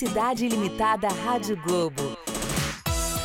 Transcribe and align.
Felicidade 0.00 0.46
Ilimitada 0.46 1.08
Rádio 1.08 1.58
Globo. 1.62 2.16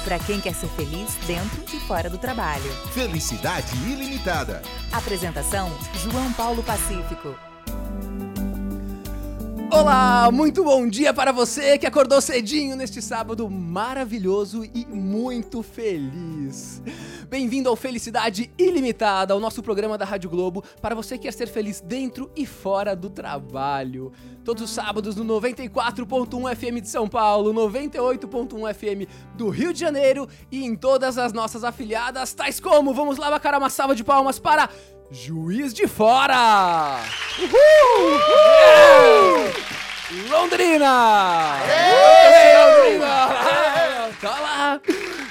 Para 0.03 0.19
quem 0.19 0.41
quer 0.41 0.53
ser 0.53 0.67
feliz 0.71 1.15
dentro 1.25 1.63
e 1.73 1.79
fora 1.79 2.09
do 2.09 2.17
trabalho. 2.17 2.69
Felicidade 2.91 3.73
ilimitada. 3.89 4.61
Apresentação: 4.91 5.71
João 6.03 6.33
Paulo 6.33 6.61
Pacífico. 6.63 7.33
Olá, 9.71 10.29
muito 10.33 10.65
bom 10.65 10.85
dia 10.85 11.13
para 11.13 11.31
você 11.31 11.77
que 11.77 11.87
acordou 11.87 12.19
cedinho 12.19 12.75
neste 12.75 13.01
sábado 13.01 13.49
maravilhoso 13.49 14.65
e 14.65 14.85
muito 14.85 15.63
feliz. 15.63 16.81
Bem-vindo 17.25 17.69
ao 17.69 17.75
Felicidade 17.75 18.51
Ilimitada, 18.57 19.33
ao 19.33 19.39
nosso 19.39 19.63
programa 19.63 19.97
da 19.97 20.05
Rádio 20.05 20.29
Globo, 20.29 20.63
para 20.79 20.93
você 20.93 21.17
que 21.17 21.23
quer 21.23 21.33
ser 21.33 21.47
feliz 21.47 21.81
dentro 21.81 22.29
e 22.35 22.45
fora 22.45 22.95
do 22.95 23.09
trabalho. 23.09 24.11
Todos 24.43 24.63
os 24.63 24.69
sábados 24.69 25.15
no 25.15 25.25
94.1 25.25 26.55
FM 26.55 26.81
de 26.81 26.89
São 26.89 27.07
Paulo, 27.07 27.51
98.1 27.51 28.73
FM 28.73 29.09
do 29.33 29.49
Rio 29.49 29.73
de 29.73 29.79
Janeiro 29.79 30.29
e 30.51 30.63
em 30.63 30.75
todas 30.75 31.17
as 31.17 31.33
nossas 31.33 31.63
afiliadas, 31.63 32.33
tais 32.33 32.59
como, 32.59 32.93
vamos 32.93 33.17
lá, 33.17 33.31
Bacara, 33.31 33.57
uma 33.57 33.71
salva 33.71 33.95
de 33.95 34.03
palmas 34.03 34.37
para 34.37 34.69
Juiz 35.09 35.73
de 35.73 35.87
Fora! 35.87 36.99
Uhul! 37.39 38.19
Yeah! 38.29 39.53
Londrina! 40.29 41.57
Londrina! 42.59 43.27
Tá 44.21 44.39
lá! 44.39 44.81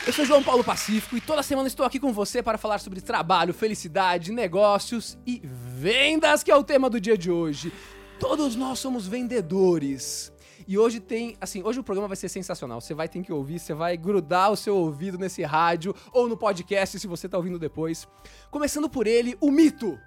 Eu 0.06 0.12
sou 0.12 0.26
João 0.26 0.42
Paulo 0.42 0.62
Pacífico 0.62 1.16
e 1.16 1.20
toda 1.20 1.42
semana 1.42 1.66
estou 1.66 1.86
aqui 1.86 1.98
com 1.98 2.12
você 2.12 2.42
para 2.42 2.58
falar 2.58 2.78
sobre 2.78 3.00
trabalho, 3.00 3.54
felicidade, 3.54 4.32
negócios 4.32 5.16
e 5.26 5.40
vendas, 5.42 6.42
que 6.42 6.50
é 6.50 6.56
o 6.56 6.62
tema 6.62 6.90
do 6.90 7.00
dia 7.00 7.16
de 7.16 7.30
hoje. 7.30 7.72
Todos 8.20 8.54
nós 8.54 8.78
somos 8.78 9.06
vendedores. 9.06 10.30
E 10.68 10.76
hoje 10.76 11.00
tem, 11.00 11.38
assim, 11.40 11.62
hoje 11.62 11.80
o 11.80 11.82
programa 11.82 12.06
vai 12.06 12.18
ser 12.18 12.28
sensacional. 12.28 12.82
Você 12.82 12.92
vai 12.92 13.08
ter 13.08 13.22
que 13.22 13.32
ouvir, 13.32 13.58
você 13.58 13.72
vai 13.72 13.96
grudar 13.96 14.52
o 14.52 14.56
seu 14.56 14.76
ouvido 14.76 15.16
nesse 15.16 15.42
rádio 15.42 15.94
ou 16.12 16.28
no 16.28 16.36
podcast 16.36 17.00
se 17.00 17.06
você 17.06 17.24
está 17.24 17.38
ouvindo 17.38 17.58
depois. 17.58 18.06
Começando 18.50 18.90
por 18.90 19.06
ele, 19.06 19.38
o 19.40 19.50
mito 19.50 19.98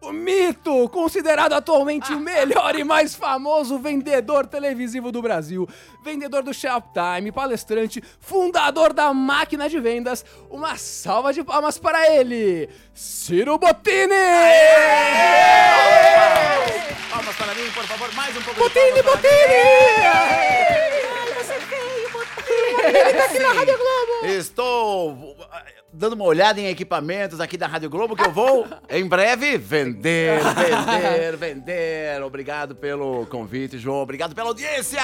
o 0.00 0.12
mito, 0.12 0.88
considerado 0.90 1.54
atualmente 1.54 2.12
o 2.12 2.20
melhor 2.20 2.76
e 2.78 2.84
mais 2.84 3.14
famoso 3.14 3.78
vendedor 3.78 4.46
televisivo 4.46 5.10
do 5.10 5.22
Brasil, 5.22 5.68
vendedor 6.04 6.42
do 6.42 6.54
Shoptime, 6.54 7.32
palestrante, 7.32 8.02
fundador 8.20 8.92
da 8.92 9.12
máquina 9.12 9.68
de 9.68 9.80
vendas. 9.80 10.24
Uma 10.50 10.76
salva 10.76 11.32
de 11.32 11.42
palmas 11.42 11.78
para 11.78 12.10
ele, 12.14 12.68
Ciro 12.94 13.58
Bottini! 13.58 14.14
Palmas 17.10 17.36
para 17.36 17.54
mim, 17.54 17.70
por 17.74 17.84
favor, 17.84 18.14
mais 18.14 18.36
um 18.36 18.42
pouco 18.42 18.60
Bottini, 18.60 18.92
de 18.92 19.02
palmas 19.02 19.20
Bottini! 19.22 20.95
Ele 22.86 23.12
tá 23.14 23.24
aqui 23.24 23.38
na 23.38 23.52
Rádio 23.52 23.74
Globo! 23.76 24.26
Estou 24.26 25.36
dando 25.92 26.12
uma 26.12 26.24
olhada 26.24 26.60
em 26.60 26.66
equipamentos 26.68 27.40
aqui 27.40 27.56
da 27.56 27.66
Rádio 27.66 27.88
Globo 27.88 28.14
que 28.14 28.22
eu 28.22 28.30
vou, 28.30 28.66
em 28.90 29.06
breve, 29.06 29.56
vender, 29.56 30.40
vender, 30.54 31.36
vender. 31.36 32.22
Obrigado 32.22 32.74
pelo 32.76 33.24
convite, 33.26 33.78
João. 33.78 34.02
Obrigado 34.02 34.34
pela 34.34 34.48
audiência! 34.48 35.00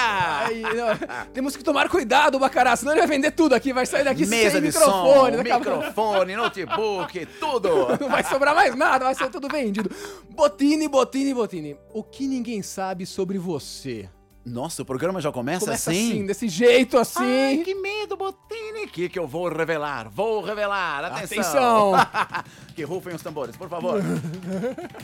Não, 0.75 1.25
temos 1.33 1.55
que 1.57 1.63
tomar 1.63 1.89
cuidado, 1.89 2.37
Bacará, 2.37 2.75
senão 2.75 2.91
ele 2.91 3.01
vai 3.01 3.07
vender 3.07 3.31
tudo 3.31 3.55
aqui, 3.55 3.73
vai 3.73 3.85
sair 3.85 4.03
daqui 4.03 4.25
Mesa 4.25 4.51
sem 4.51 4.61
de 4.61 4.67
microfone. 4.67 5.37
som, 5.37 5.43
microfone, 5.43 6.35
notebook, 6.35 7.25
tudo. 7.39 7.97
Não 7.99 8.09
vai 8.09 8.23
sobrar 8.23 8.53
mais 8.53 8.75
nada, 8.75 9.05
vai 9.05 9.15
ser 9.15 9.29
tudo 9.29 9.47
vendido. 9.47 9.89
Botini, 10.29 10.87
Botini, 10.87 11.33
Botini. 11.33 11.77
O 11.91 12.03
que 12.03 12.27
ninguém 12.27 12.61
sabe 12.61 13.05
sobre 13.05 13.37
você? 13.37 14.09
Nossa, 14.45 14.81
o 14.81 14.85
programa 14.85 15.21
já 15.21 15.31
começa, 15.31 15.65
Começa 15.65 15.89
assim? 15.89 16.11
assim, 16.11 16.25
desse 16.25 16.49
jeito 16.49 16.97
assim. 16.97 17.23
Ai, 17.23 17.57
que 17.63 17.73
medo, 17.75 18.17
Botini! 18.17 18.83
O 18.83 18.87
que, 18.89 19.07
que 19.07 19.17
eu 19.17 19.25
vou 19.25 19.47
revelar? 19.47 20.09
Vou 20.09 20.41
revelar! 20.41 21.05
Atenção. 21.05 21.95
Atenção! 21.95 22.43
que 22.75 22.83
rufem 22.83 23.15
os 23.15 23.21
tambores, 23.21 23.55
por 23.55 23.69
favor. 23.69 24.01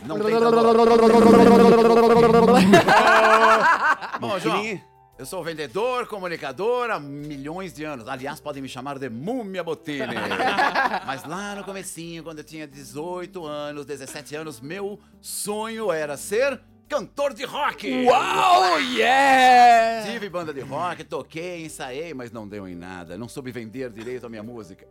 Não 0.05 0.19
tem 0.19 0.38
tambor. 0.39 0.75
Bom, 4.19 4.38
João, 4.39 4.81
eu 5.19 5.25
sou 5.25 5.44
vendedor, 5.44 6.07
comunicador 6.07 6.89
há 6.89 6.97
milhões 6.97 7.73
de 7.73 7.83
anos. 7.83 8.07
Aliás, 8.07 8.39
podem 8.39 8.61
me 8.61 8.69
chamar 8.69 8.97
de 8.97 9.09
Múmia 9.09 9.61
Botini. 9.61 10.16
Mas 11.05 11.25
lá 11.25 11.55
no 11.55 11.63
comecinho, 11.66 12.23
quando 12.23 12.38
eu 12.38 12.44
tinha 12.45 12.66
18 12.66 13.45
anos, 13.45 13.85
17 13.85 14.35
anos, 14.38 14.61
meu 14.61 14.97
sonho 15.19 15.91
era 15.91 16.16
ser 16.16 16.61
cantor 16.89 17.33
de 17.33 17.45
rock. 17.45 18.05
Uau, 18.05 18.79
yeah! 18.79 20.11
Tive 20.11 20.27
banda 20.27 20.51
de 20.53 20.61
rock, 20.61 21.03
toquei, 21.03 21.63
ensaiei, 21.66 22.13
mas 22.13 22.31
não 22.31 22.47
deu 22.47 22.67
em 22.67 22.75
nada. 22.75 23.17
Não 23.17 23.29
soube 23.29 23.51
vender 23.51 23.89
direito 23.91 24.25
a 24.25 24.29
minha 24.29 24.41
música. 24.44 24.88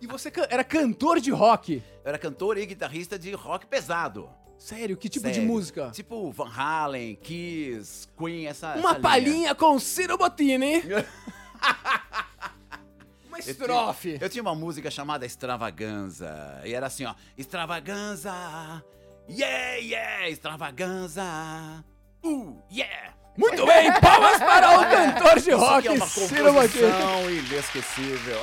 E 0.00 0.06
você 0.06 0.30
ca- 0.30 0.46
era 0.50 0.64
cantor 0.64 1.20
de 1.20 1.30
rock? 1.30 1.82
Eu 2.04 2.08
era 2.08 2.18
cantor 2.18 2.58
e 2.58 2.66
guitarrista 2.66 3.18
de 3.18 3.32
rock 3.32 3.66
pesado. 3.66 4.28
Sério, 4.58 4.96
que 4.96 5.08
tipo 5.08 5.28
de 5.28 5.34
Sério. 5.34 5.48
música? 5.48 5.90
Tipo 5.92 6.32
Van 6.32 6.50
Halen, 6.50 7.14
Kiss, 7.14 8.08
Queen, 8.18 8.46
essa 8.48 8.74
Uma 8.74 8.90
essa 8.90 9.00
palhinha 9.00 9.54
com 9.54 9.78
Ciro 9.78 10.18
Bottini. 10.18 10.82
Uma 13.28 13.38
Eu 13.38 13.42
tinha- 13.42 13.50
estrofe. 13.52 14.18
Eu 14.20 14.28
tinha 14.28 14.42
uma 14.42 14.54
música 14.56 14.90
chamada 14.90 15.24
Extravaganza. 15.24 16.60
E 16.64 16.74
era 16.74 16.86
assim, 16.88 17.04
ó. 17.04 17.14
Extravaganza. 17.36 18.32
Yeah, 19.28 19.76
yeah, 19.76 20.24
extravaganza. 20.26 21.84
Uh, 22.24 22.52
yeah. 22.70 23.12
Muito 23.38 23.64
bem, 23.64 23.88
palmas 24.00 24.38
para 24.40 24.80
o 24.80 24.82
cantor 24.90 25.34
de 25.38 25.50
Isso 25.50 25.56
rock, 25.56 25.86
é 25.86 25.90
uma 25.92 26.06
Ciro 26.08 27.30
inesquecível. 27.30 28.36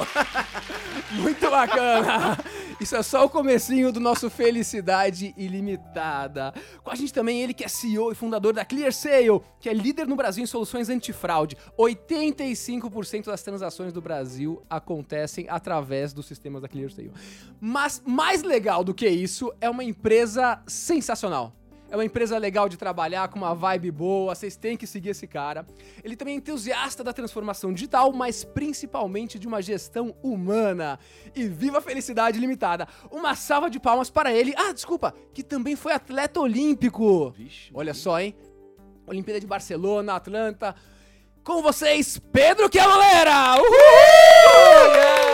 Muito 1.12 1.50
bacana! 1.50 2.38
Isso 2.80 2.96
é 2.96 3.04
só 3.04 3.26
o 3.26 3.30
comecinho 3.30 3.92
do 3.92 4.00
nosso 4.00 4.30
Felicidade 4.30 5.34
Ilimitada. 5.36 6.54
Com 6.82 6.92
a 6.92 6.96
gente 6.96 7.14
também 7.14 7.42
ele 7.42 7.54
que 7.54 7.66
é 7.66 7.68
CEO 7.68 8.10
e 8.14 8.16
fundador 8.16 8.54
da 8.54 8.64
ClearSale, 8.64 9.42
que 9.60 9.68
é 9.68 9.74
líder 9.74 10.08
no 10.08 10.16
Brasil 10.16 10.42
em 10.42 10.48
soluções 10.48 10.88
antifraude. 10.88 11.58
85% 11.78 13.26
das 13.26 13.44
transações 13.44 13.92
do 13.92 14.02
Brasil 14.02 14.64
acontecem 14.70 15.46
através 15.50 16.14
dos 16.14 16.26
sistemas 16.26 16.62
da 16.62 16.70
ClearSale. 16.70 17.12
Mas 17.60 18.02
mais 18.06 18.44
legal 18.44 18.82
do 18.82 18.94
que 18.94 19.10
isso, 19.10 19.54
é 19.60 19.70
uma 19.70 19.84
empresa 19.84 20.62
sensacional. 20.66 21.54
É 21.96 21.98
uma 21.98 22.04
empresa 22.04 22.38
legal 22.38 22.68
de 22.68 22.76
trabalhar, 22.76 23.30
com 23.30 23.38
uma 23.38 23.56
vibe 23.56 23.90
boa, 23.90 24.36
vocês 24.36 24.58
têm 24.58 24.76
que 24.76 24.86
seguir 24.86 25.12
esse 25.12 25.26
cara. 25.26 25.66
Ele 26.04 26.18
também 26.18 26.34
é 26.34 26.38
entusiasta 26.38 27.02
da 27.02 27.14
transformação 27.14 27.72
digital, 27.72 28.12
mas 28.12 28.44
principalmente 28.44 29.40
de 29.40 29.48
uma 29.48 29.62
gestão 29.62 30.14
humana. 30.22 31.00
E 31.34 31.48
viva 31.48 31.78
a 31.78 31.82
felicidade 31.82 32.38
limitada! 32.38 32.86
Uma 33.10 33.34
salva 33.34 33.70
de 33.70 33.80
palmas 33.80 34.10
para 34.10 34.30
ele. 34.30 34.54
Ah, 34.58 34.74
desculpa, 34.74 35.16
que 35.34 35.42
também 35.42 35.78
foi 35.78 35.94
atleta 35.94 36.38
olímpico. 36.38 37.30
Vixe, 37.32 37.72
Olha 37.74 37.94
só, 37.94 38.20
hein? 38.20 38.36
Olimpíada 39.08 39.40
de 39.40 39.48
Barcelona, 39.48 40.16
Atlanta. 40.16 40.76
Com 41.46 41.62
vocês, 41.62 42.20
Pedro 42.20 42.70
Chiavolera! 42.70 43.56
Uhul! 43.56 45.25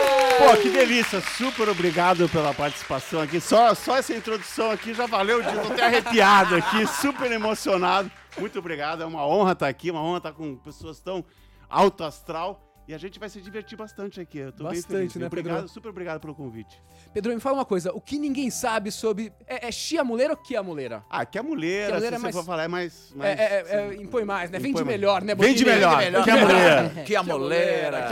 Pô, 0.42 0.56
que 0.56 0.70
delícia, 0.70 1.20
super 1.20 1.68
obrigado 1.68 2.28
pela 2.28 2.52
participação 2.52 3.20
aqui. 3.20 3.40
Só, 3.40 3.76
só 3.76 3.96
essa 3.96 4.12
introdução 4.12 4.72
aqui 4.72 4.92
já 4.92 5.06
valeu 5.06 5.40
tô 5.40 5.72
até 5.72 5.86
arrepiado 5.86 6.56
aqui, 6.56 6.84
super 7.00 7.30
emocionado. 7.30 8.10
Muito 8.36 8.58
obrigado, 8.58 9.04
é 9.04 9.06
uma 9.06 9.24
honra 9.24 9.52
estar 9.52 9.68
aqui, 9.68 9.88
uma 9.92 10.02
honra 10.02 10.16
estar 10.16 10.32
com 10.32 10.56
pessoas 10.56 10.98
tão 10.98 11.24
alto 11.70 12.02
astral. 12.02 12.71
E 12.86 12.92
a 12.92 12.98
gente 12.98 13.18
vai 13.20 13.28
se 13.28 13.40
divertir 13.40 13.76
bastante 13.78 14.20
aqui. 14.20 14.38
Eu 14.38 14.50
tô 14.52 14.64
bem 14.64 14.72
Bastante, 14.74 14.88
feliz. 15.12 15.14
né, 15.16 15.26
Obrigado, 15.28 15.54
Pedro? 15.54 15.68
super 15.68 15.88
obrigado 15.90 16.20
pelo 16.20 16.34
convite. 16.34 16.82
Pedro, 17.14 17.32
me 17.32 17.38
fala 17.40 17.58
uma 17.58 17.64
coisa. 17.64 17.92
O 17.92 18.00
que 18.00 18.18
ninguém 18.18 18.50
sabe 18.50 18.90
sobre... 18.90 19.32
É, 19.46 19.68
é 19.68 19.72
chia 19.72 20.02
muleira 20.02 20.32
ou 20.32 20.36
kia 20.36 20.60
muleira? 20.64 21.04
Ah, 21.08 21.24
que 21.24 21.38
a 21.38 21.42
mulher, 21.44 21.86
Que 21.86 21.92
a 21.92 21.94
mulher 21.96 22.08
se 22.08 22.14
é 22.14 22.18
mais- 22.18 22.34
for 22.34 22.44
falar, 22.44 22.64
é 22.64 22.68
mais. 22.68 23.12
É, 23.14 23.16
mais 23.18 23.38
é, 23.38 23.44
é, 23.44 23.76
é, 23.76 23.94
impõe 24.02 24.24
mais, 24.24 24.50
né? 24.50 24.58
Vende 24.58 24.74
mais. 24.74 24.86
melhor, 24.86 25.22
né? 25.22 25.32
Vende 25.34 25.64
melhor. 25.64 26.02
Que 26.24 26.30
a 26.30 26.36
mulher. 26.36 27.04
Que 27.04 27.16
a 27.16 27.22
moleira. 27.22 28.08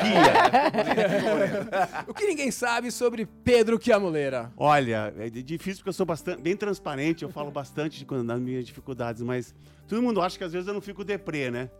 O 2.06 2.14
que 2.14 2.26
ninguém 2.26 2.50
sabe 2.50 2.90
sobre 2.90 3.26
Pedro 3.26 3.78
Chiamuleira? 3.82 4.52
Olha, 4.56 5.12
é 5.19 5.28
difícil 5.31 5.78
porque 5.78 5.88
eu 5.88 5.93
sou 5.94 6.06
bastante, 6.06 6.40
bem 6.43 6.56
transparente, 6.56 7.23
eu 7.23 7.28
falo 7.31 7.50
bastante 7.50 7.99
de 7.99 8.05
quando 8.05 8.26
das 8.26 8.40
minhas 8.40 8.64
dificuldades, 8.64 9.23
mas 9.23 9.55
todo 9.88 10.00
mundo 10.02 10.20
acha 10.20 10.38
que 10.38 10.44
às 10.44 10.52
vezes 10.52 10.69
eu 10.69 10.75
não 10.75 10.81
fico 10.81 11.05
deprê, 11.05 11.50
né? 11.50 11.70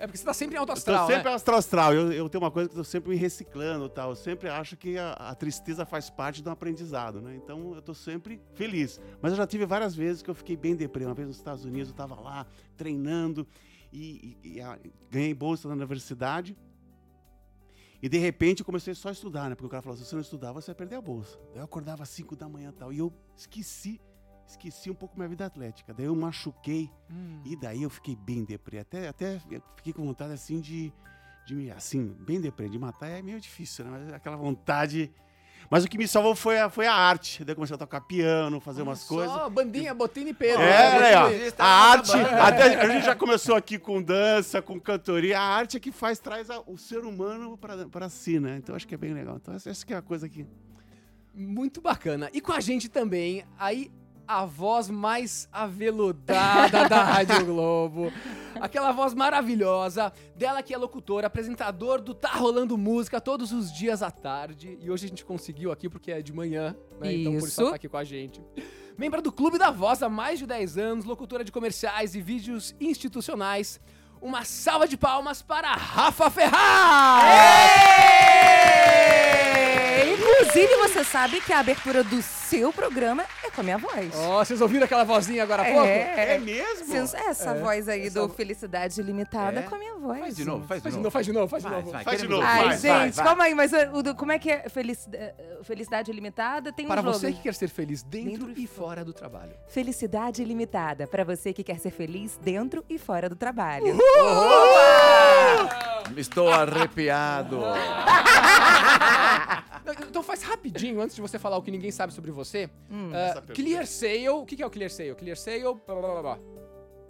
É 0.00 0.06
porque 0.06 0.16
você 0.18 0.24
tá 0.24 0.32
sempre 0.32 0.56
em 0.56 0.58
alto 0.58 0.70
Eu 0.70 0.74
tô 0.74 0.78
astral, 0.78 1.06
sempre 1.06 1.28
né? 1.28 1.34
astral 1.34 1.58
astral. 1.58 1.92
Eu, 1.94 2.12
eu 2.12 2.28
tenho 2.28 2.37
uma 2.38 2.50
coisa 2.50 2.68
que 2.70 2.76
eu 2.78 2.84
sempre 2.84 3.10
me 3.10 3.16
reciclando 3.16 3.88
tal. 3.88 4.10
Eu 4.10 4.16
sempre 4.16 4.48
acho 4.48 4.76
que 4.76 4.96
a, 4.98 5.12
a 5.12 5.34
tristeza 5.34 5.84
faz 5.86 6.08
parte 6.10 6.42
do 6.42 6.50
aprendizado, 6.50 7.20
né? 7.20 7.34
Então 7.36 7.74
eu 7.74 7.82
tô 7.82 7.94
sempre 7.94 8.40
feliz. 8.54 9.00
Mas 9.20 9.32
eu 9.32 9.36
já 9.36 9.46
tive 9.46 9.66
várias 9.66 9.94
vezes 9.94 10.22
que 10.22 10.30
eu 10.30 10.34
fiquei 10.34 10.56
bem 10.56 10.74
deprê. 10.76 11.04
Uma 11.04 11.14
vez 11.14 11.28
nos 11.28 11.36
Estados 11.36 11.64
Unidos 11.64 11.88
eu 11.90 11.94
tava 11.94 12.14
lá 12.20 12.46
treinando 12.76 13.46
e, 13.92 14.36
e- 14.42 14.54
e 14.56 14.60
a- 14.60 14.78
ganhei 15.10 15.34
bolsa 15.34 15.68
na 15.68 15.74
universidade. 15.74 16.56
E 18.00 18.08
de 18.08 18.18
repente 18.18 18.60
eu 18.60 18.66
comecei 18.66 18.94
só 18.94 19.08
a 19.08 19.12
estudar, 19.12 19.48
né? 19.48 19.54
Porque 19.56 19.66
o 19.66 19.70
cara 19.70 19.82
falou: 19.82 19.96
se 19.98 20.04
você 20.04 20.14
não 20.14 20.22
estudar, 20.22 20.52
você 20.52 20.66
vai 20.68 20.76
perder 20.76 20.96
a 20.96 21.00
bolsa. 21.00 21.36
Daí 21.52 21.58
eu 21.58 21.64
acordava 21.64 22.02
às 22.04 22.08
5 22.10 22.36
da 22.36 22.48
manhã 22.48 22.68
e 22.70 22.72
tal. 22.72 22.92
E 22.92 22.98
eu 22.98 23.12
esqueci 23.36 24.00
esqueci 24.46 24.90
um 24.90 24.94
pouco 24.94 25.14
minha 25.14 25.28
vida 25.28 25.44
atlética. 25.44 25.92
Daí 25.92 26.06
eu 26.06 26.16
machuquei 26.16 26.90
Hum. 27.10 27.42
e 27.44 27.54
daí 27.54 27.82
eu 27.82 27.90
fiquei 27.90 28.16
bem 28.16 28.44
deprê. 28.44 28.78
Até, 28.78 29.06
até 29.08 29.38
fiquei 29.76 29.92
com 29.92 30.02
vontade 30.06 30.32
assim 30.32 30.58
de, 30.58 30.90
de 31.48 31.54
me, 31.54 31.70
assim, 31.70 32.14
bem 32.20 32.38
deprê. 32.40 32.68
De 32.68 32.78
matar 32.78 33.08
é 33.08 33.22
meio 33.22 33.40
difícil, 33.40 33.84
né? 33.86 33.90
Mas 34.04 34.12
aquela 34.12 34.36
vontade. 34.36 35.10
Mas 35.70 35.82
o 35.84 35.88
que 35.88 35.96
me 35.98 36.06
salvou 36.06 36.34
foi 36.34 36.58
a, 36.58 36.68
foi 36.68 36.86
a 36.86 36.92
arte. 36.94 37.42
Daí 37.44 37.52
eu 37.52 37.56
comecei 37.56 37.74
a 37.74 37.78
tocar 37.78 38.02
piano, 38.02 38.60
fazer 38.60 38.82
umas 38.82 39.04
coisas. 39.04 39.34
Só 39.34 39.48
bandinha, 39.50 39.94
Botini 39.94 40.30
e 40.30 40.34
Pedro. 40.34 40.62
É, 40.62 40.98
né, 41.00 41.14
Artista 41.14 41.62
a 41.64 41.66
arte, 41.66 42.12
até, 42.12 42.74
a 42.80 42.88
gente 42.88 43.04
já 43.06 43.14
começou 43.14 43.54
aqui 43.56 43.78
com 43.78 44.00
dança, 44.02 44.60
com 44.62 44.78
cantoria, 44.80 45.38
a 45.38 45.42
arte 45.42 45.76
é 45.76 45.80
que 45.80 45.90
faz, 45.92 46.18
traz 46.18 46.48
a- 46.50 46.60
o 46.66 46.76
ser 46.78 47.00
humano 47.00 47.56
pra, 47.58 47.86
pra 47.86 48.08
si, 48.08 48.38
né? 48.38 48.56
Então 48.58 48.74
acho 48.76 48.86
que 48.86 48.94
é 48.94 48.98
bem 48.98 49.12
legal. 49.14 49.36
Então 49.36 49.54
essa, 49.54 49.68
essa 49.70 49.84
que 49.86 49.92
é 49.92 49.96
a 49.96 50.02
coisa 50.02 50.26
aqui. 50.26 50.46
Muito 51.34 51.80
bacana. 51.80 52.30
E 52.32 52.40
com 52.40 52.52
a 52.52 52.60
gente 52.60 52.88
também, 52.88 53.44
aí 53.58 53.90
a 54.28 54.44
voz 54.44 54.90
mais 54.90 55.48
aveludada 55.50 56.86
da 56.86 57.02
Rádio 57.02 57.46
Globo. 57.46 58.12
Aquela 58.60 58.92
voz 58.92 59.14
maravilhosa 59.14 60.12
dela 60.36 60.62
que 60.62 60.74
é 60.74 60.76
locutora, 60.76 61.28
apresentador 61.28 62.02
do 62.02 62.12
Tá 62.12 62.32
Rolando 62.32 62.76
Música 62.76 63.22
todos 63.22 63.52
os 63.52 63.72
dias 63.72 64.02
à 64.02 64.10
tarde. 64.10 64.76
E 64.82 64.90
hoje 64.90 65.06
a 65.06 65.08
gente 65.08 65.24
conseguiu 65.24 65.72
aqui 65.72 65.88
porque 65.88 66.12
é 66.12 66.20
de 66.20 66.34
manhã, 66.34 66.76
né? 67.00 67.14
Então 67.14 67.32
por 67.32 67.38
isso 67.38 67.46
Isso. 67.48 67.60
ela 67.62 67.70
tá 67.70 67.76
aqui 67.76 67.88
com 67.88 67.96
a 67.96 68.04
gente. 68.04 68.42
Membra 68.98 69.22
do 69.22 69.32
Clube 69.32 69.56
da 69.58 69.70
Voz 69.70 70.02
há 70.02 70.08
mais 70.10 70.38
de 70.38 70.46
10 70.46 70.76
anos, 70.76 71.04
locutora 71.06 71.42
de 71.42 71.50
comerciais 71.50 72.14
e 72.14 72.20
vídeos 72.20 72.74
institucionais. 72.78 73.80
Uma 74.20 74.44
salva 74.44 74.86
de 74.86 74.96
palmas 74.98 75.40
para 75.40 75.72
Rafa 75.72 76.28
Ferraz! 76.28 76.58
Inclusive, 80.40 80.76
você 80.76 81.04
sabe 81.04 81.40
que 81.40 81.52
a 81.52 81.58
abertura 81.60 82.02
do 82.04 82.22
seu 82.22 82.72
programa 82.72 83.24
é 83.44 83.50
com 83.50 83.60
a 83.60 83.64
minha 83.64 83.78
voz. 83.78 84.12
Ó, 84.14 84.44
vocês 84.44 84.60
ouviram 84.60 84.84
aquela 84.84 85.04
vozinha 85.04 85.42
agora 85.42 85.62
há 85.62 85.66
pouco? 85.66 85.86
É, 85.86 86.38
mesmo? 86.38 86.94
Essa 86.94 87.50
É, 87.50 87.54
voz 87.60 87.88
aí 87.88 88.06
essa- 88.06 88.20
do 88.20 88.28
Felicidade 88.28 89.00
Ilimitada 89.00 89.60
É? 89.60 89.62
com 89.64 89.74
a 89.74 89.78
minha 89.78 89.94
voz. 89.96 90.20
Faz 90.20 90.36
de 90.36 90.44
novo, 90.44 90.66
faz 90.66 90.80
de 90.80 90.82
Faz 90.82 90.94
de 90.94 91.00
novo. 91.00 91.10
faz 91.10 91.26
de 91.26 91.32
novo, 91.32 91.48
faz 91.48 91.62
de 91.64 91.70
novo. 91.70 91.90
vai, 91.90 92.04
Faz 92.04 92.20
de 92.20 92.28
novo. 92.28 92.42
Ai, 92.42 92.64
vai, 92.64 92.72
gente, 92.78 92.88
vai, 92.88 93.10
vai. 93.10 93.24
calma 93.24 93.44
aí, 93.44 93.54
mas 93.54 93.72
o, 93.92 94.02
do- 94.02 94.14
como 94.14 94.32
é 94.32 94.38
que 94.38 94.50
é 94.50 94.68
Felicidade, 94.68 95.34
Felicidade 95.64 96.10
Ilimitada? 96.10 96.72
Tem 96.72 96.86
um 96.86 96.88
Para 96.88 97.00
slogan. 97.00 97.18
você 97.18 97.32
que 97.32 97.42
quer 97.42 97.54
ser 97.54 97.68
feliz 97.68 98.02
dentro, 98.02 98.46
Dentro 98.46 98.62
e 98.62 98.66
fora 98.66 99.04
do 99.04 99.12
trabalho. 99.12 99.52
Felicidade 99.68 100.42
Ilimitada, 100.42 101.06
para 101.06 101.24
você 101.24 101.52
que 101.52 101.62
quer 101.64 101.78
ser 101.78 101.90
feliz 101.90 102.38
dentro 102.42 102.84
e 102.88 102.98
fora 102.98 103.28
do 103.28 103.36
trabalho. 103.36 103.98
Estou 106.16 106.50
arrepiado. 106.50 107.60
Então 110.08 110.22
faz 110.22 110.42
rapidinho, 110.42 111.00
antes 111.00 111.16
de 111.16 111.22
você 111.22 111.38
falar 111.38 111.56
o 111.56 111.62
que 111.62 111.70
ninguém 111.70 111.90
sabe 111.90 112.12
sobre 112.12 112.30
você. 112.30 112.68
Hum. 112.90 113.10
Ah, 113.12 113.32
pergunta. 113.34 113.52
clear 113.54 113.86
Sale, 113.86 114.28
o 114.28 114.44
que 114.44 114.62
é 114.62 114.66
o 114.66 114.70
Clear 114.70 114.90
Sale? 114.90 115.14
Clear 115.14 115.36
Sale, 115.36 115.62
blá, 115.62 115.74
blá, 115.86 116.00
blá, 116.00 116.22
blá. 116.22 116.38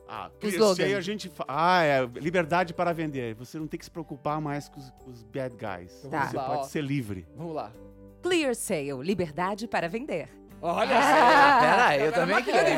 Ah, 0.08 0.30
Clear. 0.40 0.74
Sale 0.74 0.94
a 0.94 1.00
gente. 1.00 1.28
fa- 1.28 1.44
Ah, 1.48 1.82
é. 1.82 2.04
Liberdade 2.14 2.72
para 2.72 2.92
vender. 2.92 3.34
Você 3.34 3.58
não 3.58 3.66
tem 3.66 3.78
que 3.78 3.84
se 3.84 3.90
preocupar 3.90 4.40
mais 4.40 4.68
com 4.68 4.80
os, 4.80 4.90
com 4.90 5.10
os 5.10 5.22
bad 5.22 5.54
guys. 5.56 5.92
Então 6.04 6.10
Tá. 6.10 6.26
Você 6.28 6.36
lá, 6.36 6.46
pode 6.46 6.60
ó. 6.60 6.64
ser 6.64 6.82
livre. 6.82 7.26
Vamos 7.36 7.54
lá. 7.54 7.72
Clear 8.22 8.54
Sale, 8.54 8.92
liberdade 9.02 9.68
para 9.68 9.88
vender. 9.88 10.28
Olha 10.60 10.98
Ah. 10.98 11.02
só. 11.02 11.60
Pera 11.60 11.86
aí, 11.86 12.00
eu 12.04 12.12
também 12.12 12.42
quero. 12.42 12.68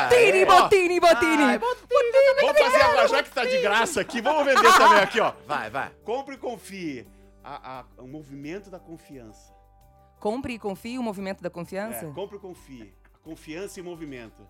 Botini, 0.00 0.44
Botini, 0.44 1.00
Botini! 1.00 1.42
Ai, 1.44 1.58
Vamos 1.58 2.58
fazer 2.58 2.80
agora, 2.82 3.08
já 3.08 3.22
que 3.22 3.30
tá 3.30 3.44
de 3.44 3.58
graça 3.60 4.00
aqui, 4.00 4.20
vamos 4.20 4.44
vender 4.44 4.72
também 4.76 4.98
aqui, 5.00 5.20
ó. 5.20 5.32
Vai, 5.46 5.70
vai. 5.70 5.90
Compre 6.04 6.34
e 6.34 6.38
confie. 6.38 7.06
A- 7.42 7.80
a- 7.80 8.02
o 8.02 8.06
movimento 8.06 8.70
da 8.70 8.78
confiança. 8.78 9.52
Compre 10.18 10.54
e 10.54 10.58
confie 10.58 10.98
o 10.98 11.02
movimento 11.02 11.42
da 11.42 11.48
confiança? 11.50 12.06
É, 12.06 12.10
compre 12.12 12.36
e 12.36 12.40
confie. 12.40 12.94
Confiança 13.22 13.80
em 13.80 13.82
movimento. 13.82 14.46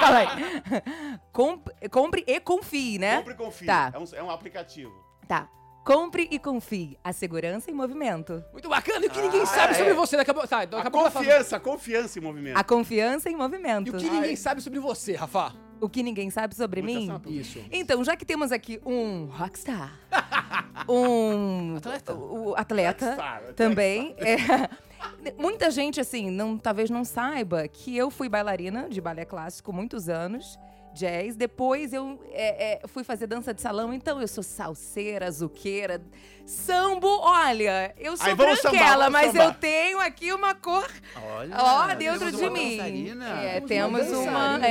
Calma 0.00 0.18
aí. 0.18 1.18
Comp- 1.32 1.68
compre 1.90 2.24
e 2.26 2.40
confie, 2.40 2.98
né? 2.98 3.18
Compre 3.18 3.34
e 3.34 3.36
confie. 3.36 3.66
Tá. 3.66 3.92
É, 3.94 3.98
um, 3.98 4.04
é 4.14 4.22
um 4.22 4.30
aplicativo. 4.30 4.92
Tá. 5.26 5.48
Compre 5.84 6.28
e 6.30 6.38
confie. 6.38 6.96
A 7.02 7.12
segurança 7.12 7.70
em 7.70 7.74
movimento. 7.74 8.44
Muito 8.52 8.68
bacana. 8.68 9.04
E 9.04 9.08
o 9.08 9.10
que 9.10 9.20
ninguém 9.20 9.44
sabe 9.46 9.72
é. 9.72 9.78
sobre 9.78 9.94
você? 9.94 10.16
Daqui 10.16 10.30
a 10.30 10.34
pouco, 10.34 10.48
tá, 10.48 10.64
daqui 10.64 10.86
a 10.86 10.90
confiança, 10.90 11.56
a 11.56 11.60
confiança 11.60 12.18
em 12.18 12.22
movimento. 12.22 12.56
A 12.56 12.62
confiança 12.64 13.28
em 13.28 13.32
E 13.32 13.36
movimento. 13.36 13.90
o 13.96 13.96
que 13.98 14.08
ninguém 14.08 14.36
sabe 14.36 14.60
sobre 14.60 14.78
você, 14.78 15.14
Rafa? 15.16 15.52
O 15.82 15.88
que 15.88 16.02
ninguém 16.02 16.30
sabe 16.30 16.54
sobre 16.54 16.80
Muita 16.80 16.98
mim? 17.00 17.06
sabe. 17.08 17.38
Isso. 17.40 17.58
Então, 17.72 18.04
já 18.04 18.14
que 18.16 18.24
temos 18.24 18.52
aqui 18.52 18.80
um 18.86 19.24
rockstar, 19.26 19.92
um 20.88 21.76
Atleta. 21.76 22.14
o- 22.14 22.54
atleta 22.56 23.06
Rockstar, 23.06 23.42
também, 23.54 24.14
é, 24.18 24.68
muita 25.36 25.70
gente 25.70 26.00
assim, 26.00 26.30
não, 26.30 26.56
talvez 26.56 26.88
não 26.90 27.04
saiba 27.04 27.66
que 27.68 27.96
eu 27.96 28.10
fui 28.10 28.28
bailarina 28.28 28.88
de 28.88 29.00
balé 29.00 29.24
clássico 29.24 29.72
muitos 29.72 30.08
anos, 30.08 30.58
jazz. 30.94 31.34
Depois 31.36 31.92
eu 31.92 32.22
é, 32.30 32.74
é, 32.84 32.86
fui 32.86 33.02
fazer 33.02 33.26
dança 33.26 33.52
de 33.52 33.60
salão, 33.60 33.92
então 33.92 34.20
eu 34.20 34.28
sou 34.28 34.42
salseira, 34.44 35.30
zuqueira, 35.30 36.00
sambo. 36.46 37.08
Olha, 37.08 37.94
eu 37.98 38.16
sou 38.16 38.26
Aí, 38.26 38.32
sambar, 38.36 38.46
branquela, 38.62 39.04
vamos 39.10 39.12
mas 39.12 39.26
sambar. 39.32 39.44
eu 39.46 39.54
tenho 39.54 40.00
aqui 40.00 40.32
uma 40.32 40.54
cor 40.54 40.88
Olha. 41.16 41.56
Ó, 41.58 41.94
dentro 41.94 42.30
de 42.30 42.50
mim. 42.50 42.76
dançarina. 42.76 43.28
É, 43.42 43.60
Temos 43.62 44.00
temos 44.06 44.18
uma. 44.26 44.58
dançarina. 44.58 44.66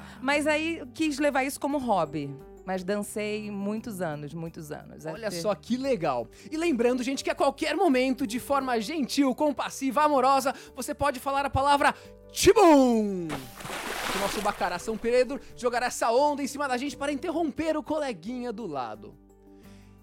É. 0.00 0.03
Mas 0.24 0.46
aí 0.46 0.82
quis 0.94 1.18
levar 1.18 1.44
isso 1.44 1.60
como 1.60 1.76
hobby. 1.76 2.34
Mas 2.64 2.82
dancei 2.82 3.50
muitos 3.50 4.00
anos, 4.00 4.32
muitos 4.32 4.72
anos. 4.72 5.04
Olha 5.04 5.28
Até- 5.28 5.38
só 5.38 5.54
que 5.54 5.76
legal. 5.76 6.26
E 6.50 6.56
lembrando, 6.56 7.02
gente, 7.02 7.22
que 7.22 7.28
a 7.28 7.34
qualquer 7.34 7.76
momento, 7.76 8.26
de 8.26 8.40
forma 8.40 8.80
gentil, 8.80 9.34
compassiva, 9.34 10.02
amorosa, 10.02 10.54
você 10.74 10.94
pode 10.94 11.20
falar 11.20 11.44
a 11.44 11.50
palavra 11.50 11.94
Tibum! 12.32 13.28
O 13.28 14.18
nosso 14.18 14.40
bacará 14.40 14.78
São 14.78 14.96
Pedro 14.96 15.38
jogará 15.54 15.88
essa 15.88 16.10
onda 16.10 16.42
em 16.42 16.46
cima 16.46 16.66
da 16.66 16.78
gente 16.78 16.96
para 16.96 17.12
interromper 17.12 17.76
o 17.76 17.82
coleguinha 17.82 18.50
do 18.50 18.66
lado. 18.66 19.14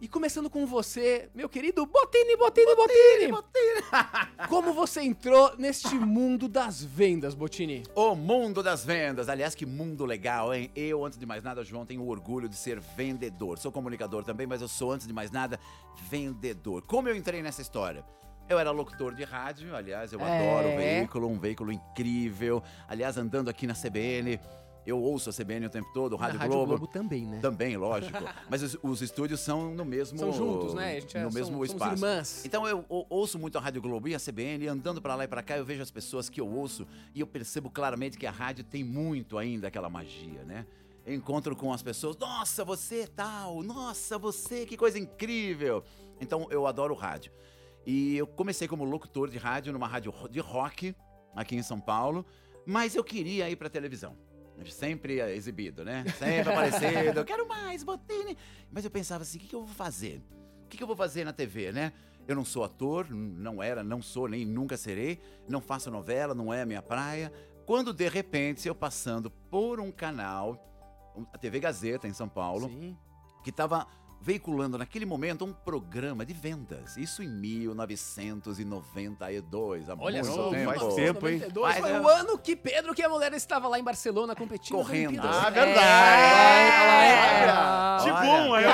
E 0.02 0.08
começando 0.08 0.50
com 0.50 0.66
você, 0.66 1.30
meu 1.36 1.48
querido 1.48 1.86
Botini, 1.86 2.36
Botini, 2.36 2.76
Botini! 2.76 3.32
Como 4.50 4.74
você 4.74 5.02
entrou 5.04 5.56
neste 5.60 5.94
mundo 5.94 6.48
das 6.48 6.84
vendas, 6.84 7.36
Botini? 7.36 7.84
O 7.94 8.16
mundo 8.16 8.64
das 8.64 8.84
vendas. 8.84 9.30
Aliás, 9.30 9.54
que 9.54 9.64
mundo 9.64 10.04
legal, 10.04 10.56
hein? 10.56 10.72
Eu, 10.76 11.06
antes 11.06 11.20
de 11.20 11.26
mais 11.28 11.44
nada, 11.44 11.64
João, 11.64 11.86
tenho 11.86 12.02
o 12.02 12.08
orgulho 12.10 12.50
de 12.50 12.56
ser 12.56 12.80
vendedor. 12.80 13.60
Sou 13.60 13.72
comunicador 13.72 14.24
também, 14.24 14.48
mas 14.48 14.60
eu 14.60 14.68
sou, 14.68 14.92
antes 14.92 15.06
de 15.06 15.14
mais 15.14 15.30
nada, 15.30 15.60
vendedor. 16.10 16.82
Como 16.82 17.08
eu 17.08 17.16
entrei 17.16 17.44
nessa 17.44 17.62
história? 17.62 18.04
Eu 18.50 18.58
era 18.58 18.72
locutor 18.72 19.14
de 19.14 19.24
rádio, 19.24 19.74
aliás, 19.76 20.12
eu 20.12 20.20
É. 20.20 20.24
adoro 20.58 20.74
o 20.74 20.78
veículo, 20.78 21.28
um 21.30 21.40
veículo 21.40 21.72
incrível. 21.72 22.62
Aliás, 22.88 23.18
andando 23.18 23.50
aqui 23.50 23.68
na 23.68 23.76
CBN, 23.76 24.40
eu 24.86 25.00
ouço 25.02 25.30
a 25.30 25.34
CBN 25.34 25.66
o 25.68 25.70
tempo 25.70 25.88
todo, 25.94 26.16
Rádio, 26.16 26.40
Na 26.40 26.48
Globo. 26.48 26.88
também, 26.88 27.26
né? 27.26 27.40
Também, 27.40 27.78
lógico. 27.78 28.18
Mas 28.50 28.64
os, 28.64 28.78
os 28.82 29.02
estúdios 29.02 29.40
são 29.40 29.74
no 29.74 29.86
mesmo... 29.86 30.18
São 30.18 30.32
juntos, 30.34 30.74
né? 30.74 30.98
A 30.98 31.00
gente 31.00 31.18
é- 31.18 31.24
no 31.24 31.32
são- 31.32 31.40
mesmo 31.40 31.54
somos 31.56 31.70
espaço. 31.70 31.94
irmãs. 31.96 32.46
Então 32.46 32.68
eu 32.68 32.84
ou- 32.90 33.06
ouço 33.10 33.38
muito 33.38 33.58
a 33.58 33.62
Rádio 33.62 33.82
Globo 33.82 34.08
e 34.08 34.16
a 34.16 34.20
CBN, 34.20 34.66
e 34.66 34.68
andando 34.68 35.02
pra 35.02 35.16
lá 35.16 35.24
e 35.24 35.28
pra 35.28 35.44
cá, 35.44 35.58
eu 35.58 35.64
vejo 35.66 35.82
as 35.84 35.92
pessoas 35.92 36.30
que 36.30 36.42
eu 36.42 36.48
ouço 36.48 36.88
e 37.14 37.20
eu 37.20 37.28
percebo 37.28 37.70
claramente 37.70 38.18
que 38.18 38.26
a 38.26 38.32
rádio 38.32 38.64
tem 38.64 38.84
muito 38.84 39.38
ainda 39.38 39.68
aquela 39.68 39.90
magia, 39.90 40.44
né? 40.44 40.66
Encontro 41.06 41.56
com 41.56 41.74
as 41.74 41.82
pessoas, 41.82 42.16
nossa, 42.18 42.64
você 42.64 43.02
é 43.02 43.08
tal, 43.08 43.64
nossa, 43.64 44.18
você, 44.20 44.66
que 44.68 44.78
coisa 44.78 45.00
incrível. 45.00 45.84
Então 46.20 46.48
eu 46.52 46.68
adoro 46.68 46.94
o 46.94 46.98
rádio. 46.98 47.32
E 47.86 48.16
eu 48.18 48.28
comecei 48.28 48.68
como 48.68 48.84
locutor 48.84 49.28
de 49.30 49.38
rádio 49.40 49.74
numa 49.74 49.88
rádio 49.88 50.14
de 50.30 50.40
rock 50.40 50.96
aqui 51.36 51.56
em 51.56 51.64
São 51.64 51.80
Paulo, 51.80 52.24
mas 52.66 52.96
eu 52.96 53.04
queria 53.04 53.50
ir 53.50 53.56
pra 53.56 53.68
televisão. 53.70 54.16
Sempre 54.70 55.20
é 55.20 55.36
exibido, 55.36 55.84
né? 55.84 56.04
Sempre 56.18 56.52
aparecendo, 56.52 57.18
eu 57.18 57.26
quero 57.26 57.48
mais, 57.48 57.84
Botini. 57.84 58.38
Mas 58.72 58.86
eu 58.86 58.92
pensava 58.92 59.24
assim, 59.24 59.38
o 59.38 59.42
que, 59.42 59.48
que 59.48 59.56
eu 59.56 59.66
vou 59.66 59.76
fazer? 59.76 60.22
O 60.66 60.68
que, 60.68 60.78
que 60.78 60.84
eu 60.84 60.88
vou 60.88 60.96
fazer 60.96 61.24
na 61.24 61.34
TV, 61.34 61.72
né? 61.72 61.94
Eu 62.28 62.36
não 62.36 62.46
sou 62.46 62.64
ator, 62.64 63.10
não 63.10 63.62
era, 63.62 63.84
não 63.84 64.02
sou, 64.02 64.28
nem 64.28 64.46
nunca 64.46 64.78
serei. 64.78 65.20
Não 65.48 65.60
faço 65.60 65.90
novela, 65.90 66.34
não 66.34 66.54
é 66.54 66.62
a 66.62 66.66
minha 66.66 66.82
praia. 66.82 67.32
Quando, 67.66 67.94
de 67.94 68.08
repente, 68.08 68.68
eu 68.68 68.76
passando 68.76 69.30
por 69.30 69.80
um 69.80 69.92
canal, 69.92 70.72
a 71.34 71.38
TV 71.38 71.60
Gazeta, 71.60 72.08
em 72.08 72.14
São 72.14 72.30
Paulo, 72.30 72.70
Sim. 72.70 72.98
que 73.44 73.50
estava 73.50 73.88
veiculando 74.24 74.78
naquele 74.78 75.04
momento 75.06 75.44
um 75.44 75.52
programa 75.52 76.24
de 76.26 76.32
vendas. 76.34 76.96
Isso 76.96 77.24
em 77.24 77.28
1992, 77.28 79.90
há 79.90 79.96
Olha 80.00 80.22
muito 80.22 80.36
só, 80.36 80.50
tempo. 80.52 80.80
faz 80.80 80.94
tempo, 80.96 81.28
hein? 81.28 81.40
1992 81.40 81.74
Mas 81.74 81.80
foi 81.80 81.92
é- 81.92 82.00
o 82.02 82.08
ano 82.08 82.38
que 82.38 82.56
Pedro, 82.56 82.94
que 82.94 83.02
é 83.02 83.06
a 83.06 83.10
mulher, 83.10 83.34
estava 83.34 83.68
lá 83.68 83.80
em 83.80 83.84
Barcelona 83.84 84.36
competindo. 84.36 84.76
Correndo. 84.78 85.20
Ah, 85.24 85.46
É. 85.48 85.52
verdade. 85.52 87.42
Olha, 87.42 88.04
Que 88.04 88.12
bom, 88.26 88.54
aí. 88.54 88.66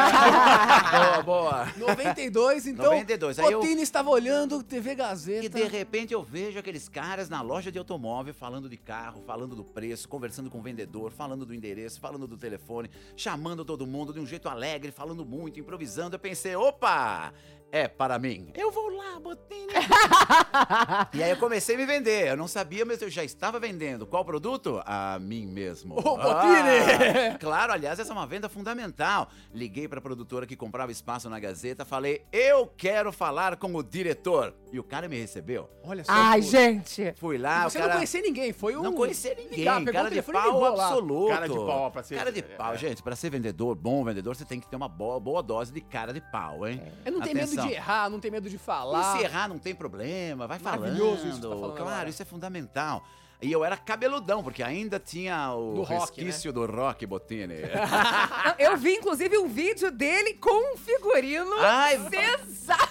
boa, 0.92 1.24
boa. 1.24 1.68
92, 1.78 2.68
então. 2.68 2.86
92, 2.86 3.40
aí 3.40 3.52
eu- 3.52 3.60
Botini 3.62 3.82
estava 3.82 4.10
olhando 4.10 4.62
TV 4.64 4.96
Gazeta. 4.96 5.46
E 5.46 5.50
de 5.50 5.64
repente 5.64 6.14
eu 6.14 6.22
vejo 6.24 6.60
aqueles 6.60 6.88
caras 6.90 7.30
na 7.30 7.42
loja 7.42 7.72
de 7.72 7.78
automóvel 7.80 8.34
falando 8.34 8.68
de 8.70 8.76
carro, 8.78 9.22
falando 9.26 9.56
do 9.56 9.64
preço, 9.64 10.08
conversando 10.10 10.50
com 10.50 10.60
o 10.60 10.62
vendedor, 10.62 11.12
falando 11.12 11.46
do 11.46 11.54
endereço, 11.54 12.00
falando 12.00 12.28
do 12.28 12.38
telefone, 12.38 12.90
chamando 13.16 13.64
todo 13.64 13.86
mundo 13.88 14.12
de 14.14 14.20
um 14.20 14.26
jeito 14.26 14.50
alegre, 14.50 14.92
falando 14.92 15.26
muito, 15.26 15.37
improvisando. 15.60 16.16
Eu 16.16 16.20
pensei, 16.20 16.56
opa, 16.56 17.34
é 17.72 17.88
para 17.88 18.18
mim. 18.18 18.52
Eu 18.56 18.72
vou 18.72 18.90
lá, 18.90 19.20
Botini. 19.20 19.68
e 21.14 21.24
aí 21.24 21.30
eu 21.30 21.38
comecei 21.38 21.76
a 21.76 21.78
me 21.78 21.86
vender. 21.86 22.28
Eu 22.28 22.38
não 22.38 22.48
sabia, 22.48 22.86
mas 22.86 23.02
eu 23.02 23.10
já 23.10 23.24
estava 23.24 23.60
vendendo. 23.60 24.06
Qual 24.06 24.24
produto? 24.24 24.82
A 24.86 25.20
mim 25.20 25.46
mesmo. 25.46 25.96
Ô, 25.98 26.18
Botini! 26.18 27.34
Ah, 27.34 27.38
claro, 27.40 27.74
aliás, 27.74 28.00
essa 28.00 28.12
é 28.12 28.14
uma 28.14 28.26
venda 28.26 28.48
fundamental. 28.50 29.30
Liguei 29.54 29.88
para 29.88 30.00
a 30.00 30.02
produtora 30.02 30.46
que 30.46 30.56
comprava 30.56 30.92
espaço 30.92 31.30
na 31.30 31.40
Gazeta, 31.40 31.84
falei: 31.86 32.26
"Eu 32.32 32.68
quero 32.68 33.12
falar 33.12 33.58
com 33.58 33.74
o 33.76 33.84
diretor". 33.84 34.54
E 34.72 34.80
o 34.80 34.84
cara 34.84 35.08
me 35.08 35.18
recebeu. 35.18 35.70
Olha 35.84 36.04
só. 36.04 36.12
Ai, 36.12 36.42
pô. 36.42 36.48
gente. 36.48 37.14
Fui 37.18 37.38
lá, 37.38 37.70
Você 37.70 37.78
o 37.78 37.82
cara 37.82 37.94
não 37.94 37.98
conhecia 38.00 38.22
ninguém, 38.22 38.52
foi 38.54 38.76
um... 38.76 38.84
não 38.84 38.94
conhecia 38.94 39.34
ninguém, 39.34 39.60
Ligar, 39.60 39.84
cara 39.86 40.10
de 40.10 40.22
pau 40.22 40.66
absoluto. 40.66 41.34
Cara 41.34 41.48
de 41.48 41.56
pau, 41.56 41.92
pra 41.92 42.04
ser- 42.04 42.16
Cara 42.18 42.32
de 42.32 42.44
pau, 42.44 42.74
é. 42.74 42.78
gente, 42.78 43.02
pra 43.02 43.16
ser 43.16 43.30
vendedor, 43.30 43.76
bom 43.76 44.04
vendedor, 44.04 44.36
você 44.36 44.44
tem 44.44 44.60
que 44.60 44.68
ter 44.68 44.76
uma 44.76 44.90
boa, 44.90 45.20
boa 45.20 45.42
dose 45.42 45.72
de 45.72 45.80
cara 45.80 46.12
de 46.14 46.20
pau, 46.20 46.68
hein? 46.68 46.82
Eu 47.06 47.14
não 47.14 47.22
tenho 47.22 47.36
medo 47.36 47.57
Atenção. 47.62 47.68
de 47.68 47.74
errar, 47.76 48.10
não 48.10 48.20
tenho 48.20 48.32
medo 48.34 48.50
de 48.50 48.56
E 48.56 48.60
falar. 48.60 49.18
se 49.18 49.24
errar 49.24 49.48
não 49.48 49.58
tem 49.60 49.74
problema, 49.76 50.48
vai 50.48 50.60
falando. 50.60 50.82
Maravilhoso 50.82 51.28
isso 51.28 51.36
que 51.38 51.42
tá 51.44 51.50
falando 51.50 51.74
claro, 51.76 51.90
agora. 51.92 52.10
isso 52.10 52.22
é 52.22 52.26
fundamental. 52.26 53.04
E 53.40 53.52
eu 53.52 53.64
era 53.64 53.78
cabeludão, 53.78 54.42
porque 54.42 54.64
ainda 54.64 55.00
tinha 55.00 55.54
o 55.54 55.76
Do 55.76 55.82
rock, 55.84 55.92
né? 55.92 56.00
resquício 56.26 56.52
do 56.52 56.66
rock 56.66 57.06
Botini. 57.06 57.54
Eu 58.58 58.76
vi, 58.78 58.96
inclusive, 58.96 59.38
um 59.38 59.48
vídeo 59.48 59.92
dele 59.92 60.34
com 60.34 60.74
um 60.74 60.76
figurino 60.78 61.54
Ai, 61.60 62.00
sensacional 62.10 62.87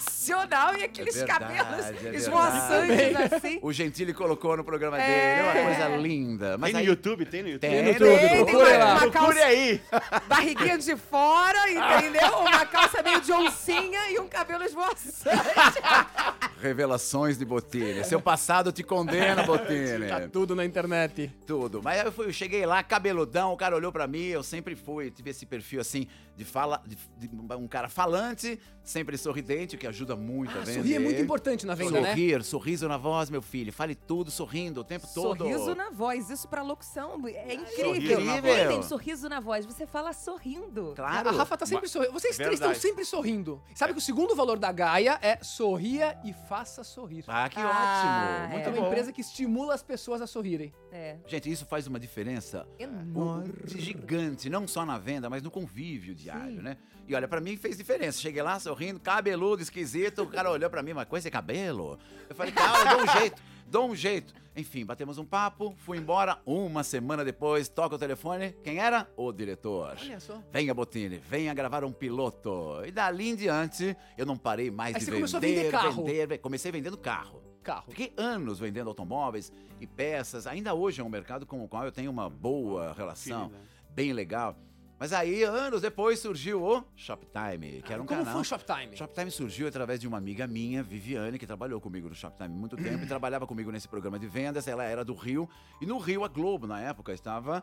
e 0.79 0.85
aqueles 0.85 1.17
É 1.17 1.19
verdade, 1.25 1.55
cabelos 1.57 2.05
é 2.05 2.17
esvoaçantes 2.17 3.33
assim. 3.33 3.59
o 3.63 3.73
Gentili 3.73 4.13
colocou 4.15 4.57
no 4.57 4.65
programa 4.65 5.01
É. 5.01 5.07
dele, 5.07 5.41
é 5.41 5.53
uma 5.53 5.65
coisa 5.67 5.97
linda. 5.97 6.59
Mas 6.59 6.69
Tem 6.69 6.75
no 6.75 6.79
aí, 6.81 6.87
YouTube? 6.87 7.25
Tem 7.27 7.43
no 7.43 7.49
YouTube? 7.51 7.71
Tem 7.71 7.83
no 7.83 7.83
no 7.83 7.89
YouTube, 7.93 8.19
Tem, 8.29 8.45
procura 8.45 8.67
tem 8.71 8.79
lá. 8.79 8.85
uma 8.87 9.01
Procure 9.01 9.13
calça, 9.35 9.45
aí! 9.47 9.81
barriguinha 10.27 10.79
de 10.79 10.97
fora, 10.97 11.71
entendeu? 11.71 12.39
Uma 12.41 12.67
calça 12.67 13.03
meio 13.03 13.21
de 13.21 13.33
oncinha 13.33 14.11
e 14.11 14.19
um 14.19 14.29
cabelo 14.29 14.65
esvoaçante. 14.65 15.27
revelações 16.61 17.39
de 17.39 17.45
Botini. 17.45 18.05
Seu 18.05 18.21
passado 18.21 18.73
te 18.73 18.83
condena, 18.83 19.43
Botini. 19.47 20.09
Tá 20.09 20.29
tudo 20.29 20.55
na 20.55 20.65
internet. 20.65 21.31
Tudo. 21.47 21.81
Mas 21.83 22.05
eu, 22.05 22.13
fui, 22.13 22.27
eu 22.27 22.33
cheguei 22.33 22.65
lá, 22.67 22.83
cabeludão, 22.83 23.53
o 23.53 23.57
cara 23.57 23.77
olhou 23.77 23.93
pra 23.93 24.07
mim, 24.07 24.25
eu 24.25 24.43
sempre 24.43 24.75
fui, 24.75 25.11
tive 25.11 25.31
esse 25.31 25.47
perfil 25.47 25.81
assim, 25.81 26.07
de 26.37 26.45
fala, 26.45 26.83
de, 26.87 26.97
de 27.29 27.31
um 27.55 27.67
cara 27.69 27.89
falante, 27.89 28.59
sempre 28.83 29.17
sorridente, 29.17 29.77
o 29.77 29.79
que 29.79 29.87
ajuda 29.87 30.15
muito 30.17 30.51
a 30.57 30.61
Ah, 30.61 30.65
vender. 30.65 30.75
sorrir 30.81 30.95
é 30.95 30.99
muito 30.99 31.21
importante 31.21 31.67
na 31.67 31.75
venda, 31.75 32.01
né? 32.01 32.09
Sorrir, 32.11 32.43
sorriso 32.45 32.89
na 32.89 32.97
voz, 32.97 33.31
meu 33.31 33.43
filho. 33.43 33.73
Fale 33.73 33.95
tudo 33.95 34.31
sorrindo 34.31 34.81
o 34.81 34.85
tempo 34.85 35.07
todo. 35.15 35.39
Sorriso 35.39 35.75
na 35.75 35.91
voz, 35.91 36.31
isso 36.31 36.49
pra 36.49 36.63
locução 36.63 37.21
é 37.27 37.55
incrível. 37.55 37.95
Sorriso 37.95 38.21
na 38.21 38.41
voz. 38.41 38.69
tem 38.69 38.83
sorriso 38.83 39.29
na 39.29 39.41
voz? 39.41 39.67
Você 39.67 39.87
fala 39.87 40.13
sorrindo. 40.13 40.93
Claro. 40.95 41.29
A 41.29 41.33
Rafa 41.33 41.57
tá 41.57 41.67
sempre 41.67 41.89
sorrindo. 41.89 42.13
Vocês 42.13 42.37
três 42.37 42.55
estão 42.55 42.69
Verdade. 42.69 42.87
sempre 42.87 43.05
sorrindo. 43.05 43.63
Sabe 43.75 43.93
que 43.93 43.99
o 43.99 44.03
segundo 44.03 44.35
valor 44.35 44.59
da 44.59 44.71
Gaia 44.73 45.19
é 45.23 45.39
sorria 45.43 46.19
e 46.25 46.33
faça 46.49 46.83
sorrir. 46.85 47.25
Ah, 47.27 47.49
que 47.49 47.59
Ah, 47.59 48.41
ótimo. 48.43 48.53
Muito 48.55 48.69
É 48.69 48.73
uma 48.73 48.81
bom. 48.81 48.87
empresa 48.89 49.13
que 49.13 49.21
estimula 49.21 49.75
as 49.75 49.83
pessoas 49.83 50.21
a 50.23 50.27
sorrirem. 50.27 50.73
É. 50.93 51.17
Gente, 51.27 51.51
isso 51.51 51.67
faz 51.67 51.87
uma 51.87 51.99
diferença 51.99 52.67
Enorme. 52.79 53.53
gigante, 53.67 54.49
não 54.51 54.67
só 54.67 54.85
na 54.85 54.99
venda, 54.99 55.29
mas 55.31 55.43
no 55.43 55.51
convívio 55.51 56.15
diário, 56.15 56.63
né? 56.63 56.77
E 57.09 57.15
olha, 57.15 57.29
pra 57.29 57.41
mim 57.41 57.57
fez 57.57 57.77
diferença. 57.77 58.21
Cheguei 58.21 58.43
lá 58.43 58.59
sorrindo, 58.59 58.99
cabeludo, 58.99 59.63
esquisito, 59.63 60.23
o 60.23 60.27
cara 60.27 60.51
olhou 60.51 60.69
pra 60.69 60.83
mim, 60.83 60.93
mas 60.93 61.07
com 61.09 61.17
esse 61.17 61.31
cabelo? 61.31 61.99
Eu 62.29 62.35
falei, 62.35 62.53
cara, 62.53 62.95
dou 62.95 63.03
um 63.05 63.07
jeito, 63.21 63.41
dou 63.67 63.91
um 63.91 63.95
jeito. 63.95 64.35
Enfim, 64.57 64.87
batemos 64.87 65.19
um 65.19 65.25
papo, 65.25 65.75
fui 65.77 65.99
embora. 65.99 66.41
Uma 66.47 66.83
semana 66.83 67.23
depois, 67.25 67.69
toca 67.69 67.97
o 67.97 67.99
telefone. 67.99 68.53
Quem 68.65 68.79
era? 68.79 69.07
O 69.17 69.31
diretor. 69.31 69.97
Olha 70.01 70.19
só. 70.19 70.43
Venha, 70.51 70.73
Botini, 70.73 71.19
venha 71.19 71.53
gravar 71.53 71.85
um 71.85 71.93
piloto. 71.93 72.83
E 72.87 72.91
dali 72.91 73.29
em 73.29 73.37
diante, 73.37 73.95
eu 74.17 74.25
não 74.25 74.37
parei 74.37 74.71
mais 74.71 74.95
Aí 74.97 75.01
de 75.01 75.05
você 75.05 75.11
vender, 75.11 75.19
começou 75.21 75.39
a 75.39 75.41
vender 75.41 75.71
carro. 75.71 76.05
vender. 76.05 76.39
Comecei 76.39 76.73
vendendo 76.73 76.97
carro. 76.97 77.43
Carro. 77.63 77.85
Fiquei 77.89 78.15
anos 78.17 78.59
vendendo 78.59 78.89
automóveis 78.89 79.53
e 79.81 79.87
peças. 79.87 80.47
Ainda 80.47 80.73
hoje 80.73 81.01
é 81.01 81.05
um 81.05 81.09
mercado 81.09 81.45
com 81.45 81.63
o 81.63 81.69
qual 81.69 81.85
eu 81.85 81.93
tenho 81.93 82.11
uma 82.11 82.31
boa 82.31 82.95
relação, 82.95 83.51
bem 83.91 84.13
legal. 84.13 84.57
Mas 84.99 85.13
aí, 85.13 85.45
anos 85.45 85.83
depois, 85.83 86.19
surgiu 86.19 86.63
o 86.65 86.83
Shoptime, 86.97 87.83
que 87.83 87.93
era 87.93 88.03
um 88.03 88.07
Como 88.07 88.21
canal. 88.21 88.33
foi 88.33 88.41
o 88.41 88.45
Shoptime? 88.45 88.97
Shoptime 88.97 89.31
surgiu 89.31 89.69
através 89.69 90.01
de 90.01 90.09
uma 90.09 90.17
amiga 90.17 90.47
minha, 90.47 90.83
Viviane, 90.83 91.39
que 91.39 91.47
trabalhou 91.47 91.79
comigo 91.81 92.09
no 92.09 92.15
Shoptime 92.15 92.49
há 92.55 92.59
muito 92.59 92.77
tempo 92.77 93.05
e 93.05 93.07
trabalhava 93.07 93.47
comigo 93.47 93.71
nesse 93.71 93.87
programa 93.87 94.19
de 94.19 94.27
vendas. 94.27 94.67
Ela 94.67 94.85
era 94.85 95.05
do 95.05 95.15
Rio. 95.15 95.47
E 95.83 95.87
no 95.87 95.99
Rio, 95.99 96.25
a 96.25 96.29
Globo, 96.29 96.67
na 96.67 96.81
época, 96.81 97.13
estava 97.13 97.63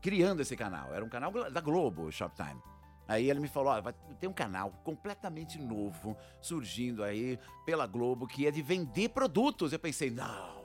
criando 0.00 0.42
esse 0.42 0.56
canal. 0.56 0.94
Era 0.94 1.04
um 1.04 1.08
canal 1.08 1.32
da 1.50 1.60
Globo, 1.60 2.02
o 2.04 2.12
Shoptime. 2.12 2.60
Aí 3.06 3.30
ele 3.30 3.40
me 3.40 3.48
falou: 3.48 3.72
ó, 3.72 3.80
vai 3.80 3.94
ter 4.18 4.26
um 4.26 4.32
canal 4.32 4.72
completamente 4.82 5.58
novo 5.58 6.16
surgindo 6.40 7.02
aí 7.02 7.38
pela 7.66 7.86
Globo 7.86 8.26
que 8.26 8.46
é 8.46 8.50
de 8.50 8.62
vender 8.62 9.10
produtos. 9.10 9.72
Eu 9.72 9.78
pensei, 9.78 10.10
não. 10.10 10.64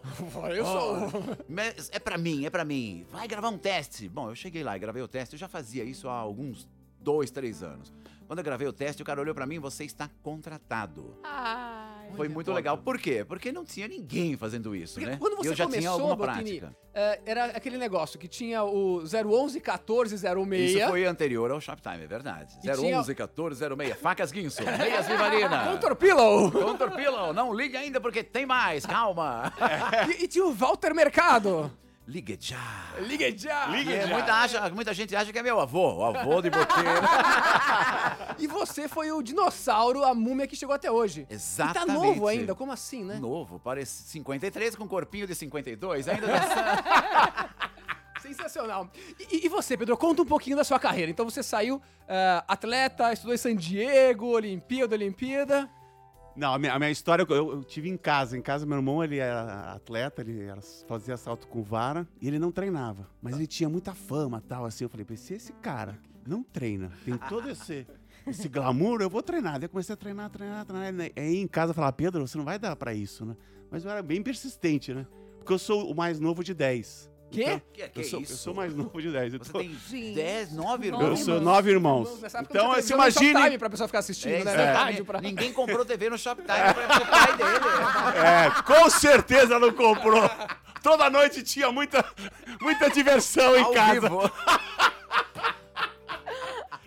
Eu 0.55 0.65
sou. 0.65 0.98
Mas 1.48 1.89
é 1.91 2.00
pra 2.00 2.17
mim, 2.17 2.46
é 2.46 2.50
pra 2.50 2.63
mim. 2.63 3.05
Vai 3.12 3.27
gravar 3.27 3.50
um 3.50 3.58
teste. 3.58 4.08
Bom, 4.08 4.29
eu 4.29 4.36
cheguei 4.36 4.63
lá 4.63 4.75
e 4.75 4.79
gravei 4.79 5.01
o 5.01 5.08
teste. 5.08 5.36
Eu 5.36 5.39
já 5.39 5.48
fazia 5.48 5.84
isso 5.84 6.08
há 6.08 6.13
alguns 6.13 6.67
dois, 7.00 7.29
três 7.31 7.62
anos. 7.62 7.93
Quando 8.27 8.39
eu 8.39 8.46
gravei 8.46 8.67
o 8.67 8.74
teste, 8.74 9.01
o 9.01 9.05
cara 9.05 9.19
olhou 9.19 9.36
pra 9.36 9.46
mim: 9.46 9.60
você 9.60 9.84
está 9.84 10.10
contratado. 10.22 11.17
Foi 12.15 12.27
muito 12.27 12.51
legal. 12.51 12.77
Por 12.77 12.97
quê? 12.99 13.23
Porque 13.27 13.51
não 13.51 13.63
tinha 13.63 13.87
ninguém 13.87 14.35
fazendo 14.37 14.75
isso, 14.75 14.95
Porque 14.95 15.09
né? 15.09 15.17
quando 15.17 15.37
você 15.37 15.49
eu 15.49 15.55
já 15.55 15.63
começou, 15.65 15.79
tinha 15.81 15.89
alguma 15.91 16.15
Botini, 16.15 16.59
prática. 16.59 16.75
é, 16.93 17.19
era 17.25 17.45
aquele 17.45 17.77
negócio 17.77 18.19
que 18.19 18.27
tinha 18.27 18.63
o 18.63 19.01
011 19.05 19.59
14 19.61 20.17
06. 20.17 20.71
Isso 20.75 20.87
foi 20.87 21.05
anterior 21.05 21.49
ao 21.51 21.61
Shoptime, 21.61 22.03
é 22.03 22.07
verdade. 22.07 22.53
E 22.57 22.61
tinha- 22.61 22.99
011 22.99 23.15
14 23.15 23.59
06. 23.59 23.95
Facas 23.99 24.31
Guinso, 24.31 24.61
meias 24.63 25.07
Vivarina. 25.07 25.65
Contor 25.71 25.95
Pillow. 25.95 26.51
Contor 26.51 26.91
Pillow, 26.91 27.33
não 27.33 27.53
ligue 27.53 27.77
ainda 27.77 27.99
porque 28.01 28.23
tem 28.23 28.45
mais, 28.45 28.85
calma. 28.85 29.51
e, 30.19 30.23
e 30.23 30.27
tinha 30.27 30.45
o 30.45 30.51
Walter 30.53 30.93
Mercado. 30.93 31.71
Ligue 32.09 32.35
já. 32.41 32.57
Ligue 33.01 33.37
já. 33.37 33.67
Ligue 33.67 33.93
É, 33.93 34.07
já. 34.07 34.13
muita, 34.15 34.33
acha- 34.33 34.69
muita 34.71 34.93
gente 34.95 35.15
acha 35.15 35.31
que 35.31 35.37
é 35.37 35.43
meu 35.43 35.59
avô, 35.59 35.97
o 35.97 36.03
avô 36.05 36.41
de 36.41 36.49
boteiro. 36.49 36.89
E 38.39 38.47
você 38.47 38.87
foi 38.87 39.11
o 39.11 39.21
dinossauro, 39.21 40.03
a 40.03 40.13
múmia 40.15 40.47
que 40.47 40.55
chegou 40.55 40.73
até 40.73 40.89
hoje. 40.89 41.27
E 41.29 41.33
Exatamente. 41.33 41.85
tá 41.87 41.93
novo 41.93 42.25
ainda, 42.27 42.55
como 42.55 42.71
assim, 42.71 43.03
né? 43.03 43.15
Novo, 43.19 43.59
parece 43.59 44.03
53 44.09 44.75
com 44.77 44.87
corpinho 44.87 45.27
de 45.27 45.35
52, 45.35 46.07
ainda 46.07 46.25
dançando. 46.25 47.59
Sensacional. 48.21 48.89
E, 49.31 49.45
e 49.45 49.49
você, 49.49 49.77
Pedro, 49.77 49.95
conta 49.97 50.21
um 50.21 50.25
pouquinho 50.25 50.55
da 50.57 50.63
sua 50.63 50.79
carreira. 50.79 51.11
Então 51.11 51.25
você 51.29 51.43
saiu 51.43 51.81
eh, 52.07 52.43
atleta, 52.47 53.11
estudou 53.13 53.33
em 53.33 53.37
San 53.37 53.55
Diego, 53.55 54.27
Olimpíada, 54.27 54.95
Olimpíada. 54.95 55.69
Não, 56.39 56.53
a 56.53 56.58
minha, 56.60 56.74
a 56.74 56.79
minha 56.79 56.89
história, 56.89 57.25
eu, 57.27 57.51
eu 57.51 57.63
tive 57.65 57.89
em 57.89 57.98
casa. 57.98 58.38
Em 58.38 58.41
casa, 58.41 58.65
meu 58.65 58.77
irmão, 58.77 59.03
ele 59.03 59.17
era 59.17 59.74
atleta, 59.74 60.22
ele 60.22 60.41
era- 60.43 60.62
fazia 60.88 61.17
salto 61.17 61.46
com 61.48 61.62
vara 61.62 62.08
e 62.22 62.27
ele 62.27 62.39
não 62.39 62.50
treinava. 62.51 63.05
Mas 63.22 63.36
ele 63.36 63.46
tinha 63.46 63.67
muita 63.69 63.93
fama 63.93 64.41
tal, 64.48 64.65
assim. 64.65 64.86
Eu 64.86 64.89
falei, 64.89 65.05
"Pô, 65.05 65.15
se 65.17 65.34
esse 65.34 65.51
cara 65.53 66.00
não 66.25 66.41
treina, 66.41 66.91
tem 67.03 67.17
todo 67.17 67.50
esse, 67.50 67.86
esse 68.25 68.48
glamour, 68.48 69.01
eu 69.01 69.10
vou 69.10 69.22
treinar. 69.22 69.60
Daí 69.60 69.65
eu 69.65 69.69
comecei 69.69 69.93
a 69.93 69.98
treinar, 69.98 70.29
treinar, 70.29 70.65
treinar. 70.65 71.12
Aí 71.15 71.38
em 71.38 71.48
casa 71.48 71.72
eu 71.72 71.75
falava, 71.75 71.91
Pedro, 71.93 72.25
você 72.25 72.38
não 72.38 72.46
vai 72.46 72.58
dar 72.58 72.74
pra 72.77 72.93
isso, 72.93 73.25
né? 73.25 73.36
Mas 73.69 73.84
eu 73.84 73.91
era 73.91 74.01
bem 74.01 74.24
persistente, 74.24 74.93
né? 74.93 75.05
Porque 75.39 75.51
eu 75.51 75.60
sou 75.60 75.91
o 75.91 75.96
mais 75.96 76.19
novo 76.22 76.41
de 76.43 76.53
10. 76.53 77.10
Quê? 77.31 77.43
Então, 77.43 77.62
Que, 77.74 77.89
que 77.89 78.00
eu, 78.00 78.03
sou, 78.03 78.21
isso? 78.21 78.33
eu 78.33 78.38
sou 78.38 78.53
mais 78.53 78.74
novo 78.75 79.01
de 79.01 79.12
10. 79.12 79.33
Você 79.33 79.50
Então, 79.50 79.62
tem 79.62 79.77
Gente, 79.89 80.15
10, 80.15 80.51
9 80.53 80.69
nove 80.69 80.88
eu 80.88 80.88
irmãos. 81.03 81.19
sou 81.19 81.39
nove 81.41 81.71
irmãos. 81.71 82.21
Nessa 82.21 82.39
época 82.39 82.57
Então, 82.57 82.69
televisão 82.71 82.98
no 82.98 83.03
imagine... 83.03 83.31
Showtime 83.33 83.57
pra 83.57 83.69
pessoa 83.69 83.88
ficar 83.88 84.00
assistindo, 84.00 84.33
É, 84.33 84.43
né? 84.57 84.71
rádio 84.74 85.05
pra... 85.05 85.21
Ninguém 85.21 85.53
comprou 85.53 85.86
TV 85.86 86.09
no 86.09 86.17
Shoptime 86.17 86.48
pra 86.48 86.98
o 87.01 87.05
pai 87.07 87.38
dele. 87.38 87.50
É, 88.19 88.62
com 88.63 88.89
certeza 88.89 89.59
não 89.59 89.71
comprou. 89.71 90.29
Toda 90.81 91.09
noite 91.09 91.43
tinha 91.43 91.71
muita, 91.71 92.03
muita 92.62 92.89
diversão 92.89 93.55
em 93.55 93.63
Ao 93.63 93.71
casa. 93.74 94.00
vivo. 94.01 94.31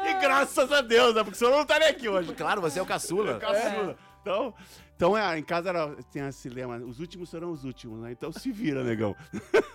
E 0.04 0.14
graças 0.20 0.70
a 0.72 0.80
Deus, 0.80 1.14
né? 1.14 1.22
Porque 1.22 1.38
senão 1.38 1.52
eu 1.52 1.56
não 1.58 1.62
estaria 1.62 1.88
aqui 1.88 2.08
hoje. 2.08 2.34
Claro, 2.34 2.60
você 2.60 2.78
é 2.78 2.82
o 2.82 2.86
caçula. 2.86 3.38
Caçula. 3.38 3.96
Então, 4.20 4.52
então 4.96 5.16
é, 5.16 5.38
em 5.38 5.42
casa 5.42 5.68
era, 5.68 5.94
tinha 6.10 6.28
esse 6.28 6.48
lema, 6.48 6.76
os 6.78 6.98
últimos 7.00 7.30
serão 7.30 7.50
os 7.52 7.64
últimos, 7.64 8.00
né? 8.00 8.10
Então 8.12 8.32
se 8.32 8.50
vira, 8.50 8.82
negão. 8.82 9.14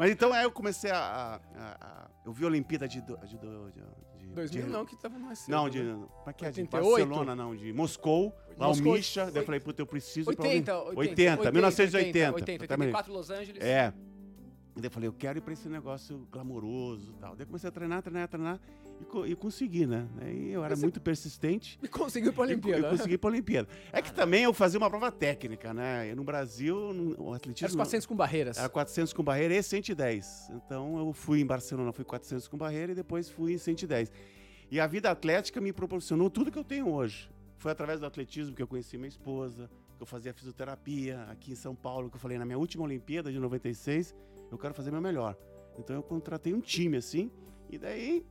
Mas 0.00 0.10
então 0.12 0.32
aí 0.32 0.44
eu 0.44 0.50
comecei 0.50 0.90
a... 0.90 1.38
a- 1.54 1.76
a- 1.78 2.10
eu 2.24 2.32
vi 2.32 2.44
a 2.44 2.46
Olimpíada 2.46 2.88
de... 2.88 3.02
do- 3.02 3.18
de, 3.18 3.36
do- 3.36 3.70
de, 3.70 3.80
de 4.28 4.34
2000 4.34 4.64
de- 4.64 4.70
não, 4.70 4.86
que 4.86 4.96
tava 4.96 5.18
mais 5.18 5.40
cedo. 5.40 5.54
Não, 5.54 5.68
de... 5.68 5.82
né? 5.82 5.92
Como 5.92 6.30
é 6.30 6.32
que 6.32 6.46
é? 6.46 6.50
De 6.50 6.60
88? 6.62 7.06
Barcelona, 7.06 7.36
não. 7.36 7.54
De 7.54 7.70
Moscou, 7.70 8.34
lá 8.56 8.66
o 8.66 8.68
Moscou, 8.70 8.94
Misha. 8.94 9.24
Daí 9.26 9.34
eu 9.34 9.36
oit- 9.40 9.44
falei, 9.46 9.60
puta, 9.60 9.82
eu 9.82 9.86
preciso 9.86 10.32
ir 10.32 10.36
pra 10.36 10.46
80, 10.46 10.74
Olimpíada. 10.74 10.98
80, 11.00 11.30
80, 11.42 11.52
1980. 11.52 12.34
80, 12.34 12.52
exatamente. 12.64 12.88
84 12.96 13.12
Los 13.12 13.30
Angeles. 13.30 13.62
É. 13.62 13.92
E 14.74 14.80
daí 14.80 14.86
eu 14.86 14.90
falei, 14.90 15.08
eu 15.08 15.12
quero 15.12 15.38
ir 15.38 15.42
pra 15.42 15.52
esse 15.52 15.68
negócio 15.68 16.26
glamouroso 16.32 17.12
e 17.12 17.20
tal. 17.20 17.36
Daí 17.36 17.42
eu 17.42 17.46
comecei 17.48 17.68
a 17.68 17.70
treinar, 17.70 18.00
treinar, 18.02 18.26
treinar 18.26 18.58
e, 19.00 19.30
e 19.30 19.36
consegui, 19.36 19.86
né? 19.86 20.06
Aí 20.20 20.52
eu 20.52 20.64
era 20.64 20.76
Você- 20.76 20.82
muito 20.82 21.00
persistente. 21.00 21.78
E 21.82 21.88
conseguiu 21.88 22.30
e 22.30 22.34
co- 22.34 22.42
Olimpíada. 22.42 22.86
Eu 22.86 22.90
consegui 22.90 23.14
ir 23.14 23.18
pra 23.18 23.30
Olimpíada. 23.30 23.68
É 23.92 24.00
que 24.02 24.12
também 24.12 24.44
eu 24.44 24.52
fazia 24.52 24.78
uma 24.78 24.88
prova 24.90 25.10
técnica, 25.10 25.72
né? 25.74 26.10
E 26.10 26.14
no 26.14 26.22
Brasil, 26.24 26.92
no, 26.92 27.20
o 27.22 27.28
Era 27.28 27.36
atletismo... 27.36 27.76
400 27.78 28.06
com 28.06 28.14
barreiras. 28.16 28.58
Era 28.58 28.68
400 28.68 29.12
com 29.12 29.22
barreira 29.22 29.54
e 29.54 29.62
110. 29.62 30.50
Então 30.54 30.98
eu 30.98 31.12
fui 31.12 31.40
em 31.40 31.46
Barcelona, 31.46 31.92
fui 31.92 32.04
400 32.04 32.46
com 32.48 32.56
barreira 32.56 32.92
e 32.92 32.94
depois 32.94 33.28
fui 33.28 33.52
em 33.54 33.58
110. 33.58 34.12
E 34.70 34.78
a 34.78 34.86
vida 34.86 35.10
atlética 35.10 35.60
me 35.60 35.72
proporcionou 35.72 36.30
tudo 36.30 36.50
que 36.50 36.58
eu 36.58 36.64
tenho 36.64 36.88
hoje. 36.92 37.30
Foi 37.58 37.72
através 37.72 38.00
do 38.00 38.06
atletismo 38.06 38.54
que 38.54 38.62
eu 38.62 38.66
conheci 38.68 38.96
minha 38.96 39.08
esposa, 39.08 39.68
que 39.96 40.02
eu 40.02 40.06
fazia 40.06 40.32
fisioterapia 40.32 41.24
aqui 41.24 41.52
em 41.52 41.54
São 41.56 41.74
Paulo, 41.74 42.08
que 42.08 42.16
eu 42.16 42.20
falei 42.20 42.38
na 42.38 42.44
minha 42.44 42.56
última 42.56 42.84
Olimpíada 42.84 43.30
de 43.32 43.38
96, 43.38 44.14
eu 44.50 44.56
quero 44.56 44.72
fazer 44.72 44.90
meu 44.90 45.00
melhor. 45.00 45.36
Então 45.78 45.94
eu 45.96 46.02
contratei 46.02 46.54
um 46.54 46.60
time 46.60 46.96
assim, 46.96 47.30
e 47.68 47.76
daí 47.78 48.24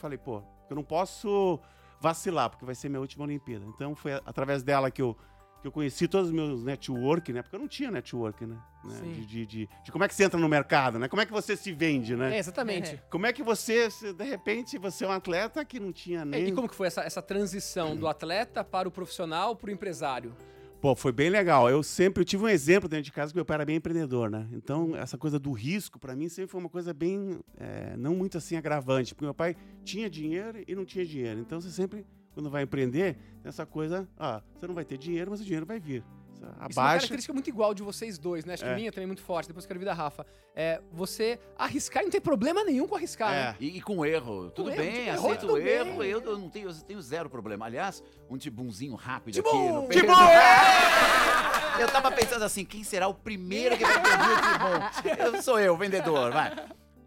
falei, 0.00 0.18
pô, 0.18 0.42
eu 0.68 0.76
não 0.76 0.82
posso 0.82 1.60
vacilar, 2.00 2.50
porque 2.50 2.64
vai 2.64 2.74
ser 2.74 2.88
minha 2.88 3.00
última 3.00 3.24
Olimpíada. 3.24 3.64
Então 3.66 3.94
foi 3.94 4.14
através 4.14 4.62
dela 4.62 4.90
que 4.90 5.02
eu 5.02 5.16
que 5.60 5.66
eu 5.66 5.72
conheci 5.72 6.08
todos 6.08 6.28
os 6.28 6.32
meus 6.32 6.64
network, 6.64 7.32
né? 7.32 7.42
Porque 7.42 7.54
eu 7.54 7.60
não 7.60 7.68
tinha 7.68 7.90
network, 7.90 8.46
né? 8.46 8.56
né? 8.82 8.94
Sim. 8.94 9.12
De, 9.12 9.26
de, 9.26 9.46
de, 9.46 9.68
de 9.84 9.92
como 9.92 10.02
é 10.02 10.08
que 10.08 10.14
você 10.14 10.24
entra 10.24 10.40
no 10.40 10.48
mercado, 10.48 10.98
né? 10.98 11.06
Como 11.06 11.20
é 11.20 11.26
que 11.26 11.32
você 11.32 11.54
se 11.54 11.70
vende, 11.70 12.16
né? 12.16 12.34
É, 12.34 12.38
exatamente. 12.38 12.98
Como 13.10 13.26
é 13.26 13.32
que 13.32 13.42
você, 13.42 13.90
se, 13.90 14.12
de 14.12 14.24
repente, 14.24 14.78
você 14.78 15.04
é 15.04 15.08
um 15.08 15.12
atleta 15.12 15.62
que 15.64 15.78
não 15.78 15.92
tinha 15.92 16.22
É, 16.22 16.24
nem. 16.24 16.48
E 16.48 16.52
como 16.52 16.66
que 16.66 16.74
foi 16.74 16.86
essa, 16.86 17.02
essa 17.02 17.20
transição 17.20 17.94
do 17.94 18.08
atleta 18.08 18.64
para 18.64 18.88
o 18.88 18.90
profissional, 18.90 19.54
para 19.54 19.68
o 19.68 19.70
empresário? 19.70 20.34
Pô, 20.80 20.96
foi 20.96 21.12
bem 21.12 21.28
legal. 21.28 21.68
Eu 21.68 21.82
sempre 21.82 22.22
eu 22.22 22.24
tive 22.24 22.44
um 22.44 22.48
exemplo 22.48 22.88
dentro 22.88 23.04
de 23.04 23.12
casa 23.12 23.32
que 23.32 23.36
meu 23.36 23.44
pai 23.44 23.56
era 23.56 23.66
bem 23.66 23.76
empreendedor, 23.76 24.30
né? 24.30 24.48
Então, 24.52 24.96
essa 24.96 25.18
coisa 25.18 25.38
do 25.38 25.52
risco, 25.52 25.98
pra 25.98 26.16
mim, 26.16 26.26
sempre 26.30 26.50
foi 26.50 26.58
uma 26.58 26.70
coisa 26.70 26.94
bem. 26.94 27.38
é, 27.58 27.94
não 27.98 28.14
muito 28.14 28.38
assim 28.38 28.56
agravante. 28.56 29.14
Porque 29.14 29.26
meu 29.26 29.34
pai 29.34 29.54
tinha 29.84 30.08
dinheiro 30.08 30.64
e 30.66 30.74
não 30.74 30.86
tinha 30.86 31.04
dinheiro. 31.04 31.38
Então, 31.38 31.60
você 31.60 31.70
sempre, 31.70 32.06
quando 32.32 32.48
vai 32.48 32.62
empreender, 32.62 33.14
tem 33.42 33.48
essa 33.50 33.66
coisa. 33.66 34.08
Ah, 34.18 34.42
você 34.54 34.66
não 34.66 34.74
vai 34.74 34.86
ter 34.86 34.96
dinheiro, 34.96 35.30
mas 35.30 35.42
o 35.42 35.44
dinheiro 35.44 35.66
vai 35.66 35.78
vir. 35.78 36.02
Isso 36.40 36.48
é 36.48 36.56
uma 36.58 36.64
Abaixa. 36.64 36.82
característica 36.98 37.32
muito 37.32 37.48
igual 37.50 37.74
de 37.74 37.82
vocês 37.82 38.18
dois, 38.18 38.44
né? 38.44 38.54
Acho 38.54 38.64
que 38.64 38.68
É. 38.70 38.74
minha 38.74 38.90
também 38.90 39.04
é 39.04 39.06
muito 39.06 39.22
forte, 39.22 39.46
depois 39.48 39.66
quero 39.66 39.78
vir 39.78 39.84
da 39.86 39.94
Rafa. 39.94 40.24
É 40.54 40.80
você 40.92 41.38
arriscar 41.56 42.02
e 42.02 42.06
não 42.06 42.10
tem 42.10 42.20
problema 42.20 42.64
nenhum 42.64 42.86
com 42.88 42.96
arriscar, 42.96 43.32
É. 43.32 43.36
né? 43.50 43.56
E, 43.60 43.76
e 43.78 43.80
com 43.82 44.04
erro. 44.04 44.50
Tudo 44.50 44.70
erro, 44.70 44.78
bem, 44.78 44.92
tipo, 45.04 45.10
aceito 45.10 45.46
o 45.46 45.58
erro. 45.58 45.98
bem. 45.98 46.10
Eu, 46.10 46.20
eu 46.22 46.38
não 46.38 46.48
tenho, 46.48 46.68
eu 46.70 46.74
tenho 46.74 47.00
zero 47.02 47.28
problema. 47.30 47.66
Aliás, 47.66 48.02
um 48.28 48.36
tibumzinho 48.38 48.94
rápido 48.94 49.34
Tibum! 49.34 49.48
aqui 49.48 49.72
no 49.72 49.88
Tibum! 50.02 50.14
Eu 51.80 51.88
tava 51.88 52.10
pensando 52.12 52.44
assim, 52.44 52.62
quem 52.64 52.84
será 52.84 53.08
o 53.08 53.14
primeiro 53.14 53.74
que 53.76 53.84
vai 53.84 54.02
pedir 54.02 54.14
o 54.28 55.08
tibum? 55.16 55.24
Eu 55.36 55.42
sou 55.42 55.58
eu, 55.58 55.72
o 55.72 55.76
vendedor, 55.78 56.30
vai. 56.30 56.52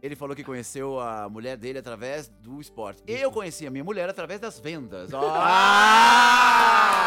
Ele 0.03 0.17
falou 0.17 0.35
que 0.35 0.43
conheceu 0.43 0.99
a 0.99 1.29
mulher 1.29 1.55
dele 1.55 1.79
através 1.79 2.27
do 2.27 2.59
esporte. 2.59 3.01
Eu 3.07 3.31
conheci 3.31 3.65
a 3.65 3.71
minha 3.71 3.85
mulher 3.85 4.09
através 4.09 4.37
das 4.37 4.59
vendas. 4.59 5.09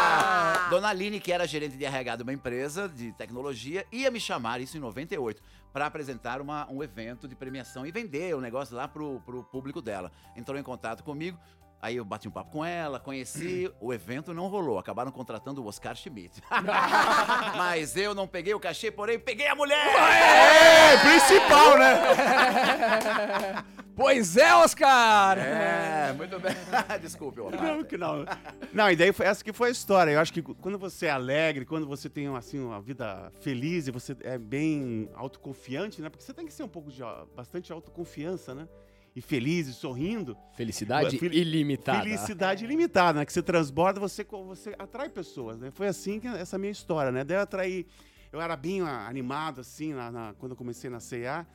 Ah! 0.09 0.69
Dona 0.71 0.89
Aline, 0.89 1.21
que 1.21 1.31
era 1.31 1.47
gerente 1.47 1.77
de 1.77 1.85
RH 1.85 2.17
de 2.17 2.23
uma 2.23 2.33
empresa 2.33 2.89
de 2.89 3.13
tecnologia, 3.13 3.85
ia 3.93 4.11
me 4.11 4.19
chamar, 4.19 4.61
isso 4.61 4.77
em 4.77 4.81
98, 4.81 5.41
para 5.73 5.87
apresentar 5.87 6.41
uma- 6.41 6.67
um 6.71 6.83
evento 6.83 7.29
de 7.29 7.37
premiação 7.37 7.87
e 7.87 7.93
vender 7.93 8.35
o 8.35 8.41
negócio 8.41 8.75
lá 8.75 8.89
pro, 8.89 9.21
pro 9.27 9.45
público 9.45 9.81
dela. 9.83 10.11
Entrou 10.35 10.59
em 10.59 10.63
contato 10.63 11.05
comigo, 11.05 11.39
aí 11.81 11.97
eu 11.97 12.05
bati 12.05 12.29
um 12.29 12.31
papo 12.31 12.51
com 12.51 12.65
ela, 12.65 12.99
conheci, 12.99 13.71
o 13.81 13.93
evento 13.93 14.33
não 14.35 14.49
rolou, 14.49 14.79
acabaram 14.79 15.11
contratando 15.11 15.63
o 15.63 15.67
Oscar 15.67 15.95
Schmidt. 15.97 16.43
Mas 17.57 17.97
eu 17.97 18.15
não 18.15 18.27
peguei 18.27 18.55
o 18.55 18.61
cachê, 18.61 18.91
porém 18.91 19.19
peguei 19.19 19.49
a 19.49 19.55
mulher! 19.55 19.87
É, 19.97 20.97
principal, 20.99 21.79
né? 21.79 23.65
Pois 23.97 24.37
é, 24.37 24.55
Oscar! 24.55 25.39
É, 25.39 26.13
muito 26.13 26.39
bem. 26.39 26.53
Desculpe, 27.01 27.41
ô 27.41 27.51
Não, 27.51 27.83
que 27.83 27.97
não. 27.97 28.27
Não, 28.71 28.91
e 28.91 28.95
daí 28.95 29.11
foi, 29.11 29.25
essa 29.25 29.43
que 29.43 29.55
foi 29.55 29.69
a 29.69 29.73
história. 29.73 30.11
Eu 30.11 30.21
acho 30.21 30.35
que 30.35 30.43
quando 30.43 30.79
você 30.79 31.07
é 31.07 31.11
alegre, 31.11 31.65
quando 31.65 31.87
você 31.87 32.11
tem 32.11 32.27
assim, 32.37 32.61
uma 32.61 32.79
vida 32.79 33.33
feliz 33.41 33.89
e 33.89 33.91
você 33.91 34.15
é 34.21 34.37
bem 34.37 35.09
autoconfiante, 35.15 36.03
né? 36.03 36.11
Porque 36.11 36.23
você 36.23 36.35
tem 36.35 36.45
que 36.45 36.53
ser 36.53 36.63
um 36.63 36.69
pouco 36.69 36.93
de 36.93 37.03
ó, 37.03 37.25
bastante 37.35 37.73
autoconfiança, 37.73 38.55
né? 38.55 38.69
E 39.17 39.23
feliz 39.23 39.67
e 39.67 39.73
sorrindo. 39.73 40.37
Felicidade 40.53 41.19
Fel- 41.19 41.33
ilimitada. 41.33 42.03
Felicidade 42.03 42.65
ilimitada, 42.67 43.21
né? 43.21 43.25
Que 43.25 43.33
você 43.33 43.43
transborda, 43.43 43.99
você, 43.99 44.23
você 44.25 44.75
atrai 44.79 45.09
pessoas, 45.09 45.59
né? 45.59 45.71
Foi 45.71 45.89
assim 45.89 46.21
que 46.21 46.29
essa 46.29 46.59
minha 46.59 46.71
história, 46.71 47.11
né? 47.11 47.25
Daí 47.25 47.39
eu 47.39 47.41
atraí. 47.41 47.87
Eu 48.31 48.43
era 48.43 48.55
bem 48.55 48.83
ah, 48.83 49.09
animado, 49.09 49.63
assim, 49.63 49.95
na, 49.95 50.13
na- 50.13 50.35
quando 50.35 50.53
eu 50.53 50.57
comecei 50.57 50.91
na 50.91 50.99
CA. 51.01 51.47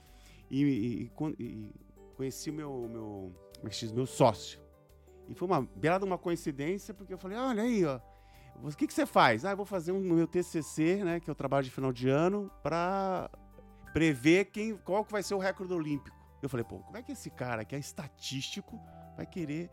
E, 0.50 0.64
e- 0.64 1.12
e 1.40 1.72
conheci 2.16 2.50
o 2.50 2.54
meu, 2.54 2.90
meu, 2.90 3.32
é 3.64 3.94
meu 3.94 4.08
sócio. 4.08 4.60
E 5.30 5.36
foi 5.36 5.48
uma 5.48 5.62
bela 5.62 6.00
de 6.00 6.06
uma 6.06 6.18
coincidência, 6.18 6.96
porque 6.96 7.14
eu 7.14 7.18
falei, 7.20 7.38
olha 7.38 7.62
aí, 7.62 7.86
ó. 7.86 8.00
O 8.64 8.70
que, 8.76 8.88
que 8.88 8.94
você 8.94 9.06
faz? 9.06 9.46
Ah, 9.46 9.52
eu 9.52 9.58
vou 9.58 9.68
fazer 9.68 9.92
um 9.92 10.00
meu 10.00 10.26
TCC, 10.26 11.04
né? 11.04 11.20
Que 11.20 11.30
é 11.30 11.34
o 11.34 11.36
trabalho 11.36 11.64
de 11.64 11.70
final 11.72 11.94
de 11.94 12.10
ano, 12.10 12.52
para 12.64 13.30
prever 13.94 14.46
quem, 14.46 14.76
qual 14.78 15.06
que 15.06 15.12
vai 15.12 15.22
ser 15.22 15.36
o 15.36 15.38
recorde 15.38 15.74
olímpico. 15.74 16.21
Eu 16.42 16.50
falei, 16.50 16.64
pô, 16.64 16.80
como 16.80 16.98
é 16.98 17.02
que 17.04 17.12
esse 17.12 17.30
cara 17.30 17.64
que 17.64 17.76
é 17.76 17.80
estatístico 17.80 18.80
vai 19.16 19.26
querer 19.26 19.70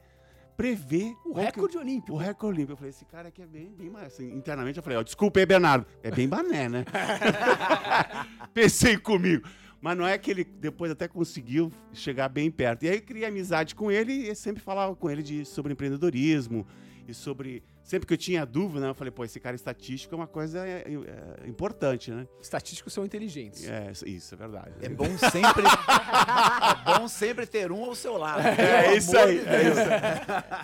prever 0.57 1.15
O 1.25 1.35
que- 1.35 1.41
recorde 1.41 1.79
olímpico. 1.79 2.13
o 2.15 2.17
recorde 2.17 2.57
olímpico. 2.57 2.73
Eu 2.73 2.77
falei, 2.77 2.91
esse 2.91 3.05
cara 3.05 3.29
aqui 3.29 3.41
é 3.43 3.47
bem, 3.47 3.73
bem 3.75 3.89
mais. 3.89 4.09
Assim, 4.15 4.33
internamente 4.35 4.77
eu 4.77 4.83
falei, 4.83 4.99
ó, 4.99 5.03
desculpa 5.03 5.39
aí, 5.39 5.47
Bernardo. 5.47 5.87
É 6.03 6.11
bem 6.11 6.29
bané, 6.29 6.69
né? 6.69 6.85
Pensei 8.53 8.97
comigo. 8.99 9.49
Mas 9.81 9.97
não 9.97 10.07
é 10.07 10.19
que 10.19 10.31
ele 10.31 10.43
depois 10.45 10.91
até 10.91 11.07
conseguiu 11.07 11.71
chegar 11.93 12.29
bem 12.29 12.51
perto. 12.51 12.83
E 12.85 12.89
aí 12.89 12.97
eu 12.97 13.03
criei 13.03 13.25
amizade 13.27 13.75
com 13.75 13.91
ele 13.91 14.13
e 14.29 14.35
sempre 14.35 14.61
falava 14.63 14.95
com 14.97 15.09
ele 15.09 15.23
de, 15.23 15.45
sobre 15.45 15.73
empreendedorismo 15.73 16.67
e 17.07 17.15
sobre. 17.15 17.63
Sempre 17.89 18.07
que 18.07 18.13
eu 18.13 18.19
tinha 18.19 18.45
dúvida, 18.45 18.81
né, 18.81 18.91
eu 18.91 18.95
falei, 18.95 19.11
pô, 19.11 19.25
esse 19.25 19.41
cara 19.41 19.57
estatístico 19.57 20.15
é 20.15 20.17
uma 20.19 20.27
coisa 20.27 20.59
é, 20.69 20.85
é, 20.87 21.49
importante, 21.49 22.11
né? 22.11 22.29
Estatísticos 22.39 22.93
são 22.93 23.03
inteligentes. 23.03 23.67
É, 23.67 23.91
isso 24.05 24.35
é 24.35 24.37
verdade. 24.37 24.73
É 24.83 24.91
bom 24.91 25.07
sempre. 25.17 25.65
é 25.65 26.99
bom 26.99 27.09
sempre 27.09 27.47
ter 27.47 27.73
um 27.73 27.83
ao 27.83 27.95
seu 27.95 28.19
lado. 28.19 28.43
É 28.47 28.83
Pelo 28.83 28.97
isso 28.99 29.17
aí, 29.17 29.39
de 29.41 29.49
é 29.49 29.63
isso. 29.71 29.81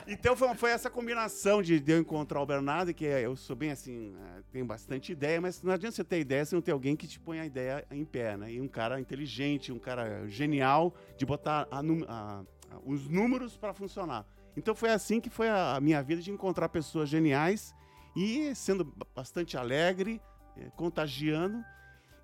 Então 0.06 0.37
foi, 0.37 0.54
foi 0.54 0.70
essa 0.70 0.90
combinação 0.90 1.62
de, 1.62 1.80
de 1.80 1.92
eu 1.92 1.98
encontrar 1.98 2.42
o 2.42 2.46
Bernardo, 2.46 2.92
que 2.92 3.06
é- 3.06 3.22
eu 3.24 3.34
sou 3.37 3.56
bem 3.56 3.70
assim, 3.70 4.14
é, 4.37 4.42
tenho 4.52 4.66
bastante 4.66 5.10
ideia, 5.12 5.40
mas 5.40 5.62
não 5.62 5.72
adianta 5.72 5.96
você 5.96 6.04
ter 6.04 6.20
ideia 6.20 6.44
se 6.44 6.54
não 6.54 6.60
ter 6.60 6.72
alguém 6.72 6.94
que 6.94 7.06
te 7.08 7.18
põe 7.18 7.40
a 7.40 7.46
ideia 7.46 7.87
em 7.90 8.04
pé, 8.04 8.37
né? 8.37 8.52
E 8.52 8.60
um 8.60 8.68
cara 8.68 9.00
inteligente, 9.00 9.72
um 9.72 9.78
cara 9.78 10.26
genial 10.28 10.94
de 11.16 11.24
botar 11.24 11.66
a 11.70 11.78
a- 11.78 11.80
a- 12.10 12.44
os 12.84 13.08
números 13.08 13.56
para 13.56 13.72
funcionar. 13.72 14.26
Então 14.56 14.74
foi 14.74 14.90
assim 14.90 15.20
que 15.20 15.30
foi 15.30 15.48
a, 15.48 15.78
minha 15.80 16.02
vida 16.02 16.20
de 16.22 16.30
encontrar 16.30 16.68
pessoas 16.68 17.08
geniais 17.08 17.74
e 18.16 18.54
sendo 18.54 18.84
ba- 18.84 19.06
bastante 19.14 19.56
alegre, 19.56 20.20
eh, 20.56 20.70
contagiando. 20.76 21.62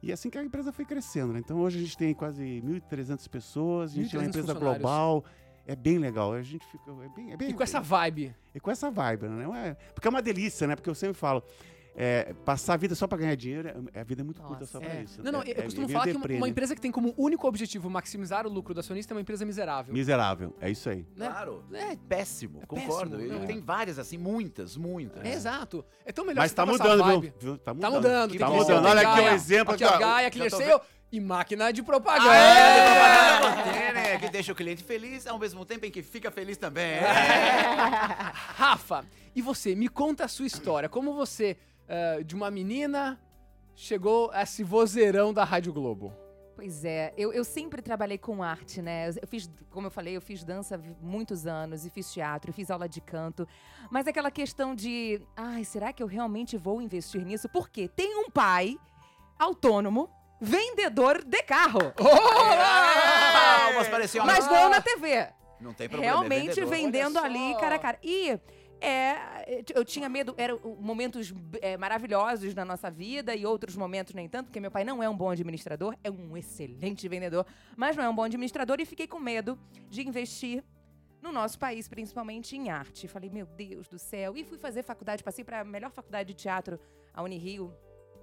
E 0.03 0.13
assim 0.13 0.31
que 0.31 0.39
a 0.39 0.43
empresa 0.45 0.73
foi 0.73 0.85
crescendo, 0.85 1.33
né? 1.33 1.41
Então 1.41 1.59
hoje 1.61 1.79
a 1.79 1.83
gente 1.83 1.97
tem 1.99 2.15
quase 2.15 2.43
1.300 2.65 3.29
pessoas, 3.29 3.93
a 3.93 3.95
gente 3.97 4.15
é 4.17 4.19
uma 4.19 4.25
1.300 4.27 4.29
empresa 4.29 4.55
global. 4.55 5.25
É 5.67 5.77
bem 5.77 5.99
legal, 5.99 6.33
a 6.33 6.43
gente 6.43 6.65
fica. 6.67 6.91
É 6.91 7.09
bem, 7.15 7.33
é 7.33 7.37
bem, 7.37 7.51
E 7.51 7.55
com 7.55 7.63
essa 7.63 7.81
vibe. 7.81 8.35
e 8.55 8.59
com 8.61 8.71
essa 8.71 8.91
vibe, 8.91 9.29
né? 9.29 9.69
É- 9.69 9.75
porque 9.95 10.09
é 10.09 10.11
uma 10.11 10.23
delícia, 10.23 10.67
né? 10.67 10.75
Porque 10.75 10.89
eu 10.89 10.95
sempre 10.95 11.15
falo, 11.15 11.43
é, 11.97 12.33
passar 12.45 12.75
a 12.75 12.77
vida 12.77 12.95
só 12.95 13.07
pra 13.07 13.19
ganhar 13.19 13.35
dinheiro, 13.35 13.69
é- 13.95 14.01
a 14.01 14.05
vida 14.05 14.23
é 14.23 14.25
muito 14.25 14.41
curta 14.41 14.61
Nossa. 14.61 14.73
só 14.73 14.81
pra 14.81 14.89
É. 14.95 15.03
isso. 15.03 15.23
Não, 15.23 15.33
não, 15.33 15.43
é, 15.43 15.51
eu 15.51 15.63
costumo 15.65 15.87
é 15.87 15.89
falar 15.91 16.05
que 16.05 16.11
uma, 16.13 16.21
deprê, 16.21 16.37
uma 16.37 16.47
né? 16.47 16.51
empresa 16.51 16.75
que 16.75 16.81
tem 16.81 16.91
como 16.91 17.15
único 17.17 17.47
objetivo 17.47 17.91
maximizar 17.91 18.47
o 18.47 18.51
lucro 18.51 18.73
do 18.73 18.81
acionista 18.81 19.13
é 19.13 19.15
uma 19.15 19.21
empresa 19.21 19.45
miserável. 19.45 19.93
Miserável, 19.93 20.55
é 20.61 20.71
isso 20.71 20.89
aí. 20.89 21.05
né? 21.17 21.27
Claro. 21.29 21.65
É, 21.73 21.93
É 21.93 21.97
péssimo, 22.09 22.61
É 22.63 22.67
concordo. 22.67 23.17
péssimo, 23.19 23.39
não. 23.41 23.47
Tem 23.47 23.61
várias 23.61 23.99
assim, 23.99 24.17
muitas, 24.19 24.77
muitas. 24.77 25.25
é 25.25 25.33
exato. 25.33 25.85
É 26.07 26.13
tão 26.13 26.25
melhor 26.25 26.41
Mas 26.43 26.51
você 26.53 26.57
tá 26.57 26.65
ter 26.67 26.73
essa 26.75 26.83
mudando, 26.97 27.21
viu? 27.21 27.33
viu? 27.39 27.59
Tá 27.59 27.65
Tá 27.65 27.75
mudando. 27.75 27.93
mudando. 27.95 28.33
Tá 28.39 28.47
tem 28.47 28.47
bom. 28.57 28.57
mudando. 28.63 28.87
Olha 28.87 29.09
aqui 29.09 29.21
um 29.21 29.29
exemplo 29.29 29.75
Aqui, 29.75 29.85
aqui, 29.85 29.95
ó. 29.95 29.99
Gaia, 29.99 30.31
Clear 30.31 30.51
Sale 30.51 30.81
e 31.13 31.19
máquina 31.21 31.73
de 31.73 31.83
propaganda. 31.83 32.31
Aê, 32.31 32.83
propaganda 32.87 33.65
Botene, 33.65 34.19
que 34.21 34.29
deixa 34.31 34.53
o 34.53 34.55
cliente 34.55 34.85
feliz, 34.85 35.27
ao 35.27 35.39
mesmo 35.39 35.65
tempo 35.65 35.85
em 35.87 35.91
que 35.91 36.03
fica 36.03 36.31
feliz 36.31 36.57
também. 36.57 37.01
Rafa, 38.57 39.05
e 39.35 39.43
você? 39.43 39.75
Me 39.75 39.89
conta 39.89 40.25
a 40.25 40.29
sua 40.29 40.47
história. 40.47 40.89
Como 40.89 41.15
você, 41.15 41.57
eh, 41.93 42.23
de 42.23 42.37
uma 42.37 42.53
menina, 42.53 43.21
chegou 43.75 44.31
a 44.33 44.43
esse 44.43 44.63
vozeirão 44.63 45.35
da 45.35 45.43
Rádio 45.43 45.73
Globo? 45.73 46.13
Pois 46.55 46.85
é, 46.85 47.13
eu, 47.17 47.33
eu 47.33 47.43
sempre 47.43 47.83
trabalhei 47.83 48.17
com 48.17 48.45
arte, 48.45 48.81
né? 48.81 49.09
Eu 49.21 49.27
fiz, 49.27 49.51
como 49.71 49.89
eu 49.89 49.91
falei, 49.91 50.17
eu 50.17 50.21
fiz 50.21 50.45
dança 50.45 50.81
muitos 51.01 51.49
anos 51.49 51.85
e 51.85 51.91
fiz 51.91 52.13
teatro, 52.13 52.53
fiz 52.53 52.71
aula 52.71 52.89
de 52.89 53.01
canto. 53.01 53.49
Mas 53.91 54.07
aquela 54.07 54.31
questão 54.31 54.73
de, 54.73 55.21
ai, 55.37 55.65
será 55.65 55.93
que 55.93 56.01
eu 56.01 56.07
realmente 56.07 56.57
vou 56.57 56.81
investir 56.81 57.25
nisso? 57.25 57.49
Porque 57.49 57.89
tem 57.89 58.17
um 58.17 58.31
pai 58.31 58.77
autônomo, 59.37 60.09
vendedor 60.41 61.25
de 61.25 61.43
carro. 61.43 61.81
Palmas, 61.99 63.89
parecia 63.89 64.23
uma... 64.23 64.33
Mas 64.33 64.47
não 64.47 64.69
na 64.69 64.81
TV. 64.81 65.29
Não 65.61 65.75
tem 65.75 65.89
problema, 65.89 66.13
é 66.13 66.15
Realmente 66.15 66.61
vendedor. 66.61 66.71
vendendo 66.71 67.19
ali 67.19 67.55
cara 67.59 67.75
a 67.75 67.79
cara. 67.81 67.99
E 68.01 68.39
é, 68.81 69.63
eu 69.75 69.85
tinha 69.85 70.09
medo, 70.09 70.35
eram 70.37 70.59
momentos 70.81 71.35
é, 71.61 71.77
maravilhosos 71.77 72.55
na 72.55 72.65
nossa 72.65 72.91
vida 72.91 73.35
e 73.35 73.45
outros 73.45 73.77
momentos 73.77 74.15
nem 74.15 74.29
tanto, 74.29 74.47
porque 74.47 74.61
meu 74.61 74.71
pai 74.71 74.85
não 74.85 75.03
é 75.03 75.09
um 75.09 75.17
bom 75.17 75.31
administrador, 75.31 75.97
é 76.03 76.11
um 76.11 76.37
excelente 76.37 77.07
vendedor, 77.09 77.47
mas 77.77 77.97
não 77.97 78.05
é 78.05 78.09
um 78.09 78.15
bom 78.15 78.23
administrador 78.23 78.81
e 78.81 78.87
fiquei 78.87 79.07
com 79.07 79.19
medo 79.19 79.59
de 79.89 80.07
investir 80.07 80.65
no 81.21 81.31
nosso 81.31 81.59
país, 81.59 81.87
principalmente 81.89 82.57
em 82.57 82.71
arte. 82.71 83.07
Falei, 83.07 83.31
meu 83.31 83.47
Deus 83.47 83.89
do 83.89 83.99
céu. 83.99 84.37
E 84.37 84.45
fui 84.45 84.59
fazer 84.59 84.83
faculdade, 84.83 85.23
passei 85.23 85.45
para 85.45 85.61
a 85.61 85.65
melhor 85.65 85.91
faculdade 85.91 86.33
de 86.33 86.35
teatro, 86.35 86.81
a 87.13 87.23
Unirio, 87.23 87.75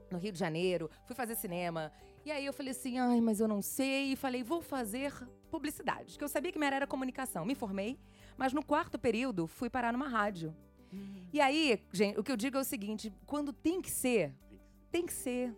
no 0.09 0.17
Rio 0.17 0.31
de 0.31 0.39
Janeiro. 0.39 0.89
Fui 1.05 1.15
fazer 1.15 1.35
cinema. 1.35 1.91
E 2.25 2.31
aí 2.31 2.45
eu 2.45 2.53
falei 2.53 2.71
assim, 2.71 2.97
ai, 2.97 3.21
mas 3.21 3.39
eu 3.39 3.47
não 3.47 3.61
sei. 3.61 4.13
E 4.13 4.15
falei, 4.15 4.43
vou 4.43 4.61
fazer 4.61 5.13
publicidade, 5.49 6.17
que 6.17 6.23
eu 6.23 6.27
sabia 6.27 6.51
que 6.51 6.57
minha 6.57 6.67
área 6.67 6.77
era 6.77 6.87
comunicação. 6.87 7.45
Me 7.45 7.55
formei, 7.55 7.97
mas 8.37 8.53
no 8.53 8.63
quarto 8.63 8.97
período 8.99 9.47
fui 9.47 9.69
parar 9.69 9.91
numa 9.91 10.07
rádio. 10.07 10.55
E 11.33 11.41
aí, 11.41 11.83
gente, 11.91 12.17
o 12.19 12.23
que 12.23 12.31
eu 12.31 12.37
digo 12.37 12.57
é 12.57 12.61
o 12.61 12.63
seguinte: 12.63 13.13
quando 13.25 13.51
tem 13.51 13.81
que 13.81 13.91
ser, 13.91 14.33
tem 14.91 15.05
que 15.05 15.13
ser. 15.13 15.53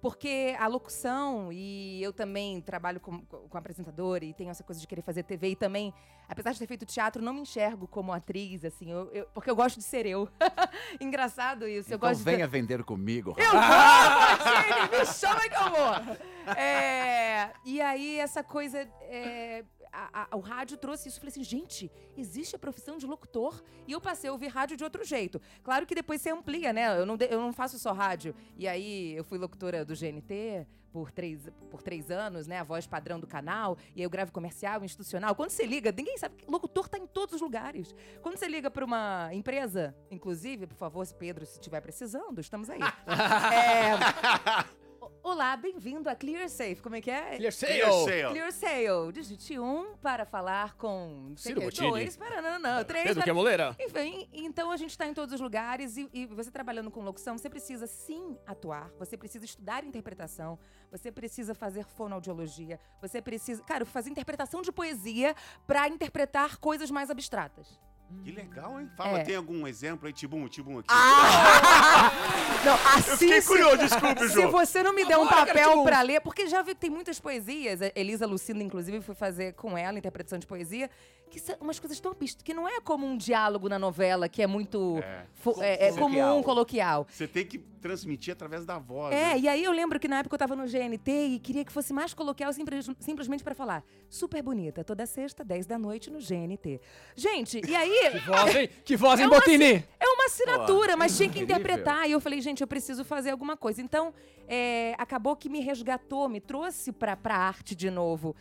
Porque 0.00 0.56
a 0.58 0.66
locução, 0.66 1.52
e 1.52 2.02
eu 2.02 2.12
também 2.12 2.60
trabalho 2.60 2.98
com, 2.98 3.20
com 3.24 3.56
apresentadora 3.56 4.24
e 4.24 4.34
tenho 4.34 4.50
essa 4.50 4.64
coisa 4.64 4.80
de 4.80 4.86
querer 4.88 5.00
fazer 5.02 5.22
TV 5.22 5.50
e 5.50 5.56
também, 5.56 5.94
apesar 6.28 6.50
de 6.52 6.58
ter 6.58 6.66
feito 6.66 6.84
teatro, 6.84 7.22
não 7.22 7.32
me 7.32 7.40
enxergo 7.42 7.86
como 7.86 8.12
atriz, 8.12 8.64
assim, 8.64 8.90
eu- 8.90 9.08
eu- 9.12 9.26
porque 9.32 9.48
eu 9.48 9.54
gosto 9.54 9.76
de 9.76 9.84
ser 9.84 10.04
eu. 10.04 10.28
Engraçado 11.00 11.68
isso. 11.68 11.92
eu 11.92 11.96
Então 11.98 12.08
gosto 12.08 12.18
de 12.18 12.24
venha 12.24 12.48
vender 12.48 12.82
comigo. 12.82 13.32
eu 13.38 13.44
vou, 13.50 13.60
Martini, 13.60 14.98
me 14.98 15.06
chama 15.06 15.40
que 15.48 15.54
eu 15.54 15.70
vou. 15.70 16.16
É, 16.56 17.50
e 17.64 17.80
aí, 17.80 18.18
essa 18.18 18.42
coisa. 18.42 18.78
é, 19.02 19.64
a- 19.92 20.28
a- 20.30 20.36
o 20.36 20.40
rádio 20.40 20.76
trouxe 20.78 21.08
isso. 21.08 21.18
Eu 21.18 21.20
falei 21.20 21.30
assim, 21.32 21.44
gente, 21.44 21.90
existe 22.16 22.56
a 22.56 22.58
profissão 22.58 22.96
de 22.98 23.06
locutor? 23.06 23.62
E 23.86 23.92
eu 23.92 24.00
passei 24.00 24.28
a 24.30 24.32
ouvir 24.32 24.48
rádio 24.48 24.76
de 24.76 24.84
outro 24.84 25.04
jeito. 25.04 25.40
Claro 25.62 25.86
que 25.86 25.94
depois 25.94 26.20
você 26.22 26.30
amplia, 26.30 26.72
né? 26.72 26.98
Eu 26.98 27.04
não, 27.06 27.16
eu 27.16 27.40
não 27.40 27.52
faço 27.52 27.78
só 27.78 27.92
rádio. 27.92 28.34
E 28.56 28.66
aí, 28.66 29.12
eu 29.14 29.24
fui 29.24 29.38
locutora 29.38 29.84
do 29.84 29.94
GNT 29.94 30.66
por 30.92 31.10
três, 31.10 31.48
por 31.70 31.82
três 31.82 32.10
anos, 32.10 32.46
né? 32.46 32.58
A 32.58 32.64
voz 32.64 32.86
padrão 32.86 33.18
do 33.18 33.26
canal. 33.26 33.78
E 33.96 34.00
aí 34.00 34.04
eu 34.04 34.10
gravo 34.10 34.30
comercial, 34.30 34.84
institucional. 34.84 35.34
Quando 35.34 35.48
você 35.50 35.64
liga, 35.64 35.90
ninguém 35.90 36.18
sabe. 36.18 36.36
que 36.36 36.50
Locutor 36.50 36.86
tá 36.88 36.98
em 36.98 37.06
todos 37.06 37.34
os 37.36 37.40
lugares. 37.40 37.94
Quando 38.20 38.36
você 38.36 38.46
liga 38.46 38.70
para 38.70 38.84
uma 38.84 39.30
empresa, 39.32 39.94
inclusive, 40.10 40.66
por 40.66 40.76
favor, 40.76 41.06
Pedro, 41.14 41.46
se 41.46 41.52
estiver 41.54 41.80
precisando, 41.80 42.40
estamos 42.40 42.68
aí. 42.68 42.80
É, 43.52 44.81
Olá, 45.20 45.56
bem-vindo 45.56 46.08
a 46.08 46.14
Clear 46.14 46.48
Safe. 46.48 46.76
Como 46.76 46.94
é 46.94 47.00
que 47.00 47.10
é? 47.10 47.36
Clear 47.36 47.52
Sale. 47.52 47.72
Clear 47.72 47.92
Sale. 47.92 48.28
Clear 48.30 48.52
Sale. 48.52 49.12
Digite 49.12 49.58
um 49.58 49.96
para 49.96 50.24
falar 50.24 50.76
com 50.76 51.26
não 51.30 51.36
sei 51.36 51.50
Ciro 51.50 51.62
Bottini. 51.62 51.90
dois 51.90 52.16
para 52.16 52.40
não, 52.40 52.58
não, 52.60 52.76
não, 52.76 52.84
três 52.84 53.02
Pedro 53.02 53.16
para... 53.16 53.24
Quemoleira. 53.24 53.76
Enfim, 53.80 54.28
então 54.32 54.70
a 54.70 54.76
gente 54.76 54.90
está 54.90 55.04
em 55.04 55.12
todos 55.12 55.34
os 55.34 55.40
lugares 55.40 55.96
e, 55.96 56.08
e 56.12 56.26
você 56.26 56.52
trabalhando 56.52 56.88
com 56.88 57.02
locução, 57.02 57.36
você 57.36 57.50
precisa 57.50 57.88
sim 57.88 58.38
atuar, 58.46 58.92
você 58.96 59.16
precisa 59.16 59.44
estudar 59.44 59.82
interpretação, 59.82 60.56
você 60.88 61.10
precisa 61.10 61.52
fazer 61.52 61.84
fonoaudiologia, 61.84 62.78
você 63.00 63.20
precisa, 63.20 63.60
cara, 63.64 63.84
fazer 63.84 64.08
interpretação 64.08 64.62
de 64.62 64.70
poesia 64.70 65.34
para 65.66 65.88
interpretar 65.88 66.58
coisas 66.58 66.92
mais 66.92 67.10
abstratas. 67.10 67.80
Que 68.24 68.30
legal, 68.30 68.80
hein? 68.80 68.88
Fala, 68.96 69.18
É. 69.18 69.24
tem 69.24 69.34
algum 69.34 69.66
exemplo 69.66 70.06
aí, 70.06 70.12
Tibum, 70.12 70.46
Tibum 70.48 70.78
aqui? 70.78 70.88
Não, 72.64 72.72
Eu 72.74 72.78
assim, 72.96 73.16
fiquei 73.16 73.40
se- 73.40 73.48
curioso, 73.48 73.78
desculpe, 73.78 74.20
Se 74.28 74.34
João. 74.34 74.50
você 74.52 74.82
não 74.82 74.94
me 74.94 75.04
der 75.04 75.18
um 75.18 75.22
Agora, 75.24 75.46
papel 75.46 75.82
pra 75.82 76.00
ler, 76.02 76.20
porque 76.20 76.46
já 76.46 76.62
vi 76.62 76.74
que 76.74 76.80
tem 76.82 76.90
muitas 76.90 77.18
poesias, 77.18 77.82
a 77.82 77.90
Elisa 77.96 78.24
Lucinda, 78.26 78.62
inclusive, 78.62 79.00
fui 79.00 79.14
fazer 79.16 79.54
com 79.54 79.76
ela 79.76 79.98
interpretação 79.98 80.38
de 80.38 80.46
poesia, 80.46 80.88
que 81.32 81.40
são 81.40 81.56
umas 81.62 81.80
coisas 81.80 81.98
tão 81.98 82.12
abstratas, 82.12 82.42
que 82.44 82.52
não 82.52 82.68
é 82.68 82.78
como 82.78 83.06
um 83.06 83.16
diálogo 83.16 83.66
na 83.66 83.78
novela, 83.78 84.28
que 84.28 84.42
é 84.42 84.46
muito 84.46 84.98
É. 85.02 85.24
é, 85.60 85.88
é 85.88 85.92
comum, 85.92 86.42
coloquial. 86.42 87.06
Você 87.10 87.26
tem 87.26 87.46
que 87.46 87.58
transmitir 87.58 88.32
através 88.32 88.66
da 88.66 88.78
voz. 88.78 89.14
É, 89.14 89.30
né? 89.34 89.38
e 89.38 89.48
aí 89.48 89.64
eu 89.64 89.72
lembro 89.72 89.98
que 89.98 90.06
na 90.06 90.18
época 90.18 90.34
eu 90.34 90.38
tava 90.38 90.54
no 90.54 90.64
GNT 90.66 91.10
e 91.10 91.38
queria 91.38 91.64
que 91.64 91.72
fosse 91.72 91.92
mais 91.92 92.12
coloquial 92.12 92.52
simples- 92.52 92.88
simplesmente 93.00 93.42
pra 93.42 93.54
falar 93.54 93.82
super 94.10 94.42
bonita, 94.42 94.84
toda 94.84 95.06
sexta, 95.06 95.42
10 95.42 95.66
da 95.66 95.78
noite 95.78 96.10
no 96.10 96.18
GNT. 96.20 96.78
Gente, 97.16 97.60
e 97.66 97.74
aí... 97.74 98.10
Que 98.12 98.18
voz, 98.20 98.54
hein? 98.56 98.68
Que 98.84 98.96
voz, 98.96 99.20
hein, 99.20 99.24
É 99.24 99.28
uma 99.28 99.38
Botini? 99.40 99.84
É 99.98 100.06
uma 100.06 100.26
assinatura, 100.26 100.96
mas 100.98 101.16
tinha 101.16 101.30
que 101.30 101.40
interpretar. 101.40 102.06
E 102.08 102.12
eu 102.12 102.20
falei, 102.20 102.40
gente, 102.42 102.60
eu 102.60 102.66
preciso 102.66 103.04
fazer 103.04 103.30
alguma 103.30 103.56
coisa. 103.56 103.80
Então, 103.80 104.12
é, 104.46 104.94
acabou 104.98 105.34
que 105.34 105.48
me 105.48 105.60
resgatou, 105.60 106.28
me 106.28 106.40
trouxe 106.40 106.92
pra, 106.92 107.16
pra 107.16 107.36
arte 107.36 107.74
de 107.74 107.90
novo. 107.90 108.36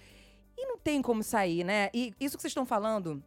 E 0.62 0.66
não 0.68 0.78
tem 0.78 1.02
como 1.02 1.24
sair, 1.24 1.64
né? 1.64 1.90
E 1.92 2.14
isso 2.20 2.38
que 2.38 2.42
vocês 2.44 2.52
estão 2.52 2.68
falando 2.68 3.24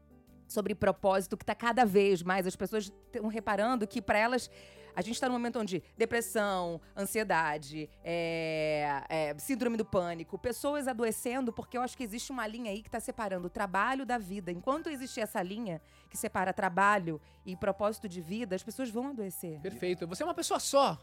sobre 0.46 0.72
propósito, 0.72 1.36
que 1.36 1.44
tá 1.44 1.54
cada 1.54 1.84
vez 1.84 2.22
mais, 2.22 2.46
as 2.46 2.54
pessoas 2.54 2.92
estão 3.12 3.26
reparando 3.26 3.86
que 3.88 4.00
pra 4.00 4.16
elas. 4.16 4.48
A 4.94 5.02
gente 5.02 5.14
está 5.14 5.26
num 5.26 5.32
momento 5.32 5.58
onde 5.58 5.82
depressão, 5.98 6.80
ansiedade, 6.96 7.90
é, 8.04 9.02
é, 9.08 9.34
síndrome 9.36 9.76
do 9.76 9.84
pânico, 9.84 10.38
pessoas 10.38 10.86
adoecendo, 10.86 11.52
porque 11.52 11.76
eu 11.76 11.82
acho 11.82 11.96
que 11.96 12.04
existe 12.04 12.30
uma 12.30 12.46
linha 12.46 12.70
aí 12.70 12.80
que 12.80 12.86
está 12.86 13.00
separando 13.00 13.48
o 13.48 13.50
trabalho 13.50 14.06
da 14.06 14.18
vida. 14.18 14.52
Enquanto 14.52 14.88
existir 14.88 15.22
essa 15.22 15.42
linha 15.42 15.82
que 16.08 16.16
separa 16.16 16.52
trabalho 16.52 17.20
e 17.44 17.56
propósito 17.56 18.08
de 18.08 18.20
vida, 18.20 18.54
as 18.54 18.62
pessoas 18.62 18.88
vão 18.88 19.08
adoecer. 19.08 19.60
Perfeito. 19.60 20.06
Você 20.06 20.22
é 20.22 20.26
uma 20.26 20.34
pessoa 20.34 20.60
só. 20.60 20.96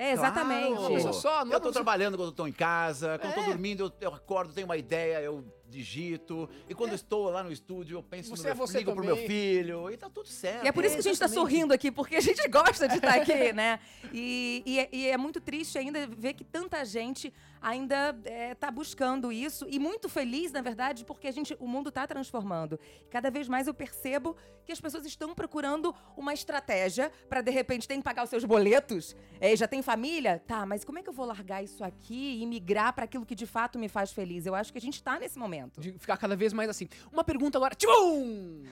É, 0.00 0.12
exatamente. 0.12 0.74
Claro. 0.76 1.12
Só. 1.12 1.44
Não 1.44 1.52
Eu 1.52 1.60
tô 1.60 1.70
trabalhando 1.70 2.16
quando 2.16 2.28
eu 2.30 2.34
tô 2.34 2.46
em 2.46 2.52
casa, 2.52 3.18
quando 3.18 3.32
eu 3.34 3.38
É. 3.40 3.44
tô 3.44 3.50
dormindo, 3.50 3.84
eu, 3.84 3.92
eu 4.08 4.14
acordo, 4.14 4.52
tenho 4.54 4.66
uma 4.66 4.76
ideia, 4.76 5.20
eu 5.20 5.44
digito. 5.68 6.48
E 6.68 6.74
quando 6.74 6.90
eu 6.90 6.96
estou 6.96 7.30
lá 7.30 7.42
no 7.42 7.52
estúdio, 7.52 7.98
eu 7.98 8.02
penso 8.02 8.30
Você 8.30 8.42
no 8.44 8.48
é 8.48 8.54
meu, 8.54 8.66
você 8.66 8.78
ligo 8.78 8.92
pro 8.94 9.04
meu 9.04 9.16
filho. 9.16 9.90
E 9.90 9.96
tá 9.96 10.08
tudo 10.08 10.26
certo. 10.28 10.64
E 10.64 10.68
é 10.68 10.72
por 10.72 10.84
isso 10.84 10.94
que 10.94 11.00
a 11.00 11.02
gente 11.02 11.18
tá 11.18 11.26
Exatamente. 11.26 11.50
sorrindo 11.52 11.74
aqui, 11.74 11.90
porque 11.92 12.16
a 12.16 12.20
gente 12.20 12.46
gosta 12.48 12.88
de 12.88 12.96
estar 12.96 13.14
aqui, 13.20 13.52
né? 13.52 13.78
E, 14.12 14.62
e 14.66 14.78
é- 14.80 14.88
e 14.90 15.06
é 15.08 15.16
muito 15.16 15.40
triste 15.40 15.78
ainda 15.78 16.06
ver 16.08 16.32
que 16.34 16.42
tanta 16.44 16.84
gente 16.84 17.32
ainda 17.60 18.18
é, 18.24 18.54
tá 18.54 18.70
buscando 18.70 19.30
isso. 19.30 19.66
E 19.68 19.78
muito 19.78 20.08
feliz, 20.08 20.52
na 20.52 20.60
verdade, 20.60 21.04
porque 21.04 21.28
a 21.28 21.30
gente, 21.30 21.56
o 21.60 21.66
mundo 21.66 21.90
tá 21.90 22.06
transformando. 22.06 22.78
Cada 23.10 23.30
vez 23.30 23.48
mais 23.48 23.66
eu 23.66 23.74
percebo 23.74 24.36
que 24.64 24.72
as 24.72 24.80
pessoas 24.80 25.04
estão 25.04 25.34
procurando 25.34 25.94
uma 26.16 26.32
estratégia 26.32 27.10
para 27.28 27.42
de 27.42 27.50
repente, 27.50 27.88
tem 27.88 27.98
que 27.98 28.04
pagar 28.04 28.24
os 28.24 28.30
seus 28.30 28.44
boletos. 28.44 29.16
É, 29.40 29.54
já 29.56 29.66
tem 29.66 29.82
família? 29.82 30.42
Tá, 30.46 30.64
mas 30.64 30.84
como 30.84 30.98
é 30.98 31.02
que 31.02 31.08
eu 31.08 31.12
vou 31.12 31.26
largar 31.26 31.62
isso 31.62 31.82
aqui 31.82 32.40
e 32.40 32.46
migrar 32.46 32.92
para 32.92 33.04
aquilo 33.04 33.26
que 33.26 33.34
de 33.34 33.46
fato 33.46 33.78
me 33.78 33.88
faz 33.88 34.12
feliz? 34.12 34.46
Eu 34.46 34.54
acho 34.54 34.72
que 34.72 34.78
a 34.78 34.82
gente 34.82 35.02
tá 35.02 35.18
nesse 35.18 35.38
momento. 35.38 35.80
De 35.80 35.92
ficar 35.98 36.16
cada 36.16 36.36
vez 36.36 36.52
mais 36.52 36.70
assim. 36.70 36.88
Uma 37.12 37.24
pergunta 37.24 37.58
agora. 37.58 37.74
Tchum! 37.74 38.64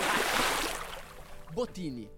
Botini. 1.52 2.10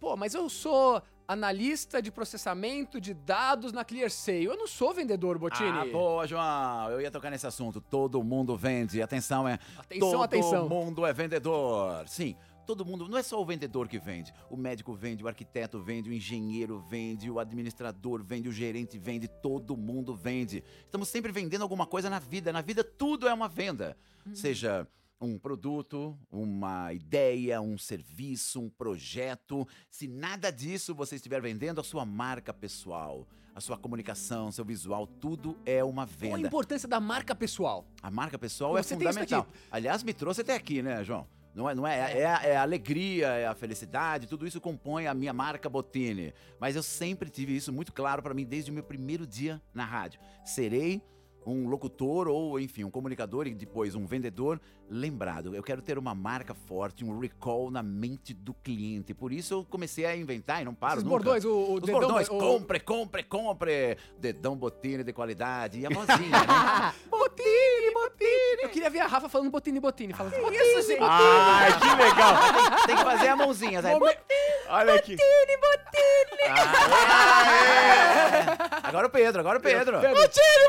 Pô, 0.00 0.16
mas 0.16 0.34
eu 0.34 0.48
sou 0.48 1.00
analista 1.26 2.00
de 2.00 2.10
processamento 2.10 3.00
de 3.00 3.14
dados 3.14 3.72
na 3.72 3.84
ClearSale. 3.84 4.44
Eu 4.44 4.56
não 4.56 4.66
sou 4.66 4.92
vendedor, 4.92 5.38
Botini. 5.38 5.68
Ah, 5.68 5.84
boa, 5.84 6.26
João. 6.26 6.90
Eu 6.90 7.00
ia 7.00 7.10
tocar 7.10 7.30
nesse 7.30 7.46
assunto. 7.46 7.80
Todo 7.80 8.22
mundo 8.22 8.56
vende. 8.56 9.00
Atenção, 9.02 9.48
é. 9.48 9.58
Atenção, 9.78 10.10
todo 10.10 10.22
atenção. 10.22 10.68
mundo 10.68 11.06
é 11.06 11.12
vendedor. 11.12 12.06
Sim. 12.08 12.36
Todo 12.66 12.84
mundo, 12.84 13.08
não 13.08 13.18
é 13.18 13.22
só 13.22 13.40
o 13.40 13.44
vendedor 13.44 13.88
que 13.88 13.98
vende. 13.98 14.32
O 14.48 14.56
médico 14.56 14.94
vende, 14.94 15.24
o 15.24 15.28
arquiteto 15.28 15.80
vende, 15.80 16.08
o 16.08 16.12
engenheiro 16.12 16.78
vende, 16.78 17.28
o 17.28 17.40
administrador 17.40 18.22
vende, 18.22 18.48
o 18.48 18.52
gerente 18.52 18.98
vende, 18.98 19.26
todo 19.26 19.76
mundo 19.76 20.14
vende. 20.14 20.62
Estamos 20.84 21.08
sempre 21.08 21.32
vendendo 21.32 21.62
alguma 21.62 21.86
coisa 21.86 22.08
na 22.08 22.20
vida. 22.20 22.52
Na 22.52 22.60
vida 22.60 22.84
tudo 22.84 23.26
é 23.26 23.34
uma 23.34 23.48
venda. 23.48 23.96
Seja 24.32 24.86
um 25.26 25.38
produto, 25.38 26.18
uma 26.30 26.92
ideia, 26.92 27.60
um 27.60 27.78
serviço, 27.78 28.60
um 28.60 28.68
projeto. 28.68 29.66
Se 29.90 30.06
nada 30.08 30.50
disso 30.50 30.94
você 30.94 31.16
estiver 31.16 31.40
vendendo, 31.40 31.80
a 31.80 31.84
sua 31.84 32.04
marca 32.04 32.52
pessoal, 32.52 33.26
a 33.54 33.60
sua 33.60 33.76
comunicação, 33.76 34.50
seu 34.50 34.64
visual, 34.64 35.06
tudo 35.06 35.58
é 35.64 35.82
uma 35.84 36.06
Qual 36.06 36.32
a 36.32 36.36
venda. 36.36 36.46
importância 36.48 36.88
da 36.88 36.98
marca 37.00 37.34
pessoal? 37.34 37.86
A 38.02 38.10
marca 38.10 38.38
pessoal 38.38 38.76
é 38.76 38.82
Você 38.82 38.94
isso 38.94 39.04
fundamental. 39.04 39.46
Aliás, 39.70 40.02
me 40.02 40.12
trouxe 40.12 40.40
até 40.40 40.54
aqui, 40.54 40.82
né, 40.82 41.04
João? 41.04 41.26
Não 41.54 41.68
é, 41.68 41.74
não 41.74 41.86
é, 41.86 42.18
é, 42.20 42.24
a- 42.26 42.42
é 42.44 42.56
a 42.56 42.62
alegria, 42.62 43.26
é 43.28 43.46
a 43.46 43.54
felicidade, 43.54 44.26
tudo 44.26 44.46
isso 44.46 44.58
compõe 44.58 45.06
a 45.06 45.12
minha 45.12 45.34
marca 45.34 45.68
Botini. 45.68 46.32
Mas 46.58 46.76
eu 46.76 46.82
sempre 46.82 47.28
tive 47.28 47.54
isso 47.54 47.70
muito 47.70 47.92
claro 47.92 48.22
para 48.22 48.32
mim 48.32 48.46
desde 48.46 48.70
o 48.70 48.74
meu 48.74 48.82
primeiro 48.82 49.26
dia 49.26 49.60
na 49.74 49.84
rádio. 49.84 50.18
Serei 50.46 51.02
um 51.44 51.68
locutor 51.68 52.28
ou, 52.28 52.58
enfim, 52.60 52.84
um 52.84 52.90
comunicador 52.90 53.46
e 53.46 53.54
depois 53.54 53.94
um 53.94 54.06
vendedor 54.06 54.60
lembrado. 54.88 55.54
Eu 55.54 55.62
quero 55.62 55.82
ter 55.82 55.98
uma 55.98 56.14
marca 56.14 56.54
forte, 56.54 57.04
um 57.04 57.18
recall 57.18 57.70
na 57.70 57.82
mente 57.82 58.32
do 58.34 58.52
cliente. 58.54 59.12
Por 59.14 59.32
isso 59.32 59.54
eu 59.54 59.64
comecei 59.68 60.04
a 60.04 60.16
inventar 60.16 60.62
e 60.62 60.64
não 60.64 60.74
paro 60.74 60.94
Esses 60.94 61.04
nunca. 61.04 61.16
bordões, 61.16 61.44
o, 61.44 61.50
o 61.50 61.74
Os 61.74 61.80
dedão, 61.80 62.00
bordões, 62.00 62.28
o- 62.28 62.38
compre, 62.38 62.80
compre, 62.80 63.22
compre. 63.24 63.96
Dedão 64.18 64.56
Botini 64.56 65.02
de 65.02 65.12
qualidade. 65.12 65.80
E 65.80 65.86
a 65.86 65.90
vozinha, 65.90 66.30
né? 66.46 66.94
Botini, 67.10 67.92
Botini. 67.94 68.62
Eu 68.62 68.68
queria 68.68 68.90
ver 68.90 69.00
a 69.00 69.06
Rafa 69.06 69.28
falando 69.28 69.50
Botini, 69.50 69.80
Botini. 69.80 70.12
Falando, 70.12 70.34
Botini, 70.36 70.56
Isso, 70.78 70.88
gente. 70.88 71.02
Ai, 71.02 71.72
que 71.80 71.88
legal. 71.88 72.86
Tem 72.86 72.96
que 72.96 73.04
fazer 73.04 73.28
a 73.28 73.36
mãozinha, 73.36 73.82
sabe? 73.82 73.98
Momen- 73.98 74.16
Olha 74.68 74.94
aqui. 74.94 75.16
Ah, 76.48 78.82
Agora 78.84 79.06
o 79.06 79.10
Pedro, 79.10 79.40
agora 79.40 79.58
o 79.58 79.62
Pedro. 79.62 80.00
Pedro. 80.00 80.20
Botini, 80.20 80.68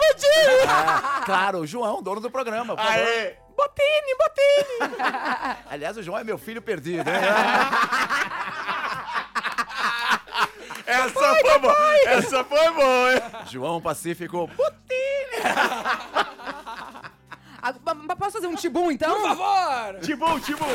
Botini! 0.68 1.26
claro, 1.26 1.60
o 1.60 1.68
João, 1.68 2.02
dono 2.02 2.20
do 2.22 2.30
programa, 2.32 2.76
por 2.76 2.84
favor. 2.84 2.98
Aê. 3.00 3.36
Botini, 3.56 4.16
Botini. 4.18 4.96
Aliás, 5.70 5.98
o 5.98 6.04
João 6.04 6.18
é 6.18 6.24
meu 6.24 6.38
filho 6.38 6.62
perdido, 6.62 7.08
hein? 7.10 7.16
Essa 10.86 11.36
foi 11.36 11.60
boa. 11.60 11.76
Essa 12.06 12.44
foi 12.44 12.72
boa, 12.72 13.14
hein? 13.14 13.22
João 13.50 13.82
Pacífico. 13.82 14.50
Ah, 17.66 17.74
ma- 17.86 17.94
ma- 17.94 18.16
posso 18.18 18.34
fazer 18.34 18.48
um 18.48 18.56
tibum, 18.56 18.92
então? 18.92 19.22
Por 19.22 19.38
favor. 19.38 20.00
Tibum, 20.02 20.38
Tibum. 20.42 20.66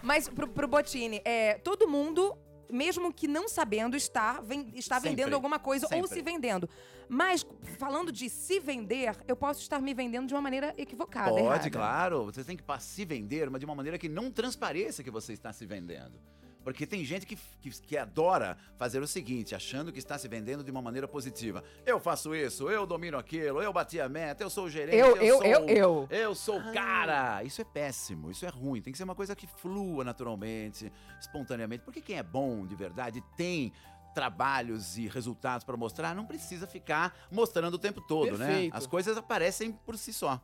Mas 0.00 0.28
pro, 0.28 0.46
pro 0.46 0.68
Botini, 0.68 1.20
é, 1.24 1.54
todo 1.64 1.88
mundo, 1.88 2.38
mesmo 2.70 3.12
que 3.12 3.26
não 3.28 3.48
sabendo, 3.48 3.96
está, 3.96 4.40
ven- 4.40 4.70
está 4.74 4.96
Sempre. 4.96 5.10
vendendo 5.10 5.34
alguma 5.34 5.58
coisa 5.58 5.86
ou 5.86 5.90
Sempre. 5.90 6.08
se 6.08 6.22
vendendo. 6.22 6.68
Mas, 7.08 7.44
falando 7.78 8.10
de 8.10 8.28
se 8.30 8.58
vender, 8.60 9.14
eu 9.28 9.36
posso 9.36 9.60
estar 9.60 9.80
me 9.80 9.92
vendendo 9.92 10.26
de 10.26 10.34
uma 10.34 10.40
maneira 10.40 10.74
equivocada. 10.78 11.30
Pode, 11.30 11.42
errada. 11.44 11.70
claro. 11.70 12.24
Você 12.26 12.42
tem 12.42 12.56
que 12.56 12.64
se 12.80 13.04
vender, 13.04 13.50
mas 13.50 13.60
de 13.60 13.66
uma 13.66 13.74
maneira 13.74 13.98
que 13.98 14.08
não 14.08 14.30
transpareça 14.30 15.02
que 15.02 15.10
você 15.10 15.32
está 15.32 15.52
se 15.52 15.66
vendendo. 15.66 16.18
Porque 16.64 16.86
tem 16.86 17.04
gente 17.04 17.26
que, 17.26 17.36
que, 17.60 17.70
que 17.70 17.98
adora 17.98 18.56
fazer 18.76 19.02
o 19.02 19.06
seguinte, 19.06 19.54
achando 19.54 19.92
que 19.92 19.98
está 19.98 20.16
se 20.16 20.26
vendendo 20.26 20.64
de 20.64 20.70
uma 20.70 20.80
maneira 20.80 21.06
positiva. 21.06 21.62
Eu 21.84 22.00
faço 22.00 22.34
isso, 22.34 22.70
eu 22.70 22.86
domino 22.86 23.18
aquilo, 23.18 23.62
eu 23.62 23.72
bati 23.72 24.00
a 24.00 24.08
meta, 24.08 24.42
eu 24.42 24.48
sou 24.48 24.64
o 24.64 24.70
gerente, 24.70 24.96
Eu, 24.96 25.16
eu, 25.16 25.36
sou, 25.36 25.44
eu, 25.44 25.68
eu. 25.68 26.08
eu 26.10 26.34
sou 26.34 26.58
o 26.58 26.72
cara. 26.72 27.44
Isso 27.44 27.60
é 27.60 27.64
péssimo, 27.64 28.30
isso 28.30 28.46
é 28.46 28.48
ruim. 28.48 28.80
Tem 28.80 28.92
que 28.92 28.96
ser 28.96 29.04
uma 29.04 29.14
coisa 29.14 29.36
que 29.36 29.46
flua 29.46 30.02
naturalmente, 30.02 30.90
espontaneamente. 31.20 31.84
Porque 31.84 32.00
quem 32.00 32.16
é 32.16 32.22
bom 32.22 32.66
de 32.66 32.74
verdade 32.74 33.22
tem 33.36 33.70
trabalhos 34.14 34.96
e 34.96 35.08
resultados 35.08 35.64
para 35.64 35.76
mostrar, 35.76 36.14
não 36.14 36.24
precisa 36.24 36.66
ficar 36.66 37.14
mostrando 37.30 37.74
o 37.74 37.78
tempo 37.78 38.00
todo, 38.00 38.38
né? 38.38 38.46
Perfeito. 38.46 38.76
As 38.76 38.86
coisas 38.86 39.16
aparecem 39.18 39.72
por 39.72 39.98
si 39.98 40.12
só. 40.12 40.40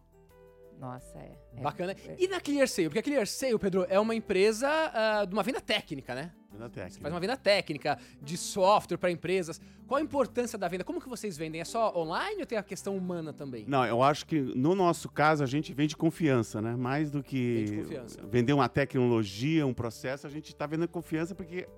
Nossa, 0.81 1.19
é. 1.19 1.39
é. 1.57 1.61
Bacana. 1.61 1.93
É. 1.93 2.17
E 2.19 2.27
na 2.27 2.41
ClearSale? 2.41 2.89
Porque 2.89 3.01
a 3.01 3.03
ClearSale, 3.03 3.59
Pedro, 3.59 3.85
é 3.89 4.01
uma 4.01 4.15
empresa 4.15 4.67
ah, 4.95 5.25
de 5.27 5.33
uma 5.35 5.43
venda 5.43 5.61
técnica, 5.61 6.15
né? 6.15 6.33
Na 6.59 6.69
técnica. 6.71 7.03
Faz 7.03 7.15
uma 7.15 7.21
venda 7.21 7.37
técnica 7.37 7.99
de 8.21 8.37
software 8.37 8.97
para 8.97 9.11
empresas. 9.11 9.61
Qual 9.87 9.99
a 9.99 10.03
importância 10.03 10.59
da 10.59 10.67
venda? 10.69 10.83
Como 10.83 11.01
que 11.01 11.09
vocês 11.09 11.37
vendem? 11.37 11.61
É 11.61 11.65
só 11.65 11.95
online 11.97 12.41
ou 12.41 12.47
tem 12.47 12.57
a 12.59 12.63
questão 12.63 12.97
humana 12.97 13.33
também? 13.33 13.65
Não, 13.69 13.85
eu 13.87 14.03
acho 14.03 14.25
que 14.27 14.41
no 14.41 14.75
nosso 14.75 15.09
caso 15.11 15.45
a 15.45 15.47
gente 15.47 15.73
vende 15.75 15.97
confiança, 15.97 16.61
né? 16.63 16.75
Mais 16.75 17.11
do 17.11 17.23
que 17.23 17.65
Vende 17.67 17.83
confiança. 17.83 18.23
vender 18.27 18.53
uma 18.55 18.69
tecnologia, 18.69 19.67
um 19.67 19.75
processo, 19.75 20.27
a 20.27 20.31
gente 20.31 20.49
está 20.49 20.67
vendendo 20.67 20.89
confiança 20.89 21.35
porque 21.35 21.69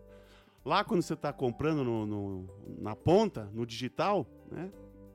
lá 0.64 0.84
quando 0.84 1.02
você 1.02 1.14
está 1.14 1.32
comprando 1.32 1.82
no- 1.84 2.06
no- 2.06 2.48
na 2.80 2.94
ponta, 2.96 3.48
no 3.52 3.66
digital, 3.66 4.26
né? 4.50 4.70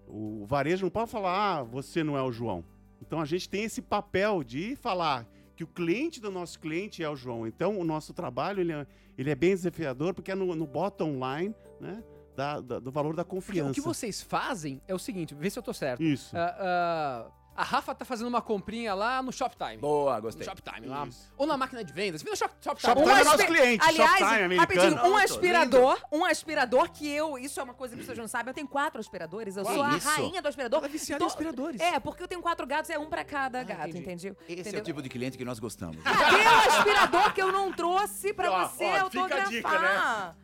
O 0.08 0.45
varejo 0.45 0.84
não 0.86 0.89
pode 0.91 1.10
falar, 1.12 1.60
ah, 1.60 1.63
você 1.63 2.04
não 2.04 2.17
é 2.17 2.21
o 2.21 2.32
João. 2.32 2.63
Então 3.02 3.20
a 3.20 3.26
gente 3.26 3.48
tem 3.50 3.64
esse 3.64 3.82
papel 3.82 4.44
de 4.44 4.76
falar 4.76 5.26
que 5.56 5.64
o 5.64 5.68
cliente 5.68 6.20
do 6.22 6.30
nosso 6.32 6.60
cliente 6.60 7.04
é 7.04 7.10
o 7.10 7.16
João. 7.16 7.48
Então 7.48 7.80
o 7.80 7.84
nosso 7.84 8.14
trabalho 8.14 8.60
ele 8.62 8.72
é, 8.74 8.86
ele 9.18 9.30
é 9.32 9.36
bem 9.36 9.52
desafiador 9.56 10.14
porque 10.14 10.32
é 10.32 10.36
no, 10.36 10.56
no 10.56 10.68
bottom 10.68 11.14
line, 11.14 11.54
né? 11.80 12.04
da- 12.36 12.62
da- 12.62 12.80
do 12.80 12.92
valor 12.92 13.16
da 13.16 13.26
Porque 13.26 13.36
confiança. 13.36 13.72
o 13.72 13.74
que 13.74 13.82
vocês 13.82 14.22
fazem 14.22 14.80
é 14.88 14.94
o 14.94 15.00
seguinte, 15.00 15.34
vê 15.34 15.50
se 15.50 15.58
eu 15.58 15.64
tô 15.64 15.74
certo. 15.74 16.04
Isso. 16.04 16.38
Ah, 16.38 16.56
ah, 16.60 17.32
a 17.58 17.63
Rafa 17.63 17.96
tá 17.96 18.06
fazendo 18.06 18.28
uma 18.28 18.41
comprinha 18.41 18.93
lá 18.93 19.22
no 19.22 19.34
Shoptime. 19.34 19.78
Boa, 19.78 20.15
No 20.17 20.22
gostei. 20.22 20.46
Shoptime 20.46 20.86
lá. 20.88 21.08
Isso. 21.08 21.32
Ou 21.38 21.48
na 21.48 21.58
máquina 21.58 21.84
de 21.84 21.91
vendas. 21.91 22.24
No 22.24 22.36
Shop, 22.36 22.54
Shoptime. 22.62 22.93
Shoptime 22.93 23.20
é 23.20 23.24
nosso 23.24 23.46
cliente, 23.48 23.84
Aliás, 23.86 24.12
Shoptime, 24.20 24.43
americano. 24.43 24.60
rapidinho, 24.62 24.93
um 24.93 25.00
Pronto, 25.12 25.17
aspirador, 25.24 26.02
um 26.12 26.26
aspirador 26.26 26.89
que 26.91 27.10
eu, 27.10 27.38
isso 27.38 27.60
é 27.60 27.63
uma 27.63 27.74
coisa 27.74 27.96
que 27.96 28.02
pessoas 28.02 28.17
não 28.17 28.28
sabem, 28.28 28.52
eu 28.52 28.54
tenho 28.54 28.67
quatro 28.67 29.00
aspiradores, 29.00 29.58
eu 29.58 29.65
Que 29.65 29.74
sou 29.74 29.84
a 29.84 29.98
isso? 29.98 30.08
rainha 30.08 30.41
do 30.41 30.48
aspirador. 30.48 30.78
Ela 30.78 30.88
é 30.88 30.91
viciada 30.91 31.24
em 31.24 31.28
aspiradores. 31.28 31.82
É, 31.82 32.00
porque 32.00 32.22
eu 32.22 32.28
tenho 32.28 32.41
quatro 32.41 32.67
gatos, 32.67 32.89
é 32.91 33.00
um 33.00 33.10
pra 33.10 33.26
cada 33.26 33.63
gato, 33.63 33.89
entendi. 33.89 34.28
entendeu? 34.28 34.38
Esse 34.48 34.54
é 34.54 34.62
Entendeu? 34.62 34.82
o 34.82 34.84
tipo 34.84 35.02
de 35.02 35.10
cliente 35.10 35.38
que 35.38 35.43
nós 35.46 35.58
gostamos. 35.60 35.98
Cadê 36.04 36.36
o 36.43 36.78
aspirador 36.78 37.34
que 37.34 37.41
eu 37.41 37.52
não 37.52 37.74
trouxe 37.74 38.34
pra 38.34 38.52
Ó, 38.52 38.67
você 38.67 38.84
ó, 38.86 38.88
fica 38.88 38.98
a 39.00 39.02
autografar? 39.04 39.50
dica, 39.50 39.80
né? 39.80 40.36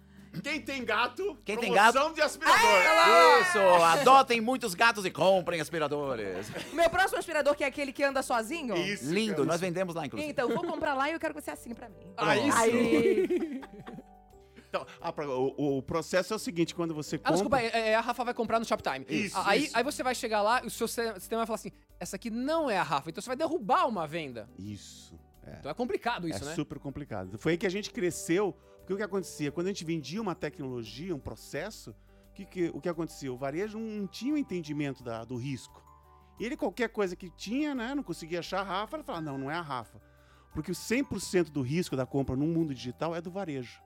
Quem 0.42 0.60
tem 0.62 0.84
gato, 0.84 1.38
Quem 1.46 1.58
tem 1.58 1.72
promoção 1.72 2.12
de 2.14 2.22
aspirador. 2.22 2.60
Isso! 3.42 3.60
Adotem 3.60 4.42
muitos 4.42 4.74
gatos 4.74 5.06
e 5.06 5.12
comprem 5.12 5.62
aspiradores. 5.62 6.48
Meu 6.74 6.90
próximo 6.90 7.20
aspirador, 7.20 7.56
que 7.56 7.64
é 7.64 7.68
aquele 7.68 7.94
que 7.94 8.04
anda 8.04 8.22
sozinho? 8.24 8.76
Isso, 8.76 9.14
Lindo, 9.14 9.36
cara. 9.36 9.46
nós 9.46 9.62
vendemos 9.62 9.94
lá, 9.96 10.06
inclusive. 10.06 10.32
Então, 10.32 10.50
eu 10.50 10.56
vou 10.56 10.66
comprar 10.66 10.94
lá 10.96 11.10
e 11.10 11.14
eu 11.14 11.20
quero 11.20 11.34
que 11.36 11.42
você 11.42 11.52
assine 11.52 11.76
pra 11.76 11.88
mim. 11.90 12.14
Ah, 12.18 12.36
isso. 12.38 12.58
Aí. 12.58 13.62
Então, 14.70 14.88
ah, 15.00 15.14
pra- 15.14 15.30
o, 15.30 15.78
o 15.78 15.82
processo 15.84 16.34
é 16.34 16.36
o 16.36 16.40
seguinte, 16.40 16.74
quando 16.74 16.96
você 16.96 17.18
Ah, 17.18 17.20
compra... 17.20 17.34
desculpa, 17.34 17.62
é, 17.62 17.90
é, 17.92 17.96
a 17.96 18.02
Rafa 18.02 18.24
vai 18.24 18.34
comprar 18.34 18.58
no 18.60 18.66
Shoptime. 18.66 19.06
Isso, 19.08 19.38
aí, 19.46 19.66
isso. 19.66 19.78
aí 19.78 19.84
você 19.84 20.02
vai 20.02 20.16
chegar 20.16 20.42
lá 20.42 20.62
e 20.64 20.68
o 20.68 20.72
seu 20.72 20.88
se- 20.88 21.14
sistema 21.20 21.42
vai 21.42 21.46
falar 21.46 21.56
assim: 21.58 21.72
essa 22.00 22.16
aqui 22.16 22.32
não 22.32 22.72
é 22.72 22.78
a 22.80 22.84
Rafa, 22.84 23.12
então 23.12 23.22
você 23.22 23.30
vai 23.30 23.36
derrubar 23.38 23.88
uma 23.88 24.08
venda. 24.08 24.50
Isso, 24.58 25.16
é. 25.46 25.58
Então 25.60 25.70
é 25.70 25.74
complicado 25.76 26.28
isso, 26.28 26.44
é 26.44 26.48
né? 26.48 26.56
super 26.56 26.80
complicado. 26.80 27.38
Foi 27.38 27.52
aí 27.52 27.58
que 27.60 27.68
a 27.68 27.70
gente 27.70 27.92
cresceu, 27.92 28.58
porque 28.84 28.94
o 28.94 28.98
que 28.98 29.04
acontecia? 29.04 29.52
Quando 29.52 29.68
a 29.68 29.70
gente 29.70 29.86
vendia 29.86 30.22
uma 30.22 30.36
tecnologia, 30.36 31.16
um 31.16 31.20
processo, 31.20 31.92
o 32.30 32.34
que, 32.34 32.46
que- 32.46 32.72
o 32.74 32.82
que 32.82 32.90
acontecia? 32.90 33.32
O 33.32 33.38
varejo 33.38 33.80
não 33.80 34.06
tinha 34.06 34.34
o 34.34 34.38
entendimento 34.38 35.02
da- 35.04 35.24
do 35.24 35.36
risco. 35.38 35.82
Ele, 36.40 36.58
qualquer 36.58 36.90
coisa 36.90 37.16
que 37.16 37.30
tinha, 37.30 37.74
né, 37.74 37.96
não 37.96 38.04
conseguia 38.04 38.40
achar 38.40 38.60
a 38.60 38.64
Rafa, 38.64 38.98
ele 38.98 39.04
falava, 39.04 39.24
não, 39.24 39.38
não 39.38 39.50
é 39.52 39.56
a 39.56 39.62
Rafa. 39.62 40.02
Porque 40.54 40.72
o 40.72 40.76
100% 40.76 41.50
do 41.52 41.62
risco 41.62 41.96
da 41.96 42.06
compra 42.06 42.36
no 42.36 42.46
mundo 42.46 42.74
digital 42.74 43.16
é 43.16 43.22
do 43.22 43.32
varejo. 43.32 43.82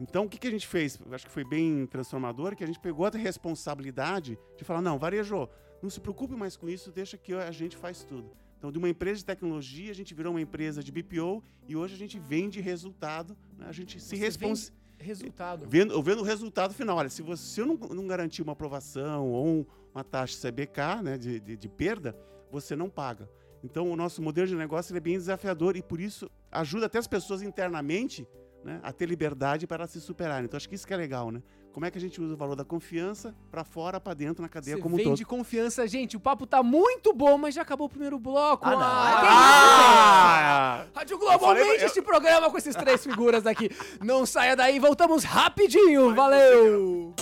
Então, 0.00 0.24
o 0.24 0.28
que, 0.28 0.38
que 0.38 0.46
a 0.48 0.50
gente 0.50 0.66
fez? 0.66 0.98
Acho 1.12 1.26
que 1.26 1.30
foi 1.32 1.44
bem 1.44 1.86
transformador, 1.86 2.56
que 2.56 2.64
a 2.64 2.66
gente 2.66 2.80
pegou 2.80 3.06
a 3.06 3.10
responsabilidade 3.10 4.38
de 4.56 4.64
falar, 4.64 4.80
não, 4.82 4.98
varejo, 4.98 5.48
não 5.82 5.90
se 5.90 6.00
preocupe 6.00 6.34
mais 6.34 6.56
com 6.56 6.68
isso, 6.68 6.90
deixa 6.90 7.16
que 7.16 7.32
a 7.34 7.50
gente 7.52 7.76
faz 7.76 8.02
tudo. 8.04 8.30
Então, 8.64 8.72
de 8.72 8.78
uma 8.78 8.88
empresa 8.88 9.18
de 9.18 9.26
tecnologia, 9.26 9.90
a 9.90 9.94
gente 9.94 10.14
virou 10.14 10.32
uma 10.32 10.40
empresa 10.40 10.82
de 10.82 10.90
BPO 10.90 11.44
e 11.68 11.76
hoje 11.76 11.94
a 11.94 11.98
gente 11.98 12.18
vende 12.18 12.62
resultado, 12.62 13.36
né? 13.58 13.66
a 13.68 13.72
gente 13.72 14.00
se 14.00 14.08
Você 14.08 14.16
responsa 14.16 14.72
Resultado. 14.98 15.66
vendo, 15.68 16.02
vendo 16.02 16.20
o 16.20 16.24
resultado 16.24 16.72
final. 16.72 16.96
Olha, 16.96 17.10
se 17.10 17.20
você 17.20 17.42
se 17.44 17.60
eu 17.60 17.66
não, 17.66 17.74
não 17.76 18.06
garantir 18.06 18.40
uma 18.40 18.52
aprovação 18.52 19.28
ou 19.28 19.46
um- 19.46 19.66
uma 19.94 20.02
taxa 20.02 20.38
CBK 20.48 21.02
né, 21.02 21.18
de, 21.18 21.40
de, 21.40 21.58
de 21.58 21.68
perda, 21.68 22.16
você 22.50 22.74
não 22.74 22.88
paga. 22.88 23.28
Então, 23.62 23.90
o 23.90 23.96
nosso 23.96 24.22
modelo 24.22 24.46
de 24.48 24.56
negócio 24.56 24.96
é 24.96 25.00
bem 25.00 25.18
desafiador 25.18 25.76
e, 25.76 25.82
por 25.82 26.00
isso, 26.00 26.30
ajuda 26.50 26.86
até 26.86 26.96
as 26.98 27.06
pessoas 27.06 27.42
internamente 27.42 28.26
né, 28.64 28.80
a 28.82 28.94
ter 28.94 29.06
liberdade 29.06 29.66
para 29.66 29.86
se 29.86 30.00
superarem. 30.00 30.46
Então, 30.46 30.56
acho 30.56 30.70
que 30.70 30.74
isso 30.74 30.86
que 30.86 30.94
é 30.94 30.96
legal, 30.96 31.30
né? 31.30 31.42
Como 31.74 31.84
é 31.84 31.90
que 31.90 31.98
a 31.98 32.00
gente 32.00 32.20
usa 32.20 32.34
o 32.34 32.36
valor 32.36 32.54
da 32.54 32.64
confiança 32.64 33.34
para 33.50 33.64
fora, 33.64 33.98
para 34.00 34.14
dentro, 34.14 34.40
na 34.40 34.48
cadeia 34.48 34.76
Você 34.76 34.82
como 34.82 34.94
um 34.94 35.02
todo. 35.02 35.26
confiança. 35.26 35.88
Gente, 35.88 36.16
o 36.16 36.20
papo 36.20 36.46
tá 36.46 36.62
muito 36.62 37.12
bom, 37.12 37.36
mas 37.36 37.52
já 37.52 37.62
acabou 37.62 37.88
o 37.88 37.90
primeiro 37.90 38.16
bloco. 38.16 38.64
Ah, 38.64 38.70
não. 38.70 38.80
Ah! 38.80 40.86
Rádio 40.94 41.18
Globo, 41.18 41.40
falei- 41.40 41.64
aumente 41.64 41.80
eu- 41.82 41.86
este 41.88 42.00
programa 42.00 42.48
com 42.48 42.56
esses 42.56 42.76
três 42.76 43.02
figuras 43.02 43.44
aqui. 43.44 43.68
Não 44.00 44.24
saia 44.24 44.54
daí, 44.54 44.78
voltamos 44.78 45.24
rapidinho. 45.24 46.14
Valeu! 46.14 47.12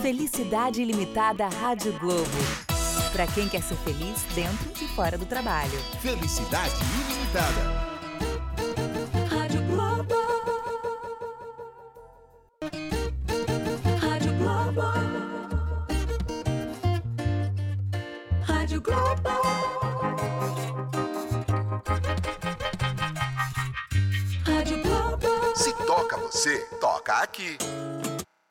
Felicidade 0.00 0.80
Ilimitada 0.80 1.48
Rádio 1.48 1.98
Globo. 1.98 2.30
Pra 3.12 3.26
quem 3.26 3.48
quer 3.48 3.62
ser 3.62 3.74
feliz 3.76 4.22
dentro 4.36 4.84
e 4.84 4.88
fora 4.94 5.18
do 5.18 5.26
trabalho. 5.26 5.76
Felicidade 6.00 6.74
ilimitada. 7.10 7.83
Você, 27.04 27.10
toca 27.10 27.14
aqui. 27.18 27.58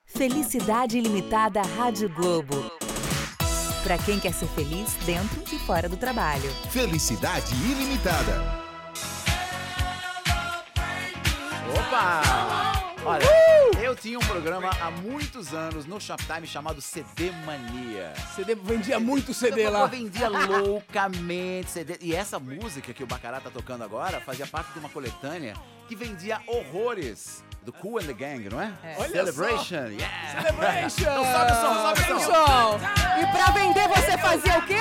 Felicidade 0.06 0.98
Ilimitada 0.98 1.62
Rádio 1.62 2.08
Globo. 2.10 2.72
Pra 3.84 3.98
quem 3.98 4.20
quer 4.20 4.34
ser 4.34 4.48
feliz 4.48 4.94
dentro 5.06 5.44
e 5.52 5.60
fora 5.60 5.90
do 5.90 5.98
trabalho. 5.98 6.50
Felicidade 6.70 7.54
ilimitada. 7.56 8.64
Opa! 11.78 12.22
Olha, 13.06 13.26
eu 13.82 13.94
tinha 13.94 14.18
um 14.18 14.22
programa 14.22 14.70
há 14.80 14.90
muitos 14.90 15.54
anos 15.54 15.86
no 15.86 16.00
Shoptime 16.00 16.48
chamado 16.48 16.80
CD 16.80 17.32
Mania. 17.46 18.14
CD 18.34 18.56
vendia 18.56 18.98
muito 18.98 19.34
CD 19.34 19.66
Eu 19.66 19.72
lá. 19.72 19.88
vendia 19.88 20.30
loucamente 20.30 21.70
CD. 21.70 21.98
E 22.00 22.16
essa 22.16 22.40
música 22.40 22.94
que 22.94 23.04
o 23.04 23.08
Bacará 23.08 23.42
tá 23.42 23.50
tocando 23.50 23.84
agora 23.84 24.22
fazia 24.22 24.48
parte 24.48 24.72
de 24.72 24.80
uma 24.80 24.88
coletânea 24.88 25.54
que 25.90 25.96
vendia 25.98 26.40
horrores. 26.48 27.44
Do 27.64 27.72
Cool 27.72 28.00
and 28.00 28.08
the 28.08 28.14
Gang, 28.14 28.50
não 28.50 28.62
é? 28.62 28.74
É. 28.84 28.96
Olha 29.00 29.10
Celebration, 29.10 29.88
yeah! 29.88 30.42
Celebration! 30.42 31.02
Então 31.02 31.24
sobe 31.24 31.52
o 31.52 31.56
som, 31.56 31.96
sobe 31.96 32.14
o 32.14 32.20
som. 32.20 32.80
E 33.22 33.32
pra 33.32 33.52
vender 33.52 33.88
você 33.88 34.18
fazia 34.18 34.60
o 34.60 34.62
quê? 34.66 34.76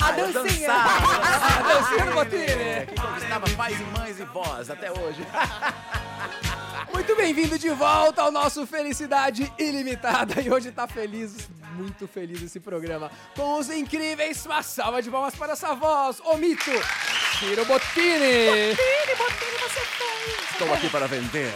A 0.00 0.08
Ah, 0.08 0.12
dancinha. 0.12 0.72
A 0.72 1.62
dancinha 1.62 2.06
do 2.06 2.12
Botini. 2.14 2.86
Que 2.88 3.00
conquistava 3.00 3.46
pais 3.56 3.80
e 3.80 3.84
mães 3.84 4.18
e 4.18 4.24
vós 4.24 4.68
até 4.70 4.90
hoje. 4.90 5.24
Muito 6.92 7.14
bem-vindo 7.14 7.58
de 7.58 7.70
volta 7.70 8.22
ao 8.22 8.32
nosso 8.32 8.66
Felicidade 8.66 9.52
Ilimitada. 9.58 10.40
E 10.40 10.50
hoje 10.50 10.72
tá 10.72 10.88
feliz, 10.88 11.48
muito 11.74 12.08
feliz 12.08 12.42
esse 12.42 12.58
programa. 12.58 13.10
Com 13.36 13.58
os 13.58 13.70
incríveis, 13.70 14.44
uma 14.46 14.62
salva 14.62 15.00
de 15.02 15.10
palmas 15.10 15.34
para 15.36 15.52
essa 15.52 15.74
voz, 15.74 16.20
o 16.24 16.36
mito, 16.36 16.70
Ciro 17.38 17.64
Bottini. 17.66 18.74
Estou 20.58 20.74
aqui 20.74 20.90
para 20.90 21.06
vender. 21.06 21.52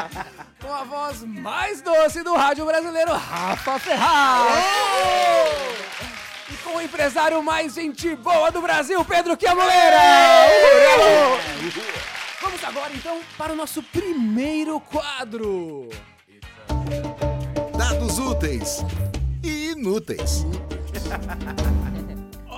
Com 0.58 0.72
a 0.72 0.82
voz 0.82 1.22
mais 1.22 1.82
doce 1.82 2.22
do 2.22 2.34
rádio 2.34 2.64
brasileiro, 2.64 3.12
Rafa 3.12 3.78
Ferraz. 3.78 4.64
E 6.50 6.54
com 6.64 6.76
o 6.76 6.80
empresário 6.80 7.42
mais 7.42 7.74
gente 7.74 8.16
boa 8.16 8.50
do 8.50 8.62
Brasil, 8.62 9.04
Pedro 9.04 9.36
Chiamoleira. 9.38 10.00
Vamos 12.40 12.64
agora, 12.64 12.90
então, 12.94 13.20
para 13.36 13.52
o 13.52 13.56
nosso 13.56 13.82
primeiro 13.82 14.80
quadro. 14.80 15.90
Dados 17.76 18.18
úteis 18.18 18.78
e 19.44 19.72
inúteis. 19.72 20.46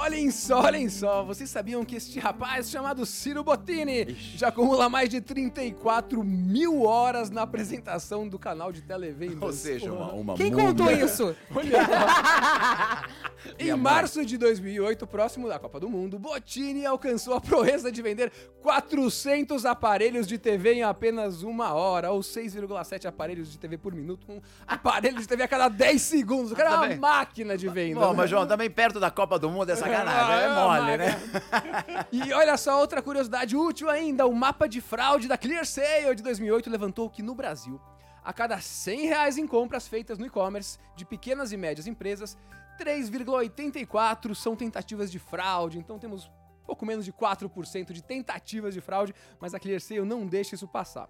Olhem 0.02 0.30
só, 0.30 0.62
olhem 0.62 0.88
só, 0.88 1.22
vocês 1.22 1.50
sabiam 1.50 1.84
que 1.84 1.94
este 1.94 2.18
rapaz 2.18 2.70
chamado 2.70 3.04
Ciro 3.04 3.44
Bottini 3.44 4.16
já 4.34 4.48
acumula 4.48 4.88
mais 4.88 5.10
de 5.10 5.20
34 5.20 6.24
mil 6.24 6.84
horas 6.84 7.28
na 7.28 7.42
apresentação 7.42 8.26
do 8.26 8.38
canal 8.38 8.72
de 8.72 8.80
televendas? 8.80 9.42
Ou 9.42 9.52
seja, 9.52 9.92
uma, 9.92 10.10
uma 10.12 10.34
Quem 10.36 10.50
múmia. 10.50 10.68
contou 10.68 10.90
isso? 10.90 11.36
Olha, 11.54 11.80
em 13.58 13.64
Minha 13.64 13.76
mãe. 13.76 13.92
março 13.92 14.24
de 14.24 14.38
2008, 14.38 15.06
próximo 15.06 15.46
da 15.48 15.58
Copa 15.58 15.78
do 15.78 15.90
Mundo, 15.90 16.18
Bottini 16.18 16.86
alcançou 16.86 17.34
a 17.34 17.40
proeza 17.40 17.92
de 17.92 18.00
vender 18.00 18.32
400 18.62 19.66
aparelhos 19.66 20.26
de 20.26 20.38
TV 20.38 20.74
em 20.76 20.82
apenas 20.82 21.42
uma 21.42 21.74
hora, 21.74 22.10
ou 22.10 22.20
6,7 22.20 23.04
aparelhos 23.04 23.52
de 23.52 23.58
TV 23.58 23.76
por 23.76 23.94
minuto, 23.94 24.24
um 24.32 24.40
aparelho 24.66 25.18
de 25.20 25.28
TV 25.28 25.42
a 25.42 25.48
cada 25.48 25.68
10 25.68 26.00
segundos. 26.00 26.52
O 26.52 26.56
cara 26.56 26.70
é 26.70 26.72
uma 26.72 26.82
Também. 26.84 26.98
máquina 26.98 27.58
de 27.58 27.68
venda. 27.68 28.00
Bom, 28.00 28.14
mas 28.14 28.30
João, 28.30 28.46
também 28.46 28.70
perto 28.70 28.98
da 28.98 29.10
Copa 29.10 29.38
do 29.38 29.50
Mundo 29.50 29.68
é 29.68 29.76
sacanagem, 29.90 30.44
é 30.44 30.54
mole, 30.54 30.96
né? 30.96 32.06
E 32.10 32.32
olha 32.32 32.56
só, 32.56 32.78
outra 32.78 33.02
curiosidade 33.02 33.56
útil 33.56 33.88
ainda: 33.90 34.26
o 34.26 34.34
mapa 34.34 34.68
de 34.68 34.80
fraude 34.80 35.28
da 35.28 35.36
ClearSale 35.36 36.14
de 36.14 36.22
2008 36.22 36.70
levantou 36.70 37.10
que 37.10 37.22
no 37.22 37.34
Brasil, 37.34 37.80
a 38.24 38.32
cada 38.32 38.60
100 38.60 39.06
reais 39.06 39.38
em 39.38 39.46
compras 39.46 39.86
feitas 39.88 40.18
no 40.18 40.26
e-commerce 40.26 40.78
de 40.96 41.04
pequenas 41.04 41.52
e 41.52 41.56
médias 41.56 41.86
empresas, 41.86 42.36
3,84 42.78 44.34
são 44.34 44.56
tentativas 44.56 45.10
de 45.10 45.18
fraude. 45.18 45.78
Então 45.78 45.98
temos 45.98 46.30
pouco 46.64 46.86
menos 46.86 47.04
de 47.04 47.12
4% 47.12 47.92
de 47.92 48.02
tentativas 48.02 48.72
de 48.72 48.80
fraude, 48.80 49.14
mas 49.40 49.54
a 49.54 49.58
ClearSale 49.58 50.02
não 50.02 50.26
deixa 50.26 50.54
isso 50.54 50.68
passar. 50.68 51.08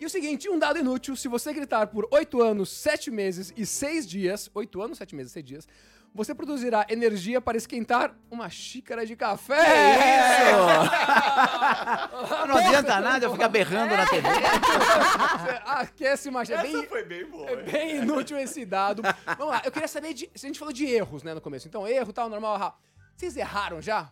E 0.00 0.06
o 0.06 0.08
seguinte, 0.08 0.48
um 0.48 0.58
dado 0.58 0.78
inútil, 0.78 1.14
se 1.14 1.28
você 1.28 1.52
gritar 1.52 1.88
por 1.88 2.08
8 2.10 2.40
anos, 2.40 2.70
7 2.70 3.10
meses 3.10 3.52
e 3.54 3.66
6 3.66 4.08
dias, 4.08 4.50
8 4.54 4.80
anos, 4.80 4.96
7 4.96 5.14
meses 5.14 5.30
e 5.30 5.34
6 5.34 5.44
dias, 5.44 5.68
você 6.14 6.34
produzirá 6.34 6.86
energia 6.88 7.38
para 7.38 7.58
esquentar 7.58 8.16
uma 8.30 8.48
xícara 8.48 9.04
de 9.04 9.14
café. 9.14 9.58
Não 12.48 12.56
adianta 12.56 12.98
nada 12.98 13.26
eu 13.26 13.32
ficar 13.32 13.48
berrando 13.48 13.94
na 13.94 14.06
TV. 14.06 14.26
Aquece 15.66 16.30
uma 16.30 16.46
xícara. 16.46 16.66
É 16.66 16.72
bem, 16.72 16.86
foi 16.86 17.04
bem 17.04 17.26
boa. 17.26 17.50
é 17.50 17.56
bem 17.56 17.96
inútil 17.98 18.38
esse 18.38 18.64
dado. 18.64 19.02
Vamos 19.36 19.54
lá, 19.54 19.60
eu 19.64 19.70
queria 19.70 19.86
saber 19.86 20.14
de. 20.14 20.30
Se 20.34 20.46
a 20.46 20.48
gente 20.48 20.58
falou 20.58 20.72
de 20.72 20.86
erros, 20.86 21.22
né, 21.22 21.34
no 21.34 21.42
começo. 21.42 21.68
Então, 21.68 21.86
erro, 21.86 22.10
tal, 22.10 22.30
normal, 22.30 22.56
Rafa. 22.56 22.78
Vocês 23.14 23.36
erraram 23.36 23.82
já? 23.82 24.10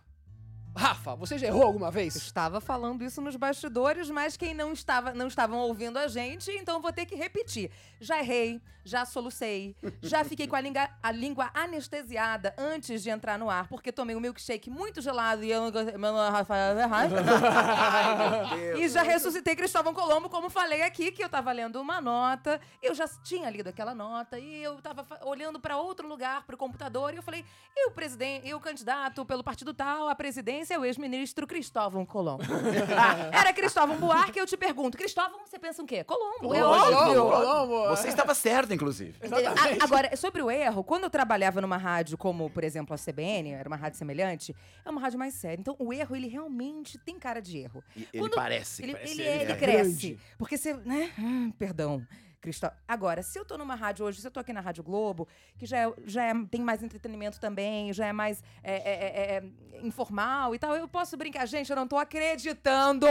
Rafa, 0.78 1.16
você 1.16 1.36
já 1.38 1.48
errou 1.48 1.64
alguma 1.64 1.90
vez? 1.90 2.14
Estava 2.14 2.60
falando 2.60 3.02
isso 3.04 3.20
nos 3.20 3.34
bastidores, 3.36 4.08
mas 4.10 4.36
quem 4.36 4.54
não 4.54 4.72
estava, 4.72 5.12
não 5.12 5.26
estavam 5.26 5.58
ouvindo 5.58 5.98
a 5.98 6.06
gente, 6.06 6.50
então 6.52 6.80
vou 6.80 6.92
ter 6.92 7.04
que 7.04 7.16
repetir. 7.16 7.70
Já 8.00 8.20
errei, 8.20 8.62
já 8.84 9.04
solucei, 9.04 9.74
já 10.00 10.24
fiquei 10.24 10.46
com 10.46 10.54
a 10.54 10.60
língua, 10.60 10.88
a 11.02 11.10
língua 11.10 11.50
anestesiada 11.52 12.54
antes 12.56 13.02
de 13.02 13.10
entrar 13.10 13.36
no 13.38 13.50
ar, 13.50 13.66
porque 13.68 13.90
tomei 13.90 14.14
um 14.14 14.20
milkshake 14.20 14.70
muito 14.70 15.00
gelado 15.02 15.42
e 15.44 15.50
eu 15.50 15.64
e 18.78 18.88
já 18.88 19.02
ressuscitei 19.02 19.56
Cristóvão 19.56 19.92
Colombo, 19.92 20.28
como 20.28 20.48
falei 20.48 20.82
aqui, 20.82 21.10
que 21.10 21.22
eu 21.22 21.28
tava 21.28 21.50
lendo 21.52 21.80
uma 21.80 22.00
nota, 22.00 22.60
eu 22.82 22.94
já 22.94 23.06
tinha 23.22 23.50
lido 23.50 23.68
aquela 23.68 23.94
nota 23.94 24.38
e 24.38 24.62
eu 24.62 24.76
tava 24.80 25.02
fa- 25.02 25.18
olhando 25.24 25.58
para 25.58 25.76
outro 25.76 26.06
lugar, 26.08 26.44
pro 26.46 26.56
computador, 26.56 27.12
e 27.12 27.16
eu 27.16 27.22
falei: 27.22 27.44
"E 27.76 27.88
o 27.88 27.90
presidente, 27.90 28.46
e 28.46 28.54
o 28.54 28.60
candidato 28.60 29.24
pelo 29.26 29.42
partido 29.42 29.74
tal 29.74 30.08
à 30.08 30.14
presidência 30.14 30.67
é 30.74 30.78
o 30.78 30.84
ex-ministro 30.84 31.46
Cristóvão 31.46 32.04
Colombo". 32.06 32.42
Era 33.32 33.52
Cristóvão 33.52 33.96
Buarque, 33.98 34.38
eu 34.38 34.46
te 34.46 34.56
pergunto: 34.56 34.96
"Cristóvão, 34.96 35.40
você 35.44 35.58
pensa 35.58 35.82
o 35.82 35.86
quê?" 35.86 36.02
Colombo, 36.04 36.54
é 36.54 36.60
Colombo, 36.60 36.96
óbvio. 36.96 37.22
Colombo. 37.24 37.88
Você 37.88 38.08
estava 38.08 38.34
certo, 38.34 38.72
inclusive. 38.72 39.14
A- 39.22 39.84
Agora, 39.84 40.16
sobre 40.16 40.42
o 40.42 40.50
erro, 40.50 40.82
quando 40.84 41.04
eu 41.04 41.10
trabalhava 41.10 41.60
numa 41.60 41.76
rádio 41.76 42.16
como, 42.18 42.48
por 42.50 42.64
exemplo, 42.64 42.94
a 42.94 42.98
CBN, 42.98 43.52
era 43.52 43.68
uma 43.68 43.76
rádio 43.76 43.98
semelhante, 43.98 44.54
é 44.84 44.90
uma 44.90 45.00
rádio 45.00 45.18
mais 45.18 45.34
séria. 45.34 45.60
Então, 45.60 45.76
o 45.78 45.92
erro, 45.92 46.14
ele 46.16 46.28
realmente 46.28 46.98
tem 46.98 47.18
cara 47.18 47.40
de 47.40 47.58
erro. 47.58 47.82
E 47.96 48.08
Ele 48.12 48.22
Quando- 48.22 48.34
parece. 48.34 48.82
Ele, 48.82 48.92
parece 48.92 49.12
ele, 49.12 49.22
é- 49.22 49.42
ele 49.42 49.52
é. 49.52 49.56
cresce. 49.56 50.18
Porque 50.38 50.56
você, 50.56 50.74
né? 50.74 51.10
Hum, 51.18 51.50
perdão. 51.58 52.06
Cristóvão. 52.40 52.76
Agora, 52.86 53.22
se 53.22 53.38
eu 53.38 53.44
tô 53.44 53.58
numa 53.58 53.74
rádio 53.74 54.06
hoje, 54.06 54.20
se 54.20 54.26
eu 54.26 54.30
tô 54.30 54.38
aqui 54.40 54.52
na 54.52 54.60
Rádio 54.60 54.82
Globo, 54.84 55.26
que 55.58 55.66
já, 55.66 55.78
é- 55.88 55.94
já 56.04 56.24
é- 56.24 56.44
tem 56.50 56.60
mais 56.60 56.82
entretenimento 56.82 57.40
também, 57.40 57.92
já 57.92 58.06
é 58.06 58.12
mais 58.12 58.42
é, 58.62 58.74
é, 58.74 58.76
é, 58.76 59.36
é, 59.78 59.86
informal 59.86 60.54
e 60.54 60.58
tal, 60.58 60.74
eu 60.76 60.86
posso 60.88 61.16
brincar. 61.16 61.46
Gente, 61.46 61.68
eu 61.70 61.76
não 61.76 61.88
tô 61.88 61.96
acreditando. 61.96 63.06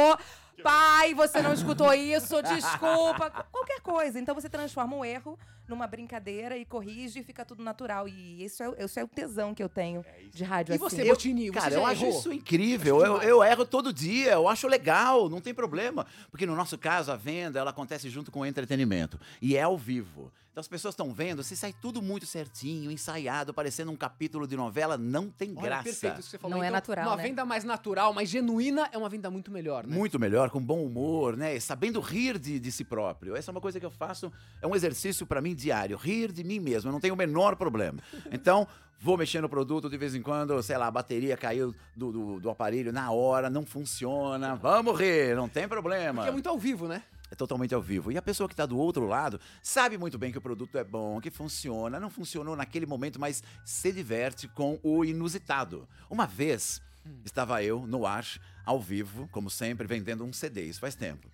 Pai, 0.64 1.14
você 1.14 1.42
não 1.42 1.54
escutou 1.54 1.94
isso, 1.94 2.42
desculpa. 2.42 3.46
Qualquer 3.52 3.82
coisa. 3.82 4.20
Então 4.20 4.34
você 4.34 4.50
transforma 4.50 4.96
um 4.96 5.06
erro 5.06 5.38
numa 5.68 5.86
brincadeira 5.86 6.58
e 6.58 6.66
corrige 6.66 7.20
e 7.20 7.24
fica 7.24 7.46
tudo 7.46 7.64
natural. 7.64 8.08
E 8.08 8.44
isso 8.44 8.64
é, 8.64 8.84
isso 8.84 9.00
é 9.00 9.04
o 9.04 9.08
tesão 9.08 9.54
que 9.54 9.62
eu 9.62 9.70
tenho 9.70 10.04
de 10.32 10.44
rádio 10.44 10.76
E 10.76 10.78
você, 10.78 11.02
assim. 11.02 11.10
Botini, 11.10 11.50
você 11.50 11.60
Cara, 11.60 11.72
já 11.72 11.80
eu 11.80 11.86
acho 11.86 12.06
isso 12.06 12.34
incrível. 12.34 13.06
Eu, 13.06 13.22
eu 13.22 13.44
erro 13.44 13.66
todo 13.66 13.94
dia, 13.94 14.34
eu 14.34 14.48
acho 14.48 14.68
legal, 14.68 15.30
não 15.30 15.42
tem 15.42 15.54
problema. 15.54 16.06
Porque 16.32 16.46
no 16.46 16.56
nosso 16.56 16.78
caso, 16.78 17.12
a 17.12 17.16
venda, 17.16 17.60
ela 17.60 17.72
acontece 17.72 18.10
junto 18.10 18.32
com 18.32 18.40
o 18.40 18.46
entretenimento. 18.46 19.20
E 19.42 19.56
é 19.56 19.64
ao 19.64 19.78
vivo. 19.78 20.32
Então 20.58 20.62
as 20.64 20.68
pessoas 20.68 20.94
estão 20.94 21.14
vendo, 21.14 21.44
se 21.44 21.56
sai 21.56 21.72
tudo 21.72 22.02
muito 22.02 22.26
certinho, 22.26 22.90
ensaiado, 22.90 23.54
parecendo 23.54 23.92
um 23.92 23.96
capítulo 23.96 24.48
de 24.48 24.58
novela, 24.58 24.98
não 24.98 25.30
tem 25.30 25.52
Olha, 25.56 25.62
graça. 25.62 25.84
perfeito 25.84 26.20
isso 26.20 26.24
que 26.24 26.32
você 26.32 26.38
falou. 26.40 26.58
Não 26.58 26.64
é 26.64 26.68
Então, 26.70 26.78
natural, 26.78 27.08
Uma 27.10 27.16
né? 27.18 27.24
venda 27.24 27.46
mais 27.46 27.64
natural, 27.64 28.12
mais 28.12 28.28
genuína, 28.28 28.90
é 28.92 28.98
uma 28.98 29.08
venda 29.08 29.30
muito 29.30 29.52
melhor, 29.52 29.86
né? 29.86 29.96
Muito 29.96 30.20
melhor, 30.20 30.50
com 30.50 30.60
bom 30.60 30.84
humor, 30.84 31.38
né? 31.38 31.60
Sabendo 31.60 32.00
rir 32.00 32.40
de, 32.40 32.60
de 32.60 32.72
si 32.72 32.84
próprio. 32.84 33.36
Essa 33.36 33.52
é 33.52 33.54
uma 33.54 33.62
coisa 33.62 33.80
que 33.80 33.86
eu 33.86 33.92
faço, 33.92 34.32
é 34.60 34.66
um 34.66 34.76
exercício 34.76 35.28
para 35.28 35.40
mim 35.42 35.54
diário. 35.54 35.96
Rir 35.96 36.32
de 36.32 36.44
mim 36.44 36.60
mesmo, 36.60 36.90
eu 36.90 36.92
não 36.92 37.00
tenho 37.00 37.14
o 37.14 37.18
menor 37.18 37.56
problema. 37.56 38.00
Então, 38.32 38.68
vou 39.00 39.16
mexer 39.16 39.42
no 39.42 39.48
produto 39.48 39.88
de 39.88 39.96
vez 39.96 40.16
em 40.16 40.24
quando, 40.24 40.64
sei 40.64 40.76
lá, 40.76 40.88
a 40.88 40.92
bateria 40.92 41.38
caiu 41.38 41.72
do, 41.96 42.12
do, 42.12 42.40
do 42.40 42.50
aparelho 42.50 42.92
na 42.92 43.12
hora, 43.12 43.48
não 43.48 43.64
funciona. 43.64 44.56
Vamos 44.56 45.00
rir, 45.00 45.36
não 45.36 45.48
tem 45.48 45.68
problema. 45.68 46.16
Porque 46.16 46.30
é 46.30 46.34
muito 46.34 46.50
ao 46.50 46.58
vivo, 46.58 46.88
né? 46.88 47.04
É 47.30 47.36
totalmente 47.36 47.74
ao 47.74 47.82
vivo. 47.82 48.12
E 48.12 48.18
a 48.18 48.22
pessoa 48.22 48.48
que 48.48 48.54
está 48.54 48.66
do 48.66 48.78
outro 48.78 49.06
lado 49.06 49.40
sabe 49.62 49.98
muito 49.98 50.18
bem 50.18 50.32
que 50.32 50.38
o 50.38 50.42
produto 50.42 50.78
é 50.78 50.84
bom, 50.84 51.20
que 51.20 51.30
funciona, 51.30 52.00
não 52.00 52.10
funcionou 52.10 52.56
naquele 52.56 52.86
momento, 52.86 53.20
mas 53.20 53.44
se 53.66 53.92
diverte 53.92 54.48
com 54.48 54.80
o 54.82 55.04
inusitado. 55.04 55.88
Uma 56.10 56.26
vez 56.26 56.82
estava 57.26 57.64
eu 57.64 57.86
no 57.86 58.06
ar, 58.06 58.26
ao 58.66 58.82
vivo, 58.82 59.28
como 59.32 59.50
sempre, 59.50 59.88
vendendo 59.88 60.24
um 60.24 60.34
CD, 60.34 60.66
isso 60.66 60.80
faz 60.80 60.96
tempo. 60.96 61.30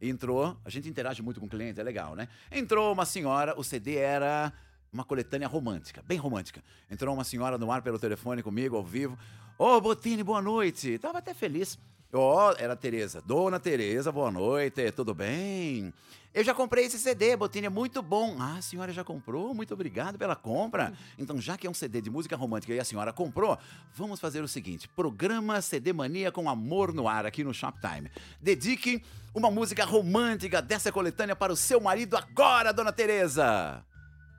Entrou, 0.00 0.56
a 0.64 0.70
gente 0.70 0.88
interage 0.88 1.20
muito 1.20 1.40
com 1.40 1.46
o 1.46 1.48
cliente, 1.48 1.78
é 1.78 1.82
legal, 1.82 2.14
né? 2.14 2.26
Entrou 2.50 2.90
uma 2.92 3.04
senhora, 3.04 3.54
o 3.58 3.62
CD 3.62 3.96
era 3.96 4.50
uma 4.92 5.04
coletânea 5.04 5.46
romântica, 5.46 6.02
bem 6.02 6.18
romântica. 6.18 6.62
Entrou 6.90 7.14
uma 7.14 7.24
senhora 7.24 7.58
no 7.58 7.70
ar 7.70 7.82
pelo 7.82 7.98
telefone 7.98 8.42
comigo, 8.42 8.76
ao 8.76 8.84
vivo. 8.84 9.18
Ô, 9.58 9.78
Botini, 9.80 10.22
boa 10.22 10.40
noite. 10.40 10.98
Tava 10.98 11.18
até 11.18 11.34
feliz. 11.34 11.78
Ó, 12.12 12.54
era 12.58 12.72
a 12.72 12.76
Tereza. 12.76 13.22
Dona 13.24 13.60
Tereza, 13.60 14.10
boa 14.10 14.32
noite, 14.32 14.90
tudo 14.90 15.14
bem? 15.14 15.92
Eu 16.34 16.42
já 16.42 16.52
comprei 16.52 16.84
esse 16.84 16.98
CD, 16.98 17.36
Botini, 17.36 17.66
é 17.66 17.70
muito 17.70 18.02
bom. 18.02 18.36
Ah, 18.38 18.56
a 18.58 18.62
senhora 18.62 18.92
já 18.92 19.04
comprou? 19.04 19.54
Muito 19.54 19.74
obrigado 19.74 20.18
pela 20.18 20.34
compra. 20.34 20.92
Então, 21.18 21.40
já 21.40 21.56
que 21.56 21.66
é 21.66 21.70
um 21.70 21.74
CD 21.74 22.00
de 22.00 22.10
música 22.10 22.36
romântica 22.36 22.72
e 22.72 22.80
a 22.80 22.84
senhora 22.84 23.12
comprou, 23.12 23.56
vamos 23.94 24.20
fazer 24.20 24.42
o 24.42 24.48
seguinte: 24.48 24.88
programa 24.88 25.60
CD 25.60 25.92
Mania 25.92 26.32
com 26.32 26.48
amor 26.48 26.92
no 26.92 27.08
ar 27.08 27.26
aqui 27.26 27.44
no 27.44 27.54
Shoptime. 27.54 28.10
Dedique 28.40 29.04
uma 29.32 29.50
música 29.50 29.84
romântica 29.84 30.60
dessa 30.60 30.90
coletânea 30.90 31.36
para 31.36 31.52
o 31.52 31.56
seu 31.56 31.80
marido 31.80 32.16
agora, 32.16 32.72
Dona 32.72 32.92
Tereza. 32.92 33.84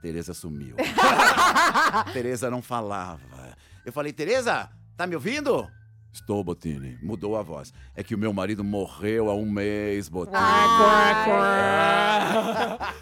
Tereza 0.02 0.34
sumiu. 0.34 0.76
Tereza 2.12 2.50
não 2.50 2.62
falava. 2.62 3.56
Eu 3.86 3.94
falei, 3.94 4.12
Tereza, 4.12 4.70
tá 4.98 5.08
me 5.08 5.16
ouvindo? 5.16 5.70
Estou, 6.14 6.44
Botini. 6.44 7.00
Mudou 7.02 7.38
a 7.38 7.42
voz. 7.42 7.74
É 7.96 8.04
que 8.04 8.14
o 8.14 8.18
meu 8.18 8.34
marido 8.34 8.64
morreu 8.64 9.30
há 9.30 9.36
um 9.36 9.50
mês, 9.50 10.10
Botini. 10.10 10.38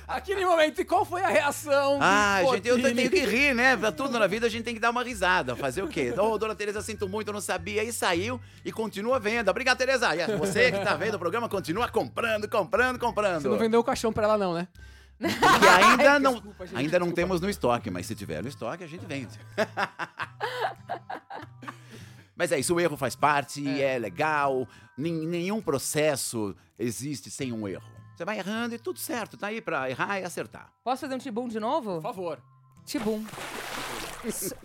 Aquele 0.08 0.46
momento, 0.46 0.82
e 0.82 0.86
qual 0.86 1.04
foi 1.04 1.24
a 1.24 1.28
reação? 1.28 1.98
Ah, 2.02 2.42
gente, 2.52 2.68
eu 2.68 2.82
tenho 2.82 3.10
que 3.10 3.26
rir, 3.26 3.56
né? 3.56 3.76
Pra 3.76 3.92
tudo 3.92 4.20
na 4.20 4.28
vida 4.28 4.46
a 4.46 4.50
gente 4.50 4.64
tem 4.64 4.76
que 4.76 4.80
dar 4.80 4.92
uma 4.92 5.04
risada. 5.04 5.56
Fazer 5.56 5.82
o 5.82 5.88
quê? 5.88 6.14
Ô, 6.18 6.38
dona 6.38 6.54
Tereza, 6.54 6.82
sinto 6.82 7.10
muito, 7.10 7.30
eu 7.30 7.34
não 7.34 7.42
sabia. 7.42 7.84
E 7.84 7.92
saiu 7.92 8.40
e 8.64 8.72
continua 8.72 9.16
a 9.16 9.20
venda. 9.20 9.50
Obrigado, 9.50 9.78
Tereza. 9.78 10.16
E 10.16 10.38
você 10.38 10.72
que 10.72 10.80
tá 10.80 10.96
vendo 10.96 11.16
o 11.16 11.20
programa, 11.20 11.50
continua 11.50 11.88
comprando, 11.88 12.48
comprando, 12.48 13.00
comprando. 13.00 13.42
Você 13.42 13.48
não 13.48 13.58
vendeu 13.58 13.80
o 13.80 13.84
caixão 13.84 14.14
pra 14.14 14.26
ela, 14.26 14.38
não, 14.38 14.54
né? 14.54 14.68
Porque 15.20 15.68
ainda 15.68 16.18
não, 16.18 16.34
Desculpa, 16.34 16.66
gente, 16.66 16.78
ainda 16.78 17.00
não 17.00 17.12
temos 17.12 17.42
no 17.42 17.50
estoque, 17.50 17.90
mas 17.90 18.06
se 18.06 18.16
tiver 18.16 18.42
no 18.42 18.48
estoque, 18.48 18.86
a 18.86 18.88
gente 18.88 19.06
vende. 19.06 19.38
mas 22.40 22.52
é 22.54 22.58
isso, 22.58 22.74
o 22.74 22.80
erro 22.80 22.96
faz 22.98 23.16
parte, 23.16 23.68
é, 23.82 24.00
legal. 24.00 24.66
nen- 24.98 25.28
nenhum 25.28 25.62
processo 25.62 26.56
existe 26.80 27.30
sem 27.30 27.52
um 27.54 27.68
erro. 27.68 27.84
Você 28.16 28.26
vai 28.26 28.38
errando 28.40 28.74
e 28.76 28.80
tudo 28.80 28.98
certo, 28.98 29.38
tá 29.38 29.48
aí 29.48 29.62
pra 29.62 29.90
errar 29.90 30.20
e 30.20 30.24
acertar. 30.24 30.74
Posso 30.84 31.02
fazer 31.02 31.14
um 31.16 31.18
tibum 31.20 31.48
de 31.48 31.60
novo? 31.60 31.96
Por 31.96 32.02
favor. 32.02 32.42
Tibum. 32.86 33.24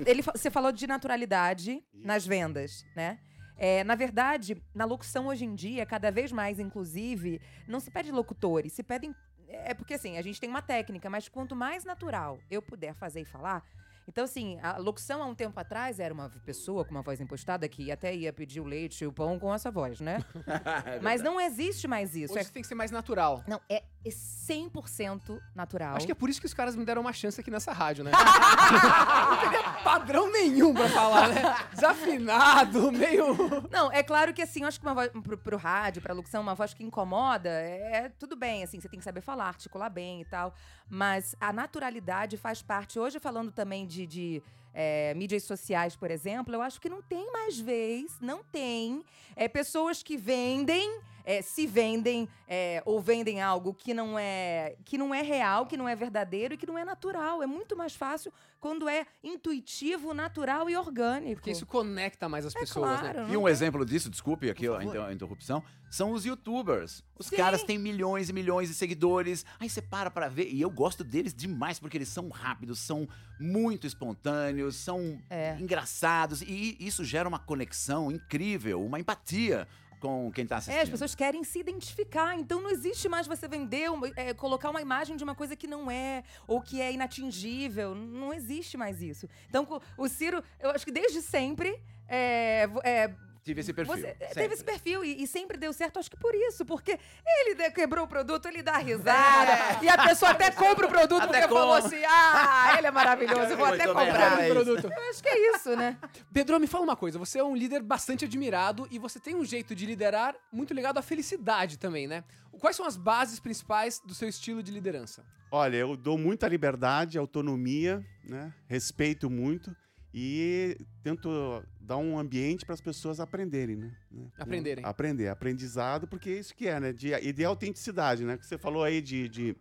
Ele, 0.06 0.22
você 0.22 0.50
falou 0.50 0.72
de 0.72 0.86
naturalidade 0.86 1.82
nas 1.92 2.26
vendas, 2.26 2.84
né? 2.96 3.18
É, 3.56 3.84
na 3.84 3.94
verdade, 3.94 4.60
na 4.74 4.84
locução 4.84 5.26
hoje 5.28 5.44
em 5.44 5.54
dia, 5.54 5.86
cada 5.86 6.10
vez 6.10 6.32
mais, 6.32 6.58
inclusive, 6.58 7.40
não 7.68 7.78
se 7.78 7.90
pede 7.90 8.10
locutores, 8.10 8.72
se 8.72 8.82
pedem. 8.82 9.14
É 9.48 9.72
porque 9.74 9.94
assim, 9.94 10.16
a 10.18 10.22
gente 10.22 10.40
tem 10.40 10.50
uma 10.50 10.62
técnica, 10.62 11.08
mas 11.08 11.28
quanto 11.28 11.54
mais 11.54 11.84
natural 11.84 12.38
eu 12.50 12.60
puder 12.60 12.94
fazer 12.94 13.20
e 13.20 13.24
falar, 13.24 13.62
Então, 14.06 14.24
assim, 14.24 14.58
a 14.62 14.76
locução 14.78 15.22
há 15.22 15.26
um 15.26 15.34
tempo 15.34 15.58
atrás 15.58 15.98
era 15.98 16.12
uma 16.12 16.28
pessoa 16.44 16.84
com 16.84 16.90
uma 16.90 17.02
voz 17.02 17.20
impostada 17.20 17.68
que 17.68 17.90
até 17.90 18.14
ia 18.14 18.32
pedir 18.32 18.60
o 18.60 18.64
leite 18.64 19.02
e 19.02 19.06
o 19.06 19.12
pão 19.12 19.38
com 19.38 19.52
essa 19.52 19.70
voz, 19.70 20.00
né? 20.00 20.18
Mas 21.02 21.22
não 21.22 21.40
existe 21.40 21.88
mais 21.88 22.14
isso. 22.14 22.34
Hoje 22.34 22.46
É- 22.48 22.50
tem 22.50 22.62
que 22.62 22.68
ser 22.68 22.74
mais 22.74 22.90
natural. 22.90 23.42
não, 23.46 23.60
é, 23.68 23.82
é 24.04 24.10
100% 24.10 25.40
natural. 25.54 25.96
Acho 25.96 26.06
que 26.06 26.12
é 26.12 26.14
por 26.14 26.28
isso 26.28 26.40
que 26.40 26.46
os 26.46 26.52
caras 26.54 26.76
me 26.76 26.84
deram 26.84 27.00
uma 27.00 27.12
chance 27.12 27.40
aqui 27.40 27.50
nessa 27.50 27.72
rádio, 27.72 28.04
né? 28.04 28.10
não 29.30 29.36
teria 29.40 29.62
padrão 29.82 30.30
nenhum 30.30 30.74
pra 30.74 30.88
falar, 30.88 31.28
né? 31.28 31.42
Desafinado, 31.72 32.92
meio. 32.92 33.24
Não, 33.70 33.90
é 33.90 34.02
claro 34.02 34.32
que 34.34 34.42
assim, 34.42 34.62
eu 34.62 34.68
acho 34.68 34.78
que 34.78 34.86
uma 34.86 34.94
voz 34.94 35.10
pro, 35.22 35.38
pro 35.38 35.56
rádio, 35.56 36.02
pra 36.02 36.12
locução, 36.14 36.42
uma 36.42 36.54
voz 36.54 36.74
que 36.74 36.84
incomoda, 36.84 37.48
é 37.48 38.10
tudo 38.18 38.36
bem, 38.36 38.62
assim, 38.62 38.80
você 38.80 38.88
tem 38.88 38.98
que 38.98 39.04
saber 39.04 39.20
falar, 39.20 39.46
articular 39.46 39.88
bem 39.88 40.20
e 40.20 40.24
tal. 40.24 40.52
Mas 40.88 41.34
a 41.40 41.52
naturalidade 41.52 42.36
faz 42.36 42.60
parte. 42.62 42.98
Hoje, 42.98 43.18
falando 43.18 43.50
também 43.50 43.86
de, 43.86 43.93
de, 43.94 44.42
é, 44.74 45.14
mídias 45.14 45.44
sociais, 45.44 45.94
por 45.94 46.10
exemplo, 46.10 46.52
eu 46.52 46.60
acho 46.60 46.80
que 46.80 46.88
não 46.88 47.00
tem 47.00 47.30
mais 47.32 47.58
vez, 47.58 48.18
não 48.20 48.42
tem. 48.42 49.04
É, 49.36 49.48
pessoas 49.48 50.02
que 50.02 50.16
vendem. 50.16 51.00
É, 51.24 51.40
se 51.42 51.66
vendem 51.66 52.28
é, 52.46 52.82
ou 52.84 53.00
vendem 53.00 53.40
algo 53.40 53.72
que 53.72 53.94
não 53.94 54.18
é 54.18 54.76
que 54.84 54.98
não 54.98 55.14
é 55.14 55.22
real, 55.22 55.66
que 55.66 55.76
não 55.76 55.88
é 55.88 55.96
verdadeiro 55.96 56.54
e 56.54 56.56
que 56.56 56.66
não 56.66 56.76
é 56.78 56.84
natural. 56.84 57.42
É 57.42 57.46
muito 57.46 57.76
mais 57.76 57.94
fácil 57.94 58.32
quando 58.60 58.88
é 58.88 59.06
intuitivo, 59.22 60.14
natural 60.14 60.68
e 60.70 60.76
orgânico. 60.76 61.34
Porque 61.36 61.50
isso 61.50 61.66
conecta 61.66 62.28
mais 62.28 62.46
as 62.46 62.54
pessoas, 62.54 62.90
né? 63.02 63.10
É 63.10 63.12
claro, 63.12 63.28
E 63.28 63.32
não 63.32 63.40
um 63.42 63.44
tem- 63.44 63.52
exemplo 63.52 63.84
disso, 63.84 64.08
desculpe 64.10 64.48
aqui 64.50 64.66
a, 64.66 64.72
favor. 64.72 64.84
inter- 64.86 65.02
a 65.02 65.12
interrupção, 65.12 65.62
são 65.90 66.12
os 66.12 66.24
youtubers. 66.24 67.02
Os 67.18 67.26
Sim. 67.26 67.36
caras 67.36 67.62
têm 67.62 67.78
milhões 67.78 68.28
e 68.28 68.32
milhões 68.32 68.68
de 68.68 68.74
seguidores. 68.74 69.44
Aí 69.60 69.68
você 69.68 69.80
para 69.82 70.10
pra 70.10 70.28
ver. 70.28 70.48
E 70.50 70.60
eu 70.60 70.70
gosto 70.70 71.04
deles 71.04 71.32
demais 71.34 71.78
porque 71.78 71.96
eles 71.96 72.08
são 72.08 72.28
rápidos, 72.30 72.78
são 72.78 73.06
muito 73.38 73.86
espontâneos, 73.86 74.76
são 74.76 75.20
É. 75.30 75.56
engraçados. 75.60 76.40
E 76.42 76.76
isso 76.80 77.04
gera 77.04 77.28
uma 77.28 77.38
conexão 77.38 78.10
incrível, 78.10 78.84
uma 78.84 78.98
empatia 78.98 79.68
com 80.08 80.30
quem 80.32 80.46
tá 80.46 80.56
assistindo. 80.58 80.78
É, 80.78 80.82
as 80.82 80.88
pessoas 80.88 81.14
querem 81.14 81.42
se 81.44 81.58
identificar. 81.58 82.36
Então 82.38 82.60
não 82.60 82.70
existe 82.70 83.08
mais 83.08 83.26
você 83.26 83.48
vender, 83.48 83.90
uma- 83.90 84.08
é, 84.16 84.34
colocar 84.34 84.70
uma 84.70 84.82
imagem 84.82 85.16
de 85.16 85.24
uma 85.24 85.34
coisa 85.34 85.56
que 85.56 85.66
não 85.66 85.90
é, 85.90 86.22
ou 86.46 86.60
que 86.60 86.80
é 86.80 86.92
inatingível. 86.92 87.94
Não 87.94 88.32
existe 88.32 88.76
mais 88.76 89.00
isso. 89.02 89.28
Então 89.48 89.66
o 89.96 90.08
Ciro, 90.08 90.42
eu 90.60 90.70
acho 90.70 90.84
que 90.84 90.92
desde 90.92 91.20
sempre. 91.22 91.80
é, 92.06 92.68
é, 92.84 93.14
Tive 93.44 93.60
esse 93.60 93.74
perfil. 93.74 93.94
você 93.96 94.06
é, 94.06 94.14
sempre. 94.14 94.34
teve 94.34 94.54
esse 94.54 94.64
perfil 94.64 95.04
e, 95.04 95.22
e 95.22 95.26
sempre 95.26 95.58
deu 95.58 95.70
certo, 95.74 95.98
acho 95.98 96.10
que 96.10 96.16
por 96.16 96.34
isso, 96.34 96.64
porque 96.64 96.98
ele 97.26 97.70
quebrou 97.72 98.06
o 98.06 98.08
produto, 98.08 98.48
ele 98.48 98.62
dá 98.62 98.78
risada, 98.78 99.82
e 99.82 99.88
a 99.88 100.02
pessoa 100.02 100.30
até 100.30 100.50
compra 100.50 100.86
o 100.86 100.88
produto 100.88 101.20
Até 101.22 101.42
porque 101.42 101.54
falou 101.54 101.74
compra. 101.74 101.86
assim: 101.86 102.04
ah, 102.08 102.74
ele 102.78 102.86
é 102.86 102.90
maravilhoso, 102.90 103.50
eu 103.50 103.56
vou 103.58 103.66
até 103.66 103.84
Muito 103.84 103.98
comprar. 103.98 104.40
é 104.40 104.48
produto. 104.48 104.90
Eu 104.90 105.10
acho 105.10 105.22
que 105.22 105.28
é 105.28 105.54
isso, 105.54 105.76
né? 105.76 105.98
Pedro, 106.32 106.58
me 106.58 106.66
fala 106.66 106.84
uma 106.84 106.96
coisa. 106.96 107.18
Você 107.18 107.38
é 107.38 107.44
um 107.44 107.54
líder 107.54 107.82
bastante 107.82 108.24
admirado 108.24 108.88
e 108.90 108.98
você 108.98 109.20
tem 109.20 109.34
um 109.36 109.44
jeito 109.44 109.74
de 109.74 109.84
liderar 109.84 110.34
muito 110.50 110.72
ligado 110.72 110.96
à 110.96 111.02
felicidade 111.02 111.78
também, 111.78 112.06
né? 112.06 112.24
Quais 112.58 112.76
são 112.76 112.86
as 112.86 112.96
bases 112.96 113.38
principais 113.38 114.00
do 114.00 114.14
seu 114.14 114.28
estilo 114.28 114.62
de 114.62 114.72
liderança? 114.72 115.22
Olha, 115.50 115.76
eu 115.76 115.96
dou 115.96 116.16
muita 116.16 116.48
liberdade, 116.48 117.18
autonomia, 117.18 118.02
né? 118.24 118.54
Respeito 118.66 119.28
muito 119.28 119.76
e 120.14 120.78
tento 121.02 121.62
dar 121.84 121.98
um 121.98 122.18
ambiente 122.18 122.64
para 122.64 122.74
as 122.74 122.80
pessoas 122.80 123.20
aprenderem, 123.20 123.76
né? 123.76 123.92
Né? 124.10 124.26
Aprenderem. 124.38 124.84
Aprender, 124.84 125.28
aprendizado, 125.28 126.06
porque 126.08 126.30
é 126.30 126.38
isso 126.38 126.54
que 126.54 126.66
é, 126.66 126.80
né? 126.80 126.92
De, 126.92 127.12
e 127.12 127.32
de 127.32 127.44
autenticidade, 127.44 128.24
né? 128.24 128.36
Que 128.38 128.46
você 128.46 128.56
falou 128.56 128.82
aí 128.82 129.00
de, 129.02 129.28
de, 129.28 129.56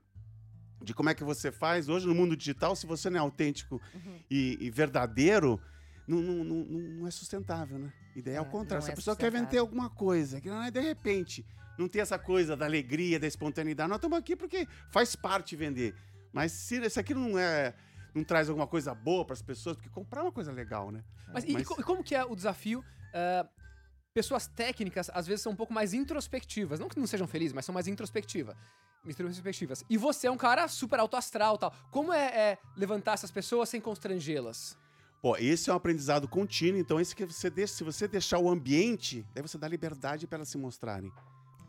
de 0.82 0.94
como 0.94 1.10
é 1.10 1.14
que 1.14 1.24
você 1.24 1.52
faz. 1.52 1.90
Hoje, 1.90 2.08
no 2.08 2.16
mundo 2.16 2.36
digital, 2.38 2.76
se 2.76 2.86
você 2.86 3.10
não 3.10 3.18
é 3.18 3.20
autêntico 3.22 3.82
Uhum. 3.94 4.20
e, 4.32 4.58
e 4.62 4.70
verdadeiro, 4.70 5.60
não, 6.08 6.22
não, 6.22 6.44
não, 6.44 6.64
não- 6.66 7.08
é 7.08 7.12
sustentável, 7.12 7.78
né? 7.78 7.92
E 8.16 8.22
daí 8.22 8.36
é 8.36 8.38
ao 8.38 8.46
É, 8.46 8.50
contrário. 8.50 8.82
não 8.82 8.86
Se 8.86 8.92
a 8.92 8.94
é 8.94 8.96
pessoa 8.96 9.16
quer 9.16 9.32
vender 9.32 9.58
alguma 9.58 9.90
coisa, 9.90 10.40
que 10.40 10.50
não 10.50 10.64
é 10.64 10.70
de 10.72 10.80
repente, 10.80 11.46
não 11.78 11.88
tem 11.90 12.02
essa 12.02 12.18
coisa 12.20 12.56
da 12.56 12.66
alegria, 12.66 13.20
da 13.20 13.28
espontaneidade. 13.28 13.90
Nós 13.90 13.98
estamos 13.98 14.18
aqui 14.18 14.36
porque 14.36 14.68
faz 14.92 15.16
parte 15.16 15.56
vender. 15.56 15.94
Mas 16.32 16.52
se, 16.52 16.90
se 16.90 17.00
aquilo 17.00 17.20
não 17.20 17.38
é. 17.38 17.74
Não 18.14 18.24
traz 18.24 18.48
alguma 18.50 18.68
coisa 18.68 18.94
boa 18.94 19.26
para 19.26 19.34
as 19.34 19.42
pessoas, 19.42 19.76
porque 19.76 19.90
comprar 19.90 20.22
é 20.22 20.24
uma 20.26 20.32
coisa 20.32 20.52
legal, 20.52 20.92
né? 20.92 21.04
Mas, 21.34 21.44
e, 21.46 21.54
Mas- 21.54 21.68
co- 21.68 21.80
e 21.80 21.84
como 21.84 22.04
que 22.04 22.14
é 22.16 22.24
o 22.24 22.36
desafio? 22.36 22.84
ah, 23.14 23.48
pessoas 24.14 24.48
técnicas, 24.48 25.10
às 25.14 25.26
vezes, 25.26 25.42
são 25.42 25.52
um 25.52 25.56
pouco 25.56 25.74
mais 25.74 25.94
introspectivas. 25.94 26.80
Não 26.80 26.88
que 26.88 27.00
não 27.00 27.08
sejam 27.08 27.28
felizes, 27.28 27.54
mas 27.54 27.66
são 27.66 27.74
mais 27.74 27.88
introspectivas. 27.88 28.56
Introspectivas. 29.06 29.84
E 29.90 29.98
você 29.98 30.28
é 30.28 30.32
um 30.32 30.38
cara 30.38 30.68
super 30.68 31.00
alto 31.00 31.16
astral 31.18 31.58
tal. 31.58 31.74
Como 31.92 32.14
é, 32.14 32.26
é 32.52 32.58
levantar 32.76 33.14
essas 33.14 33.32
pessoas 33.32 33.70
sem 33.70 33.82
constrangê-las? 33.82 34.78
Pô, 35.22 35.36
esse 35.38 35.70
é 35.70 35.74
um 35.74 35.76
aprendizado 35.78 36.28
contínuo, 36.28 36.80
então 36.80 37.00
esse 37.00 37.16
que 37.16 37.26
você 37.26 37.50
deixa, 37.50 37.74
se 37.74 37.84
você 37.84 38.08
deixar 38.08 38.40
o 38.40 38.50
ambiente, 38.50 39.26
daí 39.34 39.42
você 39.42 39.58
dá 39.58 39.68
liberdade 39.68 40.28
para 40.28 40.38
elas 40.38 40.50
se 40.50 40.58
mostrarem. 40.58 41.12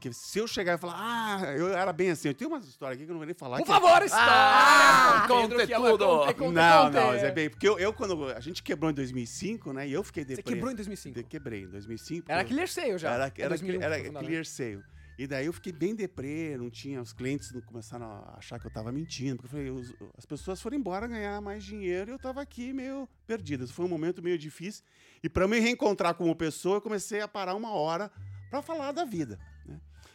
Porque 0.05 0.13
se 0.13 0.39
eu 0.39 0.47
chegar 0.47 0.75
e 0.75 0.79
falar, 0.79 0.97
ah, 0.99 1.53
eu 1.57 1.69
era 1.75 1.91
bem 1.91 2.11
assim, 2.11 2.29
eu 2.29 2.35
tenho 2.35 2.51
uma 2.51 2.59
história 2.59 2.95
aqui 2.95 3.05
que 3.07 3.11
eu 3.11 3.15
não 3.15 3.21
vou 3.21 3.25
nem 3.27 3.35
falar. 3.35 3.57
Por 3.57 3.65
que- 3.65 3.73
favor, 3.73 4.03
história! 4.03 4.27
Ah, 4.29 5.25
Pedro, 5.27 5.35
conte 5.57 5.67
que 5.67 5.73
é- 5.73 5.77
tudo. 5.77 6.07
conte, 6.07 6.35
conte, 6.35 6.55
não, 6.55 6.83
conte. 6.85 6.95
não, 6.95 7.07
mas 7.07 7.23
é 7.23 7.31
bem, 7.31 7.49
porque 7.49 7.67
eu, 7.67 7.79
eu, 7.79 7.91
quando 7.95 8.27
a 8.29 8.41
gente 8.41 8.63
quebrou 8.63 8.91
em 8.91 8.95
2005, 8.95 9.73
né, 9.73 9.89
e 9.89 9.93
eu 9.95 10.05
fiquei 10.05 10.25
Você 10.25 10.37
deprê. 10.37 10.53
quebrou 10.53 10.71
em 10.71 10.75
2005. 10.75 11.15
De- 11.17 11.25
Quebrei 11.25 11.63
em 11.63 11.69
2005. 11.71 12.31
Era 12.31 12.41
porque- 12.43 12.53
Killer 12.55 12.71
Sale 12.71 12.99
já. 12.99 13.15
Era, 13.15 13.27
É 13.29 13.33
era, 13.41 13.49
2001 13.49 13.79
que 13.79 13.85
era 13.85 13.95
foi 13.95 14.05
fundado, 14.07 14.23
né? 14.25 14.29
clear 14.29 14.45
sale. 14.45 14.83
E 15.17 15.27
daí 15.27 15.47
eu 15.47 15.53
fiquei 15.55 15.73
bem 15.73 15.95
deprê, 15.95 16.55
não 16.59 16.69
tinha, 16.69 17.01
os 17.01 17.13
clientes 17.15 17.51
não 17.53 17.63
começaram 17.63 18.05
a 18.05 18.35
achar 18.37 18.59
que 18.61 18.67
eu 18.67 18.71
tava 18.71 18.93
mentindo, 18.93 19.37
porque 19.37 19.47
eu 19.47 19.51
falei, 19.51 19.71
os- 19.71 19.95
as 20.19 20.27
pessoas 20.27 20.61
foram 20.61 20.77
embora 20.77 21.07
ganhar 21.07 21.41
mais 21.41 21.65
dinheiro 21.65 22.11
e 22.11 22.13
eu 22.13 22.19
tava 22.19 22.43
aqui 22.43 22.75
meio 22.75 23.09
perdido. 23.27 23.67
Foi 23.69 23.87
um 23.87 23.89
momento 23.89 24.21
meio 24.23 24.37
difícil. 24.37 24.85
E 25.23 25.31
para 25.31 25.49
me 25.49 25.59
reencontrar 25.61 26.13
como 26.15 26.35
pessoa, 26.37 26.77
eu 26.77 26.81
comecei 26.83 27.23
a 27.23 27.29
parar 27.29 27.55
uma 27.55 27.71
hora 27.71 28.11
para 28.51 28.61
falar 28.61 28.93
da 28.93 29.05
vida? 29.05 29.39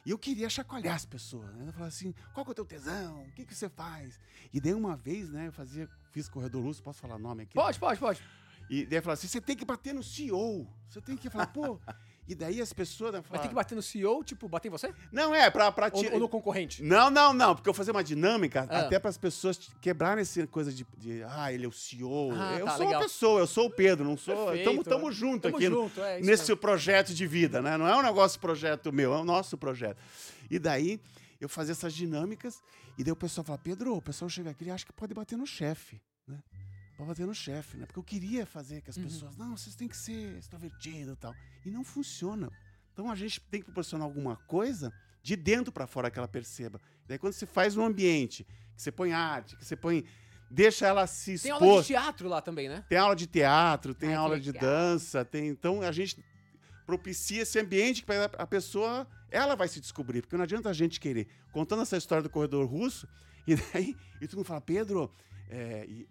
E 0.06 0.12
eu 0.12 0.18
queria 0.18 0.50
chacoalhar 0.50 0.96
as 0.96 1.06
pessoas, 1.06 1.54
né? 1.56 1.68
Eu 1.68 1.74
falava 1.74 1.88
assim, 1.90 2.14
qual 2.34 2.46
que 2.46 2.52
é 2.52 2.54
o 2.54 2.56
teu 2.56 2.66
tesão? 2.66 3.24
O 3.24 3.32
que 3.32 3.46
que 3.46 3.54
você 3.54 3.70
faz? 3.70 4.20
E 4.54 4.60
daí 4.60 4.74
uma 4.74 4.96
vez, 4.96 5.30
né, 5.30 5.48
eu 5.48 5.52
fazia, 5.52 5.90
fiz 6.12 6.28
Corredor 6.30 6.64
Luz, 6.64 6.80
posso 6.80 7.00
falar 7.00 7.18
nome 7.18 7.44
aqui? 7.44 7.54
Pode, 7.54 7.80
pode, 7.80 8.00
pode. 8.00 8.24
E 8.70 8.86
daí 8.86 9.02
falava 9.02 9.14
assim, 9.20 9.28
você 9.28 9.42
tem 9.42 9.56
que 9.56 9.66
bater 9.66 9.94
no 9.94 10.04
CEO. 10.04 10.68
Você 10.88 11.02
tem 11.02 11.18
que 11.18 11.30
falar, 11.30 11.48
pô... 11.48 11.80
E 12.30 12.36
daí 12.36 12.62
as 12.62 12.72
pessoas... 12.72 13.12
Né, 13.12 13.24
Mas 13.28 13.42
tem 13.42 13.50
que 13.50 13.56
bater 13.56 13.74
no 13.74 13.82
CEO, 13.82 14.24
tipo, 14.24 14.48
bater 14.48 14.68
em 14.68 14.72
você? 14.72 14.94
Não, 15.12 15.34
é, 15.34 15.50
pra, 15.50 15.72
pra 15.72 15.90
Ou, 15.92 16.00
ti- 16.04 16.10
ou 16.14 16.20
no 16.20 16.30
concorrente? 16.30 16.84
Não, 16.84 17.10
não, 17.10 17.34
não, 17.34 17.56
porque 17.56 17.68
eu 17.68 17.74
fazia 17.74 17.92
uma 17.92 18.04
dinâmica 18.04 18.68
Ah. 18.70 18.82
até 18.82 19.00
para 19.00 19.10
as 19.10 19.18
pessoas 19.18 19.58
quebrarem 19.82 20.22
essa 20.22 20.46
coisa 20.46 20.72
de, 20.72 20.86
de, 20.96 21.24
ah, 21.24 21.52
ele 21.52 21.66
é 21.66 21.68
o 21.68 21.72
CEO. 21.72 22.32
Ah, 22.34 22.58
eu 22.60 22.66
tá, 22.68 22.72
sou 22.78 22.86
legal. 22.86 23.02
uma 23.02 23.08
pessoa, 23.08 23.40
eu 23.40 23.48
sou 23.48 23.66
o 23.66 23.72
Pedro, 23.72 24.06
não 24.06 24.16
sou. 24.16 24.46
Perfeito, 24.46 24.64
Tamo, 24.70 24.84
tamo 24.84 25.08
né? 25.08 25.12
junto 25.12 25.42
Tamo 25.42 25.56
aqui 25.58 25.66
junto, 25.66 26.02
é 26.04 26.20
isso 26.20 26.30
nesse 26.30 26.56
projeto 26.56 27.16
de 27.16 27.26
vida, 27.26 27.64
né? 27.64 27.76
Não 27.78 27.88
é 27.88 27.98
um 27.98 28.04
negócio 28.04 28.40
projeto 28.40 28.94
meu, 28.94 29.12
é 29.12 29.18
o 29.18 29.26
nosso 29.26 29.58
projeto. 29.58 29.98
E 30.52 30.60
daí 30.60 31.02
eu 31.42 31.50
fazia 31.50 31.72
essas 31.72 31.96
dinâmicas 31.96 32.62
e 32.96 33.04
daí 33.04 33.12
o 33.12 33.16
pessoal 33.16 33.44
fala, 33.44 33.58
Pedro, 33.58 33.96
o 33.96 34.02
pessoal 34.04 34.30
chega 34.30 34.52
aqui 34.52 34.66
e 34.66 34.70
acha 34.70 34.86
que 34.86 34.94
pode 34.94 35.16
bater 35.16 35.36
no 35.36 35.48
chefe, 35.48 36.00
né? 36.28 36.38
Pode 37.00 37.08
bater 37.12 37.26
no 37.26 37.34
chefe, 37.34 37.78
né? 37.78 37.86
Porque 37.86 37.98
eu 37.98 38.04
queria 38.04 38.46
fazer 38.46 38.82
que 38.82 38.90
as 38.90 38.98
Uhum. 38.98 39.04
pessoas, 39.04 39.38
não, 39.38 39.56
vocês 39.56 39.74
têm 39.74 39.88
que 39.88 39.96
ser 39.96 40.38
extrovertido 40.38 41.14
e 41.14 41.16
tal. 41.16 41.34
E 41.66 41.72
não 41.72 41.82
funciona. 41.82 42.52
Então 42.92 43.10
a 43.10 43.16
gente 43.16 43.40
tem 43.40 43.62
que 43.62 43.68
proporcionar 43.68 44.06
alguma 44.06 44.36
coisa 44.36 44.92
de 45.24 45.38
dentro 45.38 45.72
para 45.72 45.88
fora 45.88 46.12
que 46.12 46.20
ela 46.20 46.28
perceba. 46.28 46.78
Daí 47.08 47.18
quando 47.18 47.32
você 47.32 47.46
faz 47.46 47.78
um 47.78 47.86
ambiente, 47.86 48.44
que 48.76 48.82
você 48.82 48.92
põe 48.92 49.14
arte, 49.14 49.56
que 49.56 49.64
você 49.64 49.78
põe. 49.78 50.04
Deixa 50.52 50.88
ela 50.88 51.08
se 51.08 51.40
Tem 51.40 51.52
expor. 51.54 51.70
aula 51.70 51.82
de 51.82 51.88
teatro 51.88 52.28
lá 52.28 52.42
também, 52.42 52.68
né? 52.68 52.84
Tem 52.90 52.98
aula 52.98 53.16
de 53.16 53.28
teatro, 53.28 53.94
tem 53.96 54.10
Ai, 54.10 54.16
aula 54.16 54.38
de 54.38 54.52
dança, 54.52 55.24
tem. 55.24 55.48
Então 55.48 55.82
a 55.82 55.94
gente 55.94 56.22
propicia 56.86 57.44
esse 57.44 57.58
ambiente 57.60 58.04
que 58.04 58.12
a 58.38 58.46
pessoa 58.46 59.08
ela 59.32 59.56
vai 59.56 59.70
se 59.70 59.80
descobrir, 59.80 60.22
porque 60.22 60.36
não 60.36 60.44
adianta 60.44 60.70
a 60.70 60.74
gente 60.74 61.00
querer. 61.00 61.28
Contando 61.54 61.84
essa 61.84 61.96
história 61.96 62.24
do 62.24 62.30
corredor 62.30 62.68
russo, 62.68 63.08
e 63.48 63.56
daí 63.56 63.96
e 64.20 64.28
todo 64.28 64.40
mundo 64.40 64.48
fala, 64.48 64.60
Pedro, 64.60 65.10
é, 65.50 65.86
e, 65.88 66.10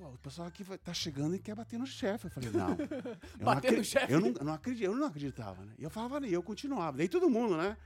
pô, 0.00 0.08
o 0.08 0.18
pessoal 0.18 0.48
aqui 0.48 0.64
vai, 0.64 0.78
tá 0.78 0.94
chegando 0.94 1.36
e 1.36 1.38
quer 1.38 1.54
bater 1.54 1.78
no 1.78 1.86
chefe. 1.86 2.26
Eu 2.26 2.30
falei, 2.30 2.50
não. 2.50 2.70
eu 3.38 3.44
Bater 3.44 3.76
no 3.76 3.84
chefe? 3.84 4.12
Eu 4.12 4.20
não, 4.20 4.32
não 4.32 4.54
acredito, 4.54 4.84
eu 4.84 4.96
não 4.96 5.06
acreditava, 5.06 5.62
né? 5.64 5.74
E 5.78 5.84
eu 5.84 5.90
falava, 5.90 6.26
e 6.26 6.32
eu 6.32 6.42
continuava. 6.42 6.96
Daí 6.96 7.08
todo 7.08 7.28
mundo, 7.28 7.56
né? 7.56 7.76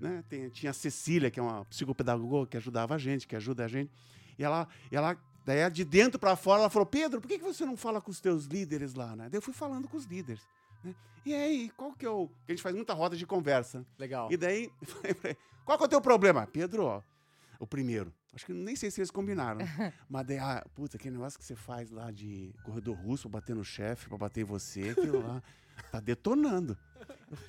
né? 0.00 0.24
Tem- 0.28 0.48
tinha 0.48 0.70
a 0.70 0.74
Cecília, 0.74 1.30
que 1.30 1.38
é 1.38 1.42
uma 1.42 1.64
psicopedagoga 1.66 2.50
que 2.50 2.56
ajudava 2.56 2.94
a 2.94 2.98
gente, 2.98 3.26
que 3.26 3.36
ajuda 3.36 3.66
a 3.66 3.68
gente. 3.68 3.92
E 4.38 4.44
ela, 4.44 4.66
e 4.90 4.96
ela 4.96 5.18
daí 5.44 5.70
de 5.70 5.84
dentro 5.84 6.18
para 6.18 6.36
fora, 6.36 6.60
ela 6.60 6.70
falou: 6.70 6.86
Pedro, 6.86 7.20
por 7.20 7.28
que, 7.28 7.38
que 7.38 7.44
você 7.44 7.66
não 7.66 7.76
fala 7.76 8.00
com 8.00 8.10
os 8.10 8.20
teus 8.20 8.46
líderes 8.46 8.94
lá, 8.94 9.14
né? 9.14 9.28
Daí 9.28 9.38
eu 9.38 9.42
fui 9.42 9.54
falando 9.54 9.88
com 9.88 9.96
os 9.96 10.04
líderes. 10.04 10.42
Né? 10.82 10.94
E 11.26 11.34
aí, 11.34 11.70
qual 11.76 11.92
que 11.92 12.06
é 12.06 12.10
o. 12.10 12.30
A 12.48 12.52
gente 12.52 12.62
faz 12.62 12.74
muita 12.74 12.94
roda 12.94 13.16
de 13.16 13.26
conversa. 13.26 13.84
Legal. 13.98 14.32
E 14.32 14.36
daí, 14.36 14.72
qual 15.66 15.76
que 15.76 15.84
é 15.84 15.86
o 15.86 15.90
teu 15.90 16.00
problema? 16.00 16.46
Pedro, 16.46 16.84
ó, 16.84 17.02
o 17.58 17.66
primeiro. 17.66 18.12
Acho 18.38 18.46
que 18.46 18.52
nem 18.52 18.76
sei 18.76 18.88
se 18.88 19.00
eles 19.00 19.10
combinaram. 19.10 19.58
Mas 20.08 20.24
daí, 20.24 20.38
ah, 20.38 20.64
puta, 20.72 20.96
aquele 20.96 21.16
negócio 21.16 21.36
que 21.36 21.44
você 21.44 21.56
faz 21.56 21.90
lá 21.90 22.12
de 22.12 22.54
corredor 22.62 22.96
russo 22.96 23.28
pra 23.28 23.40
bater 23.40 23.56
no 23.56 23.64
chefe, 23.64 24.08
pra 24.08 24.16
bater 24.16 24.42
em 24.42 24.44
você, 24.44 24.90
aquilo 24.96 25.26
lá, 25.26 25.42
tá 25.90 26.00
detonando. 26.00 26.76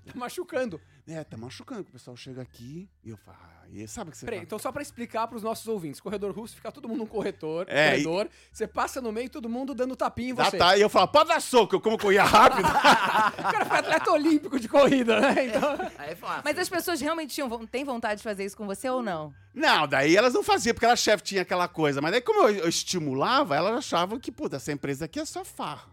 Tá 0.05 0.13
machucando. 0.13 0.79
É, 1.07 1.23
tá 1.23 1.37
machucando, 1.37 1.83
que 1.85 1.89
o 1.89 1.93
pessoal 1.93 2.15
chega 2.17 2.41
aqui 2.41 2.87
e 3.03 3.09
eu 3.09 3.17
falo, 3.17 3.37
ah, 3.41 3.65
e 3.71 3.87
sabe 3.87 4.09
o 4.09 4.11
que 4.11 4.17
você 4.17 4.25
Peraí, 4.25 4.39
fala? 4.39 4.45
então 4.45 4.59
só 4.59 4.71
pra 4.71 4.81
explicar 4.81 5.25
pros 5.27 5.41
nossos 5.41 5.67
ouvintes. 5.67 5.99
Corredor 6.01 6.31
russo, 6.35 6.55
fica 6.55 6.71
todo 6.71 6.87
mundo 6.87 6.99
num 6.99 7.05
corretor, 7.05 7.65
É, 7.69 7.91
corredor. 7.91 8.29
Você 8.51 8.67
passa 8.67 9.01
no 9.01 9.11
meio, 9.11 9.29
todo 9.29 9.47
mundo 9.49 9.73
dando 9.73 9.95
tapinha 9.95 10.31
em 10.31 10.35
Tá, 10.35 10.45
você. 10.49 10.57
tá, 10.57 10.77
e 10.77 10.81
eu 10.81 10.89
falo, 10.89 11.07
pode 11.07 11.29
dar 11.29 11.41
soco, 11.41 11.75
eu 11.75 11.81
como 11.81 11.97
corria 11.97 12.23
rápido. 12.23 12.67
O 13.39 13.51
cara 13.51 13.65
foi 13.65 13.77
atleta 13.79 14.11
olímpico 14.11 14.59
de 14.59 14.67
corrida, 14.67 15.19
né? 15.19 15.45
Então... 15.47 15.77
Aí 15.97 16.11
é 16.11 16.15
fácil. 16.15 16.41
Mas 16.43 16.59
as 16.59 16.69
pessoas 16.69 16.99
realmente 17.01 17.33
tinham, 17.33 17.65
têm 17.67 17.83
vontade 17.85 18.17
de 18.17 18.23
fazer 18.23 18.43
isso 18.45 18.57
com 18.57 18.65
você 18.67 18.89
ou 18.89 19.01
não? 19.01 19.33
não, 19.53 19.87
daí 19.87 20.15
elas 20.15 20.33
não 20.33 20.43
faziam, 20.43 20.73
porque 20.73 20.85
a 20.85 20.95
chefe 20.95 21.23
tinha 21.23 21.41
aquela 21.41 21.67
coisa. 21.67 22.01
Mas 22.01 22.11
daí, 22.11 22.21
como 22.21 22.47
eu, 22.47 22.55
eu 22.57 22.69
estimulava, 22.69 23.55
elas 23.55 23.73
achavam 23.77 24.19
que, 24.19 24.31
puta, 24.31 24.57
essa 24.57 24.71
empresa 24.71 25.05
aqui 25.05 25.19
é 25.19 25.25
só 25.25 25.43
farra. 25.45 25.89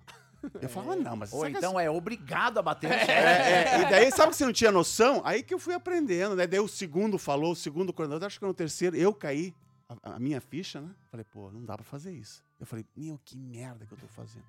Eu 0.60 0.68
falava, 0.68 0.96
não, 0.96 1.16
mas 1.16 1.32
Ou 1.32 1.46
então 1.46 1.78
é 1.78 1.90
obrigado 1.90 2.58
a 2.58 2.62
bater 2.62 2.88
no 2.90 2.94
chefe. 2.94 3.12
É, 3.12 3.74
é, 3.74 3.80
e 3.80 3.90
daí, 3.90 4.10
sabe 4.10 4.30
que 4.30 4.36
você 4.36 4.44
não 4.44 4.52
tinha 4.52 4.70
noção? 4.70 5.22
Aí 5.24 5.42
que 5.42 5.52
eu 5.52 5.58
fui 5.58 5.74
aprendendo, 5.74 6.36
né? 6.36 6.46
Daí 6.46 6.60
o 6.60 6.68
segundo 6.68 7.18
falou, 7.18 7.52
o 7.52 7.56
segundo 7.56 7.92
coordenador, 7.92 8.26
acho 8.26 8.38
que 8.38 8.46
no 8.46 8.54
terceiro, 8.54 8.96
eu 8.96 9.12
caí, 9.12 9.54
a, 9.88 10.14
a 10.14 10.18
minha 10.18 10.40
ficha, 10.40 10.80
né? 10.80 10.90
Falei, 11.10 11.24
pô, 11.24 11.50
não 11.50 11.64
dá 11.64 11.74
pra 11.76 11.84
fazer 11.84 12.12
isso. 12.12 12.44
Eu 12.58 12.66
falei, 12.66 12.84
meu, 12.96 13.20
que 13.24 13.36
merda 13.36 13.86
que 13.86 13.92
eu 13.92 13.98
tô 13.98 14.06
fazendo. 14.08 14.44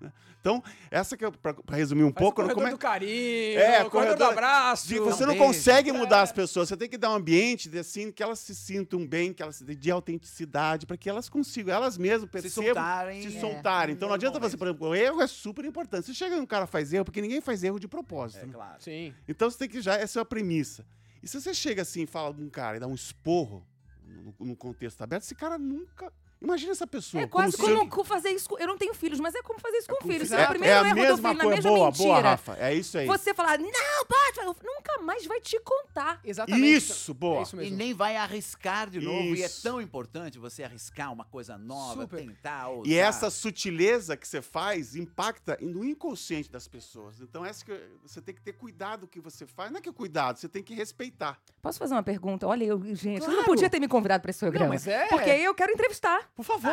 Né? 0.00 0.12
Então, 0.40 0.62
essa 0.90 1.16
que 1.16 1.24
eu, 1.24 1.32
pra, 1.32 1.54
pra 1.54 1.74
resumir 1.76 2.04
um 2.04 2.12
Faz 2.12 2.18
pouco, 2.18 2.40
o 2.42 2.44
corredor 2.44 2.54
como 2.54 2.68
é- 2.68 2.70
do 2.70 2.78
carinho, 2.78 3.58
É, 3.58 3.82
o 3.82 3.90
corredor 3.90 4.14
do 4.16 4.18
corredor- 4.18 4.32
abraço. 4.32 4.86
de- 4.88 4.98
você 5.00 5.24
não 5.24 5.32
beijo. 5.32 5.44
consegue 5.46 5.90
mudar 5.90 6.20
as 6.22 6.30
pessoas, 6.32 6.68
você 6.68 6.76
tem 6.76 6.88
que 6.88 6.98
dar 6.98 7.10
um 7.10 7.14
ambiente 7.14 7.68
de, 7.68 7.78
assim 7.78 8.12
que 8.12 8.22
elas 8.22 8.38
se 8.40 8.54
sintam 8.54 9.04
bem, 9.06 9.32
que 9.32 9.42
elas 9.42 9.58
de 9.66 9.90
autenticidade, 9.90 10.86
para 10.86 10.96
que 10.96 11.08
elas 11.08 11.28
consigam, 11.28 11.74
elas 11.74 11.96
mesmas 11.98 12.30
percebam, 12.30 12.64
soltarem. 12.74 13.22
se 13.30 13.36
É. 13.36 13.40
soltarem. 13.40 13.94
Então 13.94 14.06
não 14.08 14.14
adianta 14.14 14.38
você, 14.38 14.56
por 14.56 14.68
exemplo, 14.68 14.88
o 14.88 14.94
erro 14.94 15.20
é 15.22 15.26
super 15.26 15.64
importante. 15.64 16.06
Se 16.06 16.14
chega 16.14 16.36
e 16.36 16.40
um 16.40 16.46
cara 16.46 16.66
faz 16.66 16.92
erro, 16.92 17.04
porque 17.06 17.20
ninguém 17.22 17.40
faz 17.40 17.64
erro 17.64 17.80
de 17.80 17.88
propósito. 17.88 18.42
É 18.42 18.46
né? 18.46 18.52
claro. 18.52 18.76
Sim. 18.82 19.14
Então 19.26 19.50
você 19.50 19.58
tem 19.58 19.68
que 19.68 19.80
já, 19.80 19.94
essa 19.96 20.20
é 20.20 20.22
a 20.22 20.24
premissa. 20.24 20.86
E 21.22 21.26
se 21.28 21.40
você 21.40 21.52
chega 21.54 21.82
assim 21.82 22.02
e 22.02 22.06
fala 22.06 22.32
de 22.32 22.42
um 22.42 22.48
cara 22.50 22.76
e 22.76 22.80
dá 22.80 22.86
um 22.86 22.94
esporro 22.94 23.66
no, 24.06 24.34
no 24.46 24.54
contexto 24.56 25.02
aberto, 25.02 25.22
esse 25.24 25.34
cara 25.34 25.58
nunca. 25.58 26.12
Imagina 26.40 26.72
essa 26.72 26.86
pessoa. 26.86 27.22
É 27.22 27.26
quase 27.26 27.52
se 27.52 27.58
como, 27.58 27.72
eu- 27.72 27.88
co- 27.88 28.04
fazer 28.04 28.30
isso. 28.30 28.48
com- 28.48 28.58
Eu 28.58 28.66
não 28.68 28.76
tenho 28.76 28.92
filhos, 28.92 29.18
mas 29.18 29.34
é 29.34 29.42
como 29.42 29.58
fazer 29.58 29.78
isso 29.78 29.88
com 29.88 30.06
filhos. 30.06 30.30
é, 30.30 30.42
É, 30.42 30.44
o 30.44 30.48
primeiro 30.50 30.74
é 30.74 30.76
a 30.76 30.80
erro 30.82 30.88
do 30.90 30.94
mesma 31.00 31.16
filho, 31.30 31.38
na 31.38 31.44
coisa. 31.44 31.56
mesma 31.56 31.70
Boa, 31.70 31.86
mentira. 31.86 32.04
boa, 32.06 32.20
Rafa. 32.20 32.56
É 32.60 32.74
isso 32.74 32.98
aí. 32.98 33.06
Você 33.06 33.32
falar, 33.34 33.58
não, 33.58 33.70
pode, 34.06 34.56
nunca 34.62 34.98
mais 35.02 35.24
vai 35.26 35.40
te 35.40 35.58
contar. 35.60 36.20
Exatamente. 36.22 36.76
Isso, 36.76 37.14
boa. 37.14 37.38
É 37.38 37.42
isso 37.42 37.60
E 37.62 37.70
nem 37.70 37.94
vai 37.94 38.16
arriscar 38.16 38.90
de 38.90 39.00
novo. 39.00 39.34
E 39.34 39.42
é 39.42 39.46
Isso. 39.46 39.62
tão 39.62 39.80
importante 39.80 40.38
você 40.38 40.62
arriscar 40.62 41.10
uma 41.12 41.24
coisa 41.24 41.56
nova, 41.56 42.02
Super. 42.02 42.18
tentar 42.18 42.68
ousar. 42.68 42.86
E 42.92 42.96
essa 42.96 43.30
sutileza 43.30 44.14
que 44.16 44.28
você 44.28 44.42
faz 44.42 44.94
impacta 44.94 45.56
no 45.60 45.82
inconsciente 45.84 46.50
das 46.50 46.68
pessoas. 46.68 47.18
Então, 47.20 47.44
essa 47.46 47.64
que 47.64 47.72
você 48.02 48.20
tem 48.20 48.34
que 48.34 48.42
ter 48.42 48.52
cuidado 48.52 49.04
o 49.04 49.08
que 49.08 49.20
você 49.20 49.46
faz. 49.46 49.70
Não 49.70 49.78
é 49.78 49.80
que 49.80 49.88
é 49.88 49.92
cuidado, 49.92 50.38
você 50.38 50.48
tem 50.48 50.62
que 50.62 50.74
respeitar. 50.74 51.40
Posso 51.62 51.78
fazer 51.78 51.94
uma 51.94 52.02
pergunta? 52.02 52.46
Olha, 52.46 52.64
eu, 52.64 52.78
gente, 52.94 53.20
você 53.20 53.26
não 53.28 53.34
Claro. 53.36 53.44
podia 53.46 53.70
ter 53.70 53.80
me 53.80 53.88
convidado 53.88 54.20
para 54.20 54.30
esse 54.30 54.40
programa. 54.40 54.68
mas 54.68 54.86
é. 54.86 55.06
Porque 55.08 55.30
aí 55.30 55.42
eu 55.42 55.54
quero 55.54 55.72
entrevistar. 55.72 56.25
Por 56.34 56.44
favor. 56.44 56.72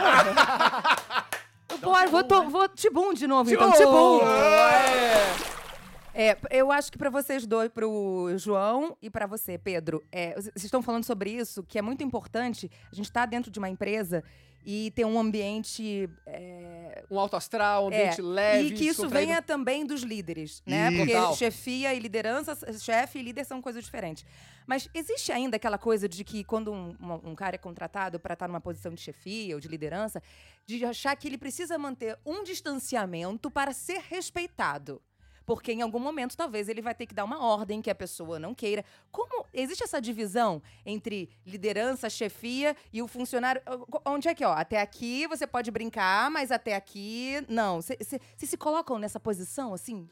Eu 1.82 2.10
vou, 2.12 2.24
to- 2.24 2.50
vou 2.50 2.68
Tibum 2.70 3.14
de 3.14 3.28
novo, 3.28 3.52
então. 3.52 3.72
Tibum! 3.72 4.20
Tibum. 4.20 4.28
É. 4.28 5.54
É, 6.16 6.38
eu 6.52 6.72
acho 6.72 6.92
que 6.92 6.98
pra 6.98 7.10
vocês 7.10 7.46
dois, 7.48 7.70
pro 7.72 8.30
João 8.38 8.96
e 9.02 9.10
pra 9.10 9.26
você, 9.26 9.58
Pedro, 9.58 10.04
é, 10.12 10.34
vocês 10.40 10.64
estão 10.64 10.80
falando 10.82 11.04
sobre 11.04 11.32
isso, 11.32 11.64
que 11.64 11.80
é 11.80 11.82
muito 11.82 12.04
importante. 12.04 12.70
A 12.92 12.96
gente 12.96 13.12
tá 13.12 13.26
dentro 13.26 13.50
de 13.50 13.58
uma 13.58 13.68
empresa 13.68 14.24
e 14.66 14.92
ter 14.92 15.06
um 15.06 15.20
ambiente 15.20 16.10
é, 16.26 17.04
Um 17.10 17.20
alto 17.20 17.36
astral, 17.36 17.86
um 17.86 17.88
ambiente 17.88 18.20
é, 18.20 18.24
leve. 18.24 18.68
e 18.68 18.72
que 18.72 18.86
isso 18.86 19.08
venha 19.10 19.42
também 19.42 19.86
dos 19.86 20.02
líderes, 20.04 20.62
né? 20.66 20.90
Isso. 20.90 20.98
Porque 20.98 21.14
Total. 21.14 21.36
chefia 21.36 21.94
e 21.94 22.00
liderança, 22.00 22.58
chefe 22.80 23.20
e 23.20 23.24
líder 23.24 23.46
são 23.46 23.62
coisas 23.62 23.84
diferentes. 23.84 24.26
Mas 24.66 24.90
existe 24.94 25.32
ainda 25.32 25.58
aquela 25.58 25.78
coisa 25.78 26.08
de 26.08 26.24
que 26.24 26.44
quando 26.44 26.72
um, 26.72 26.96
um 27.24 27.36
cara 27.36 27.56
é 27.56 27.58
contratado 27.58 28.20
para 28.20 28.34
estar 28.34 28.48
numa 28.48 28.62
posição 28.62 28.94
de 28.94 29.02
chefia 29.02 29.56
ou 29.56 29.60
de 29.60 29.68
liderança, 29.68 30.22
de 30.66 30.84
achar 30.86 31.16
que 31.16 31.28
ele 31.28 31.38
precisa 31.38 31.78
manter 31.78 32.18
um 32.26 32.44
distanciamento 32.44 33.52
para 33.52 33.74
ser 33.74 34.02
respeitado. 34.10 35.02
Porque 35.46 35.72
em 35.74 35.82
algum 35.82 36.00
momento, 36.00 36.38
talvez, 36.38 36.70
ele 36.70 36.82
vai 36.82 36.96
ter 36.96 37.06
que 37.06 37.14
dar 37.14 37.24
uma 37.26 37.44
ordem 37.44 37.82
que 37.82 37.90
a 37.90 37.96
pessoa 37.96 38.40
não 38.40 38.54
queira. 38.56 38.84
Como 39.12 39.46
existe 39.54 39.84
essa 39.84 40.00
divisão 40.02 40.62
entre 40.86 41.30
liderança, 41.46 42.10
chefia 42.10 42.76
e 42.94 43.02
o 43.02 43.08
funcionário? 43.08 43.62
Onde 44.06 44.28
é 44.30 44.34
que, 44.36 44.46
ó, 44.46 44.54
até 44.54 44.80
aqui 44.82 45.28
você 45.28 45.46
pode 45.46 45.70
brincar, 45.72 46.32
mas 46.32 46.52
até 46.52 46.76
aqui 46.76 47.44
não. 47.50 47.82
Vocês 47.82 48.00
se 48.38 48.58
colocam 48.58 48.98
nessa 48.98 49.20
posição, 49.20 49.74
assim? 49.74 50.08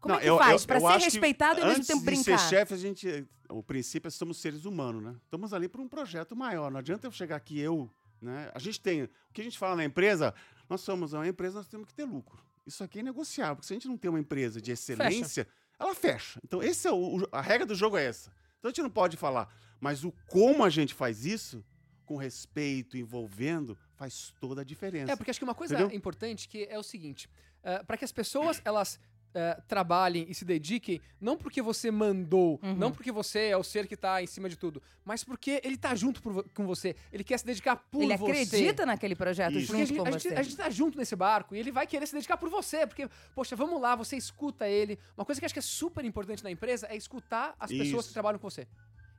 Como 0.00 0.12
Não, 0.14 0.20
é 0.20 0.22
que 0.24 0.28
eu- 0.28 0.36
faz? 0.38 0.66
eu 0.68 0.80
ser 0.80 1.04
respeitado 1.04 1.58
e 1.60 1.62
ao 1.62 1.68
mesmo 1.68 1.78
antes 1.78 1.86
tempo 1.88 2.00
de 2.00 2.04
brincar. 2.04 2.38
ser 2.38 2.48
chefe, 2.50 2.74
a 2.74 2.76
gente. 2.76 3.26
O 3.48 3.62
princípio 3.62 4.08
é 4.08 4.10
que 4.10 4.16
somos 4.16 4.36
seres 4.38 4.64
humanos, 4.66 5.02
né? 5.02 5.14
Estamos 5.24 5.54
ali 5.54 5.66
para 5.68 5.80
um 5.80 5.88
projeto 5.88 6.36
maior. 6.36 6.70
Não 6.70 6.78
adianta 6.78 7.06
eu 7.06 7.10
chegar 7.10 7.36
aqui, 7.36 7.58
eu. 7.58 7.90
Né? 8.20 8.50
A 8.54 8.58
gente 8.58 8.80
tem. 8.80 9.04
O 9.04 9.08
que 9.32 9.40
a 9.40 9.44
gente 9.44 9.58
fala 9.58 9.76
na 9.76 9.84
empresa, 9.84 10.34
nós 10.68 10.82
somos 10.82 11.12
uma 11.14 11.26
empresa, 11.26 11.56
nós 11.58 11.68
temos 11.68 11.86
que 11.86 11.94
ter 11.94 12.04
lucro. 12.04 12.38
Isso 12.66 12.82
aqui 12.82 13.00
é 13.00 13.02
negociável, 13.02 13.56
porque 13.56 13.66
se 13.66 13.72
a 13.72 13.76
gente 13.76 13.88
não 13.88 13.96
tem 13.96 14.08
uma 14.08 14.20
empresa 14.20 14.60
de 14.60 14.72
excelência, 14.72 15.46
ela 15.78 15.94
fecha. 15.94 16.40
Então, 16.44 16.62
esse 16.62 16.88
é 16.88 16.92
o, 16.92 17.28
a 17.30 17.40
regra 17.40 17.66
do 17.66 17.74
jogo 17.74 17.96
é 17.96 18.04
essa. 18.06 18.30
Então 18.58 18.70
a 18.70 18.72
gente 18.72 18.82
não 18.82 18.90
pode 18.90 19.16
falar, 19.16 19.54
mas 19.78 20.04
o 20.04 20.12
como 20.28 20.64
a 20.64 20.70
gente 20.70 20.94
faz 20.94 21.26
isso, 21.26 21.62
com 22.06 22.16
respeito, 22.16 22.96
envolvendo, 22.96 23.76
faz 23.94 24.32
toda 24.40 24.62
a 24.62 24.64
diferença. 24.64 25.12
É, 25.12 25.16
porque 25.16 25.30
acho 25.30 25.38
que 25.38 25.44
uma 25.44 25.54
coisa 25.54 25.74
Entendeu? 25.74 25.94
importante 25.94 26.48
que 26.48 26.64
é 26.70 26.78
o 26.78 26.82
seguinte: 26.82 27.28
para 27.86 27.98
que 27.98 28.04
as 28.04 28.12
pessoas 28.12 28.62
elas 28.64 28.98
eh, 29.34 29.60
trabalhem 29.66 30.26
e 30.28 30.34
se 30.34 30.44
dediquem, 30.44 31.00
não 31.20 31.36
porque 31.36 31.60
você 31.60 31.90
mandou, 31.90 32.60
Uhum. 32.62 32.74
não 32.76 32.92
porque 32.92 33.10
você 33.10 33.48
é 33.48 33.56
o 33.56 33.62
ser 33.64 33.86
que 33.86 33.96
tá 33.96 34.22
em 34.22 34.26
cima 34.26 34.48
de 34.48 34.56
tudo, 34.56 34.80
mas 35.04 35.24
porque 35.24 35.60
ele 35.64 35.76
tá 35.76 35.94
junto 35.94 36.22
por 36.22 36.48
com 36.50 36.64
você. 36.66 36.94
Ele 37.12 37.24
quer 37.24 37.38
se 37.38 37.44
dedicar 37.44 37.76
por 37.76 38.02
Ele 38.02 38.16
você. 38.16 38.30
acredita 38.30 38.86
naquele 38.86 39.14
projeto 39.16 39.54
Isso. 39.58 39.66
Porque 39.66 39.82
a 39.82 39.84
junto 39.84 39.96
gente, 39.96 39.98
com 40.02 40.08
a, 40.08 40.18
gente, 40.18 40.22
você. 40.28 40.34
a 40.34 40.42
gente 40.42 40.56
tá 40.56 40.70
junto 40.70 40.96
nesse 40.98 41.16
barco 41.16 41.54
e 41.54 41.58
ele 41.58 41.72
vai 41.72 41.86
querer 41.86 42.06
se 42.06 42.14
dedicar 42.14 42.36
por 42.36 42.48
você. 42.48 42.86
Porque, 42.86 43.08
poxa, 43.34 43.56
vamos 43.56 43.80
lá, 43.80 43.94
você 43.96 44.16
escuta 44.16 44.68
ele. 44.68 44.98
Uma 45.16 45.24
coisa 45.24 45.40
que 45.40 45.44
eu 45.44 45.46
acho 45.46 45.54
que 45.54 45.58
é 45.58 45.62
super 45.62 46.04
importante 46.04 46.42
na 46.44 46.50
empresa 46.50 46.86
é 46.88 46.96
escutar 46.96 47.54
as 47.58 47.70
pessoas 47.70 48.00
Isso. 48.04 48.08
que 48.08 48.12
trabalham 48.14 48.38
com 48.38 48.48
você. 48.48 48.66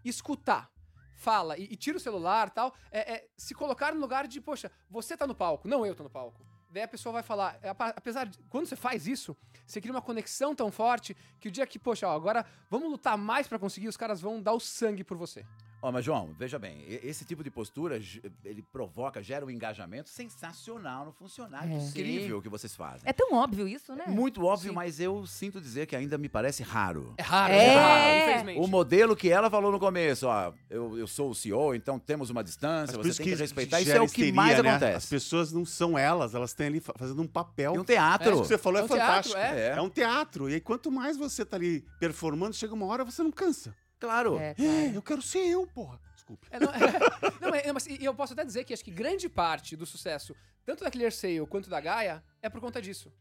Escutar. 0.04 0.70
Fala 1.18 1.58
e, 1.58 1.64
e 1.64 1.76
tira 1.78 1.98
o 1.98 2.00
celular 2.00 2.50
tal. 2.50 2.74
É, 2.92 3.14
é 3.16 3.28
se 3.38 3.54
colocar 3.56 3.94
no 3.94 4.02
lugar 4.02 4.28
de, 4.28 4.42
poxa, 4.42 4.70
você 4.90 5.16
tá 5.16 5.26
no 5.26 5.34
palco, 5.34 5.68
não 5.68 5.86
eu 5.86 5.96
tô 5.96 6.04
no 6.04 6.10
palco. 6.10 6.46
Daí 6.76 6.84
a 6.84 6.88
pessoa 6.90 7.14
vai 7.14 7.24
falar, 7.24 7.58
é, 7.64 7.70
apesar 7.70 8.26
de. 8.26 8.38
Quando 8.50 8.66
você 8.66 8.76
faz 8.76 9.08
isso, 9.08 9.34
você 9.66 9.80
cria 9.80 9.94
uma 9.94 10.02
conexão 10.02 10.54
tão 10.54 10.70
forte 10.70 11.16
que 11.40 11.48
o 11.48 11.52
dia 11.52 11.66
que, 11.66 11.80
poxa, 11.80 12.06
ó, 12.06 12.14
agora 12.14 12.46
vamos 12.70 12.92
lutar 12.92 13.18
mais 13.18 13.48
pra 13.48 13.58
conseguir, 13.58 13.88
os 13.88 13.96
caras 13.96 14.20
vão 14.20 14.42
dar 14.42 14.52
o 14.52 14.60
sangue 14.60 15.02
por 15.02 15.16
você. 15.16 15.46
Ó, 15.86 15.92
mas 15.92 16.04
João, 16.04 16.34
veja 16.40 16.58
bem, 16.58 16.84
esse 16.88 17.24
tipo 17.26 17.44
de 17.44 17.52
postura, 17.52 18.02
ele 18.44 18.64
provoca, 18.74 19.22
gera 19.22 19.46
um 19.46 19.52
engajamento 19.52 20.10
sensacional 20.10 21.06
no 21.06 21.12
funcionário. 21.12 21.72
É. 21.72 21.78
Incrível 21.78 22.40
o 22.40 22.42
que 22.42 22.50
vocês 22.50 22.76
fazem. 22.76 23.02
É 23.06 23.14
tão 23.14 23.34
óbvio 23.36 23.68
isso, 23.68 23.94
né? 23.96 24.06
Muito 24.08 24.44
óbvio, 24.44 24.70
Sim. 24.70 24.76
mas 24.76 25.00
eu 25.00 25.28
sinto 25.28 25.62
dizer 25.62 25.86
que 25.86 25.96
ainda 25.96 26.18
me 26.18 26.28
parece 26.28 26.64
raro. 26.64 27.14
É 27.18 27.22
raro, 27.22 27.54
É. 27.54 27.66
é, 27.68 27.76
raro, 27.76 28.24
infelizmente. 28.24 28.62
O 28.66 28.68
modelo 28.68 29.16
que 29.16 29.30
ela 29.30 29.48
falou 29.48 29.72
no 29.72 29.80
começo, 29.80 30.26
ó, 30.26 30.52
eu, 30.72 30.98
eu 30.98 31.06
sou 31.06 31.30
o 31.30 31.36
CEO, 31.36 31.76
então 31.76 32.00
temos 32.00 32.32
uma 32.32 32.44
distância, 32.44 32.98
Mas 32.98 32.98
por 32.98 33.04
você 33.04 33.10
isso 33.10 33.18
tem 33.20 33.28
que 33.28 33.36
que 33.36 33.42
respeitar. 33.44 33.80
Isso 33.80 33.92
é 33.92 34.02
o 34.02 34.06
que 34.08 34.22
histeria, 34.22 34.34
mais 34.34 34.64
né? 34.64 34.70
As 34.70 34.76
acontece. 34.82 35.08
pessoas 35.08 35.52
não 35.52 35.66
são 35.66 35.96
elas, 35.96 36.34
elas 36.34 36.52
têm 36.54 36.66
ali 36.66 36.80
fa- 36.80 36.94
fazendo 36.98 37.22
um 37.22 37.28
papel. 37.28 37.76
E 37.76 37.78
um 37.78 37.82
É, 37.82 37.86
teatro. 37.86 38.32
isso 38.34 38.42
que 38.42 38.48
você 38.48 38.58
falou 38.58 38.80
é, 38.80 38.82
É 38.82 38.86
um 38.86 38.88
teatro, 38.88 39.06
fantástico. 39.32 39.38
é. 39.40 39.68
É. 39.78 39.82
um 39.82 39.90
teatro. 39.90 40.50
E 40.50 40.56
aí, 40.56 40.60
quanto 40.62 40.92
mais 40.92 41.16
você 41.16 41.46
tá 41.46 41.58
ali 41.58 41.86
performando, 42.00 42.56
chega 42.56 42.74
uma 42.74 42.88
hora 42.88 43.04
você 43.06 43.22
não 43.22 43.32
cansa. 43.32 43.76
Claro. 44.00 44.38
É, 44.38 44.56
É, 44.58 44.96
eu 44.96 45.02
quero 45.02 45.22
ser 45.22 45.40
eu, 45.46 45.66
porra. 45.68 46.00
Desculpe. 46.14 46.48
É, 46.50 46.60
não, 46.60 46.70
é, 46.70 46.80
não, 47.42 47.50
mas- 47.52 47.72
mas 47.74 47.86
e 47.88 48.04
eu 48.04 48.14
posso 48.14 48.34
até 48.34 48.44
dizer 48.44 48.64
que 48.64 48.74
acho 48.74 48.84
que 48.84 48.92
grande 48.92 49.30
parte 49.30 49.76
do 49.76 49.86
sucesso, 49.86 50.36
tanto 50.66 50.84
da 50.84 50.92
Clear 50.92 51.12
Sale 51.12 51.46
quanto 51.48 51.70
da 51.70 51.80
Gaia, 51.80 52.24
é 52.42 52.50
por 52.50 52.60
conta 52.60 52.82
disso. 52.82 53.12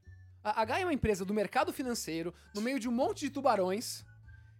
A, 0.42 0.62
a 0.62 0.64
Gaia 0.64 0.82
é 0.82 0.86
uma 0.86 0.92
empresa 0.92 1.24
do 1.24 1.32
mercado 1.34 1.72
financeiro, 1.72 2.34
no 2.54 2.60
meio 2.60 2.78
de 2.80 2.88
um 2.88 2.92
monte 2.92 3.20
de 3.20 3.30
tubarões. 3.30 4.04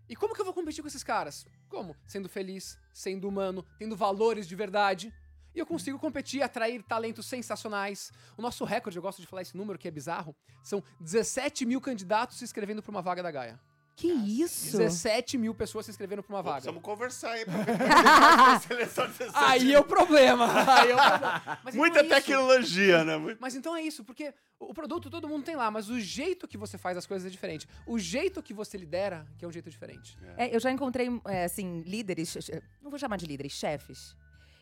E 0.09 0.15
como 0.15 0.35
que 0.35 0.41
eu 0.41 0.45
vou 0.45 0.53
competir 0.55 0.83
com 0.83 0.89
esses 0.89 1.03
caras? 1.03 1.47
Como? 1.69 1.97
Sendo 2.07 2.29
feliz, 2.29 2.79
sendo 2.93 3.27
humano, 3.29 3.65
tendo 3.79 3.97
valores 3.97 4.47
de 4.47 4.55
verdade. 4.55 5.13
E 5.55 5.59
eu 5.59 5.65
consigo 5.67 5.99
competir, 5.99 6.43
atrair 6.43 6.83
talentos 6.83 7.27
sensacionais. 7.27 8.13
O 8.37 8.43
nosso 8.43 8.65
recorde, 8.65 8.99
eu 8.99 9.03
gosto 9.03 9.21
de 9.23 9.27
falar 9.27 9.43
esse 9.43 9.57
número 9.57 9.79
que 9.79 9.89
é 9.89 9.91
bizarro, 9.91 10.35
são 10.63 10.83
17 11.01 11.65
mil 11.65 11.81
candidatos 11.81 12.37
se 12.39 12.45
inscrevendo 12.45 12.83
para 12.83 12.91
uma 12.91 13.01
vaga 13.01 13.23
da 13.23 13.31
Gaia. 13.31 13.59
Que 13.97 14.09
isso? 14.09 14.77
17 14.79 15.39
mil 15.39 15.55
pessoas 15.55 15.87
se 15.87 15.91
inscrevendo 15.93 16.23
para 16.23 16.35
uma 16.35 16.43
vaga. 16.43 16.55
Precisamos 16.57 16.83
conversar 16.83 17.31
aí 17.31 17.45
pra 17.45 17.59
ver 17.59 17.81
é 18.57 18.59
seleção 18.59 19.07
de 19.07 19.13
Aí 19.35 19.73
é 19.73 19.79
o 19.79 19.85
problema. 19.85 20.47
Aí 20.81 20.91
é 20.91 20.95
o 20.95 20.99
problema. 20.99 21.59
Mas 21.63 21.75
Muita 21.77 22.01
então 22.01 22.17
é 22.17 22.19
isso. 22.19 22.27
tecnologia, 22.27 23.05
né? 23.05 23.17
Muito- 23.17 23.39
Mas 23.41 23.55
então 23.55 23.77
é 23.77 23.83
isso, 23.83 24.03
porque 24.03 24.35
o 24.59 24.75
produto 24.75 25.09
todo 25.09 25.29
mundo 25.29 25.45
tem 25.45 25.55
lá, 25.55 25.71
mas 25.71 25.89
o 25.89 26.01
jeito 26.01 26.49
que 26.49 26.59
você 26.59 26.77
faz 26.77 26.97
as 26.97 27.07
coisas 27.07 27.27
é 27.27 27.31
diferente. 27.31 27.69
O 27.87 27.99
jeito 27.99 28.43
que 28.43 28.53
você 28.53 28.77
lidera, 28.77 29.27
que 29.39 29.45
é 29.45 29.49
um 29.49 29.53
jeito 29.53 29.71
diferente. 29.71 30.19
É, 30.37 30.55
eu 30.55 30.59
já 30.59 30.71
encontrei, 30.73 31.09
é, 31.27 31.45
assim, 31.45 31.83
líderes, 31.83 32.37
não 32.83 32.91
vou 32.91 32.99
chamar 32.99 33.17
de 33.17 33.27
líderes, 33.27 33.53
chefes, 33.53 34.17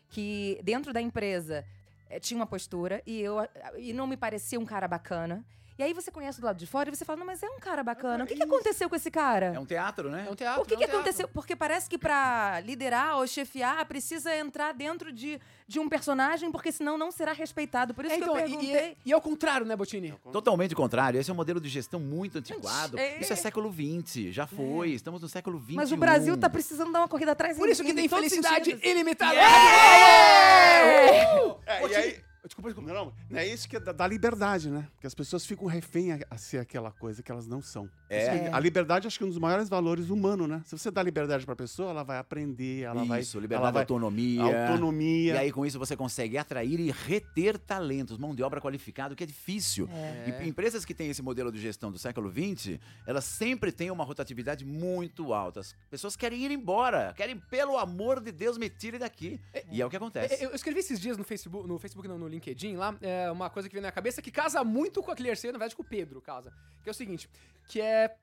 que 0.09 0.59
dentro 0.63 0.93
da 0.93 1.01
empresa 1.01 1.65
é, 2.07 2.19
tinha 2.19 2.37
uma 2.39 2.45
postura 2.45 3.01
e 3.05 3.19
eu 3.19 3.37
e 3.77 3.93
não 3.93 4.05
me 4.05 4.15
parecia 4.15 4.59
um 4.59 4.65
cara 4.65 4.87
bacana. 4.87 5.43
E 5.77 5.81
aí 5.83 5.91
você 5.91 6.11
conhece 6.11 6.39
do 6.39 6.45
lado 6.45 6.57
de 6.57 6.67
fora 6.67 6.89
e 6.89 6.95
você 6.95 7.03
fala, 7.03 7.17
não, 7.19 7.25
mas 7.25 7.41
é 7.41 7.49
um 7.49 7.59
cara 7.59 7.83
bacana. 7.83 8.23
O 8.23 8.27
que, 8.27 8.35
que 8.35 8.43
aconteceu 8.43 8.87
com 8.87 8.95
esse 8.95 9.09
cara? 9.09 9.47
É 9.55 9.59
um 9.59 9.65
teatro, 9.65 10.09
né? 10.11 10.25
É 10.27 10.31
um 10.31 10.35
teatro. 10.35 10.61
O 10.61 10.65
que, 10.65 10.73
é 10.73 10.77
um 10.77 10.79
que 10.79 10.85
teatro. 10.85 10.99
aconteceu? 11.01 11.27
Porque 11.27 11.55
parece 11.55 11.89
que 11.89 11.97
pra 11.97 12.59
liderar 12.59 13.17
ou 13.17 13.25
chefiar 13.25 13.83
precisa 13.85 14.35
entrar 14.35 14.71
dentro 14.73 15.11
de, 15.11 15.41
de 15.67 15.79
um 15.79 15.89
personagem, 15.89 16.51
porque 16.51 16.71
senão 16.71 16.95
não 16.97 17.11
será 17.11 17.33
respeitado. 17.33 17.93
Por 17.93 18.05
isso 18.05 18.13
É, 18.13 18.17
então, 18.17 18.33
que 18.35 18.41
eu 18.41 18.45
e- 18.45 18.49
perguntei. 18.49 18.97
e, 19.03 19.09
e 19.09 19.13
ao 19.13 19.19
contrário, 19.21 19.65
né, 19.65 19.75
Botini? 19.75 20.13
Totalmente 20.31 20.75
contrário. 20.75 21.19
Esse 21.19 21.31
é 21.31 21.33
um 21.33 21.37
modelo 21.37 21.59
de 21.59 21.69
gestão 21.69 21.99
muito 21.99 22.37
antiquado. 22.37 22.99
É. 22.99 23.19
Isso 23.19 23.33
é 23.33 23.35
século 23.35 23.73
XX, 23.73 24.31
já 24.31 24.45
foi. 24.45 24.91
Estamos 24.91 25.21
no 25.23 25.27
século 25.27 25.59
XXI. 25.59 25.73
Mas 25.75 25.91
o 25.91 25.97
Brasil 25.97 26.37
tá 26.37 26.49
precisando 26.49 26.91
dar 26.91 26.99
uma 26.99 27.07
corrida 27.07 27.31
atrás 27.31 27.57
Por 27.57 27.67
em- 27.67 27.71
isso 27.71 27.83
que 27.83 27.91
em 27.91 27.95
tem 27.95 28.07
felicidade 28.07 28.77
ilimitada. 28.83 29.35
É! 29.35 31.23
É, 31.65 31.87
e 31.87 31.95
aí, 31.95 32.17
desculpa, 32.47 32.69
desculpa. 32.69 32.93
Não, 32.93 33.13
não, 33.29 33.37
é 33.37 33.47
isso 33.47 33.67
que 33.67 33.75
é 33.75 33.79
da, 33.79 33.91
da 33.91 34.07
liberdade, 34.07 34.69
né? 34.69 34.87
Que 34.99 35.07
as 35.07 35.13
pessoas 35.13 35.45
ficam 35.45 35.67
refém 35.67 36.13
a, 36.13 36.19
a 36.29 36.37
ser 36.37 36.57
aquela 36.59 36.91
coisa 36.91 37.21
que 37.21 37.31
elas 37.31 37.45
não 37.47 37.61
são. 37.61 37.89
É. 38.09 38.21
Isso 38.21 38.43
que- 38.43 38.55
A 38.55 38.59
liberdade 38.59 39.05
acho 39.07 39.17
que 39.17 39.23
é 39.23 39.27
um 39.27 39.29
dos 39.29 39.37
maiores 39.37 39.69
valores 39.69 40.09
humanos, 40.09 40.47
né? 40.47 40.61
Se 40.65 40.77
você 40.77 40.89
dá 40.89 41.03
liberdade 41.03 41.45
pra 41.45 41.55
pessoa, 41.55 41.89
ela 41.89 42.03
vai 42.03 42.17
aprender, 42.17 42.83
ela 42.83 43.03
vai... 43.03 43.21
Isso, 43.21 43.39
liberdade, 43.39 43.63
ela 43.63 43.71
vai, 43.71 43.81
autonomia. 43.83 44.69
autonomia. 44.69 45.33
E 45.33 45.37
aí, 45.37 45.51
com 45.51 45.65
isso, 45.65 45.77
você 45.77 45.95
consegue 45.95 46.37
atrair 46.37 46.79
e 46.79 46.91
reter 46.91 47.57
talentos, 47.57 48.17
mão 48.17 48.33
de 48.33 48.41
obra 48.43 48.61
qualificada, 48.61 49.13
o 49.13 49.17
que 49.17 49.23
é 49.23 49.27
difícil. 49.27 49.89
E 50.25 50.47
empresas 50.47 50.85
que 50.85 50.93
têm 50.93 51.09
esse 51.09 51.21
modelo 51.21 51.51
de 51.51 51.59
gestão 51.59 51.91
do 51.91 51.97
século 51.99 52.31
XX, 52.31 52.79
elas 53.05 53.25
sempre 53.25 53.71
têm 53.71 53.91
uma 53.91 54.03
rotatividade 54.03 54.65
muito 54.65 55.33
alta. 55.33 55.59
As 55.59 55.75
pessoas 55.89 56.15
querem 56.15 56.43
ir 56.45 56.51
embora, 56.51 57.13
querem, 57.15 57.37
pelo 57.37 57.77
amor 57.77 58.21
de 58.21 58.31
Deus, 58.31 58.57
me 58.57 58.69
tirem 58.69 58.99
daqui. 58.99 59.39
E 59.71 59.81
é 59.81 59.85
o 59.85 59.89
que 59.89 59.97
acontece. 59.97 60.41
Eu 60.43 60.53
eu 60.53 60.55
escrevi 60.55 60.79
esses 60.81 60.99
dias 60.99 61.17
no 61.17 61.23
Facebook, 61.23 61.67
no 61.67 61.79
Facebook 61.79 62.07
não, 62.07 62.17
no 62.17 62.27
LinkedIn 62.33 62.75
lá, 62.75 62.95
é, 63.01 63.31
uma 63.31 63.49
coisa 63.49 63.67
que 63.69 63.73
veio 63.73 63.81
na 63.81 63.87
minha 63.87 63.91
cabeça 63.93 64.21
que 64.21 64.31
casa 64.31 64.63
muito 64.63 65.01
com 65.01 65.11
a 65.11 65.15
Clearseio, 65.15 65.53
na 65.53 65.59
verdade 65.59 65.75
com 65.75 65.81
o 65.81 65.85
Pedro 65.85 66.21
casa. 66.21 66.53
Que 66.83 66.89
é 66.89 66.91
o 66.91 66.93
seguinte, 66.93 67.29
que 67.67 67.79
é, 67.81 68.15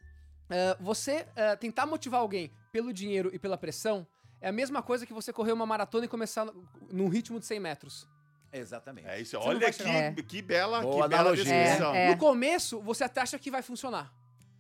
é, 0.51 0.77
você 0.81 1.27
é, 1.37 1.57
tentar 1.57 1.87
motivar 1.87 2.21
alguém 2.21 2.51
pelo 2.73 2.93
dinheiro 2.93 3.31
e 3.33 3.39
pela 3.39 3.57
pressão 3.57 4.07
é 4.41 4.49
a 4.49 4.53
mesma 4.53 4.83
coisa 4.83 5.05
que 5.07 5.13
você 5.13 5.33
correr 5.33 5.53
uma 5.53 5.67
maratona 5.67 6.05
e 6.05 6.09
começar 6.09 6.45
no- 6.45 6.69
num 6.91 7.09
ritmo 7.09 7.39
de 7.39 7.47
100 7.47 7.61
metros. 7.61 8.09
Exatamente. 8.53 9.07
É 9.07 9.21
isso, 9.21 9.31
Você 9.33 9.37
olha 9.37 9.67
que, 9.67 9.73
chegar. 9.73 10.15
que 10.15 10.43
bela, 10.43 10.81
Boa 10.81 11.05
que 11.05 11.09
bela 11.09 11.35
descrição. 11.37 11.95
É. 11.95 12.09
No 12.11 12.17
começo, 12.19 12.81
você 12.81 13.05
até 13.05 13.21
acha 13.21 13.39
que 13.39 13.51
vai 13.51 13.63
funcionar. 13.63 14.13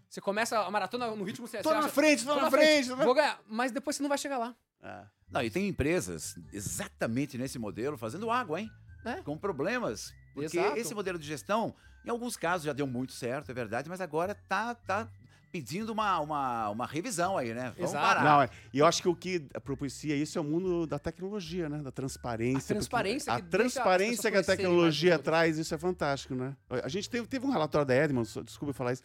Você 0.09 0.20
começa 0.20 0.59
a 0.61 0.70
maratona 0.70 1.09
no 1.14 1.24
ritmo... 1.24 1.46
Você, 1.46 1.61
Tô 1.62 1.70
na 1.72 1.78
acha, 1.80 1.88
frente, 1.88 2.24
tô 2.24 2.34
"Tô 2.34 2.40
na 2.40 2.51
frente. 2.51 2.88
tô 2.88 2.96
na- 2.96 3.05
Vou 3.05 3.14
ganhar. 3.14 3.40
Mas 3.48 3.72
depois 3.72 3.96
você 3.96 4.03
não 4.03 4.09
vai 4.09 4.18
chegar 4.18 4.38
lá. 4.38 4.55
É. 4.82 5.03
Não, 5.30 5.42
e 5.42 5.51
tem 5.51 5.68
empresas 5.68 6.36
exatamente 6.53 7.36
nesse 7.38 7.59
modelo 7.59 7.96
fazendo 7.96 8.30
água, 8.30 8.61
hein? 8.61 8.70
É. 9.05 9.14
Com 9.22 9.36
problemas. 9.36 10.14
Porque 10.34 10.59
Exato. 10.59 10.78
esse 10.78 10.94
modelo 10.94 11.18
de 11.18 11.26
gestão, 11.26 11.74
em 12.05 12.11
alguns 12.11 12.36
casos 12.36 12.64
já 12.64 12.72
deu 12.72 12.86
muito 12.86 13.12
certo, 13.12 13.51
é 13.51 13.55
verdade, 13.55 13.88
mas 13.88 14.01
agora 14.01 14.34
tá, 14.34 14.74
tá 14.74 15.09
pedindo 15.51 15.90
uma, 15.92 16.20
uma, 16.20 16.70
uma 16.70 16.86
revisão 16.86 17.36
aí, 17.36 17.53
né? 17.53 17.72
Vamos 17.76 17.90
Exato. 17.90 18.07
parar. 18.07 18.24
Não, 18.24 18.42
é- 18.42 18.51
e 18.72 18.78
eu 18.78 18.86
acho 18.86 19.03
que 19.03 19.09
o 19.09 19.16
que 19.16 19.40
propicia 19.64 20.14
isso 20.14 20.38
é 20.38 20.40
o 20.40 20.44
mundo 20.44 20.86
da 20.86 20.98
tecnologia, 20.98 21.68
né? 21.68 21.78
Da 21.82 21.90
transparência. 21.90 22.72
A 22.72 22.76
transparência 22.76 23.32
porque 23.32 23.42
que 23.42 23.48
A 23.48 23.59
transparência 23.59 24.30
que 24.30 24.36
a 24.36 24.44
tecnologia 24.44 25.18
traz, 25.18 25.59
isso 25.59 25.74
é 25.74 25.78
fantástico, 25.78 26.34
né? 26.34 26.57
A 26.70 26.88
gente 26.88 27.11
teve, 27.11 27.26
teve 27.26 27.44
um 27.44 27.51
relatório 27.51 27.86
da 27.86 27.96
Edmonds, 27.96 28.36
desculpa 28.44 28.70
eu 28.70 28.74
falar 28.74 28.92
isso, 28.92 29.03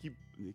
que, 0.00 0.10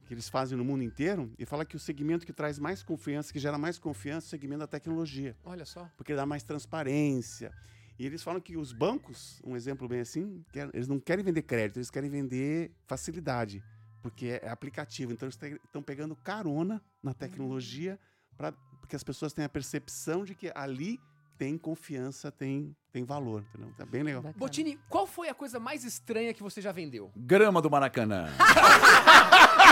que 0.05 0.13
eles 0.13 0.27
fazem 0.27 0.57
no 0.57 0.65
mundo 0.65 0.83
inteiro, 0.83 1.31
e 1.39 1.45
fala 1.45 1.63
que 1.63 1.75
o 1.75 1.79
segmento 1.79 2.25
que 2.25 2.33
traz 2.33 2.59
mais 2.59 2.83
confiança, 2.83 3.31
que 3.31 3.39
gera 3.39 3.57
mais 3.57 3.79
confiança, 3.79 4.25
é 4.25 4.27
o 4.27 4.29
segmento 4.31 4.59
da 4.59 4.67
tecnologia. 4.67 5.35
Olha 5.45 5.65
só. 5.65 5.89
porque 5.95 6.13
dá 6.13 6.25
mais 6.25 6.43
transparência. 6.43 7.53
E 8.01 8.05
eles 8.07 8.23
falam 8.23 8.41
que 8.41 8.57
os 8.57 8.73
bancos, 8.73 9.39
um 9.45 9.55
exemplo 9.55 9.87
bem 9.87 9.99
assim, 9.99 10.43
eles 10.73 10.87
não 10.87 10.99
querem 10.99 11.23
vender 11.23 11.43
crédito, 11.43 11.77
eles 11.77 11.91
querem 11.91 12.09
vender 12.09 12.71
facilidade, 12.87 13.63
porque 14.01 14.39
é, 14.41 14.49
aplicativo. 14.49 15.13
Então 15.13 15.27
eles 15.27 15.37
estão 15.63 15.83
pegando 15.83 16.15
carona 16.15 16.83
na 17.03 17.13
tecnologia 17.13 17.99
para 18.35 18.53
porque 18.79 18.95
as 18.95 19.03
pessoas 19.03 19.33
têm 19.33 19.45
a 19.45 19.49
percepção 19.49 20.25
de 20.25 20.33
que 20.33 20.51
ali 20.55 20.99
tem 21.37 21.59
confiança, 21.59 22.31
tem, 22.31 22.75
tem 22.91 23.03
valor. 23.05 23.43
Entendeu? 23.53 23.73
Tá 23.77 23.85
bem 23.85 24.03
legal. 24.03 24.21
Bacana. 24.21 24.39
Botini, 24.39 24.79
qual 24.89 25.07
foi 25.07 25.29
a 25.29 25.33
coisa 25.33 25.59
mais 25.59 25.83
estranha 25.83 26.33
que 26.33 26.43
você 26.43 26.61
já 26.61 26.71
vendeu? 26.71 27.11
Grama 27.15 27.61
do 27.61 27.69
Maracanã. 27.69 28.27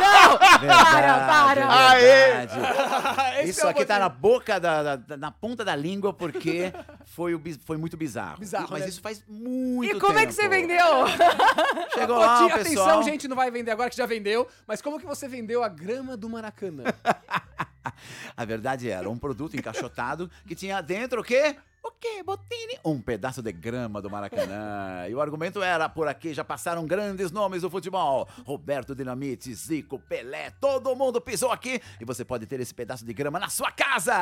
Não! 0.01 0.37
Verdade, 0.59 1.27
para! 1.27 1.95
verdade. 1.97 3.39
Esse 3.41 3.49
Isso 3.49 3.65
é 3.67 3.69
aqui 3.69 3.85
tá 3.85 3.99
na 3.99 4.07
boca, 4.09 4.59
da, 4.59 4.83
da- 4.83 4.95
da- 4.95 5.17
na 5.17 5.31
ponta 5.31 5.65
da 5.65 5.75
língua, 5.75 6.13
porque 6.13 6.71
foi, 7.05 7.33
o 7.33 7.41
foi 7.65 7.77
muito 7.77 7.97
bizarro. 7.97 8.39
Bizarro, 8.39 8.67
Mas 8.69 8.83
né? 8.83 8.89
isso 8.89 9.01
faz 9.01 9.23
muito 9.27 9.95
E 9.95 9.99
como 9.99 10.17
é 10.17 10.25
que 10.25 10.31
você 10.33 10.43
tempo. 10.47 10.51
vendeu? 10.55 10.85
Chegou 11.93 12.17
lá, 12.17 12.41
Botini, 12.41 12.51
o 12.61 12.63
pessoal... 12.63 12.85
atenção, 12.89 13.03
gente, 13.03 13.27
não 13.27 13.35
vai 13.35 13.51
vender 13.51 13.71
agora 13.71 13.89
que 13.89 13.97
já 13.97 14.05
vendeu, 14.05 14.47
mas 14.67 14.81
como 14.81 14.99
que 14.99 15.05
você 15.05 15.27
vendeu 15.27 15.63
a 15.63 15.69
grama 15.69 16.15
do 16.15 16.29
Maracanã? 16.29 16.83
A 18.37 18.45
verdade 18.45 18.89
era 18.89 19.09
um 19.09 19.17
produto 19.17 19.55
encaixotado 19.57 20.29
que 20.47 20.55
tinha 20.55 20.79
dentro 20.81 21.21
o 21.21 21.23
quê? 21.23 21.55
O 21.83 21.91
quê, 21.91 22.21
Botini? 22.23 22.77
Um 22.83 23.01
pedaço 23.01 23.41
de 23.41 23.51
grama 23.51 24.01
do 24.01 24.09
Maracanã. 24.09 25.07
E 25.09 25.15
o 25.15 25.21
argumento 25.21 25.61
era, 25.63 25.87
por 25.87 26.07
aqui 26.07 26.33
já 26.33 26.43
passaram 26.43 26.85
grandes 26.85 27.31
nomes 27.31 27.61
do 27.61 27.69
futebol. 27.69 28.27
Roberto 28.45 28.93
Dinamite, 28.93 29.53
Zico, 29.53 29.97
Pelé, 29.99 30.49
todo 30.61 30.95
mundo 30.95 31.21
pisou 31.21 31.51
aqui. 31.51 31.81
E 31.99 32.05
você 32.05 32.25
pode 32.25 32.45
ter 32.45 32.59
esse 32.59 32.73
pedaço 32.73 33.05
de 33.05 33.13
grama 33.13 33.39
na 33.39 33.49
sua 33.49 33.71
casa. 33.71 34.13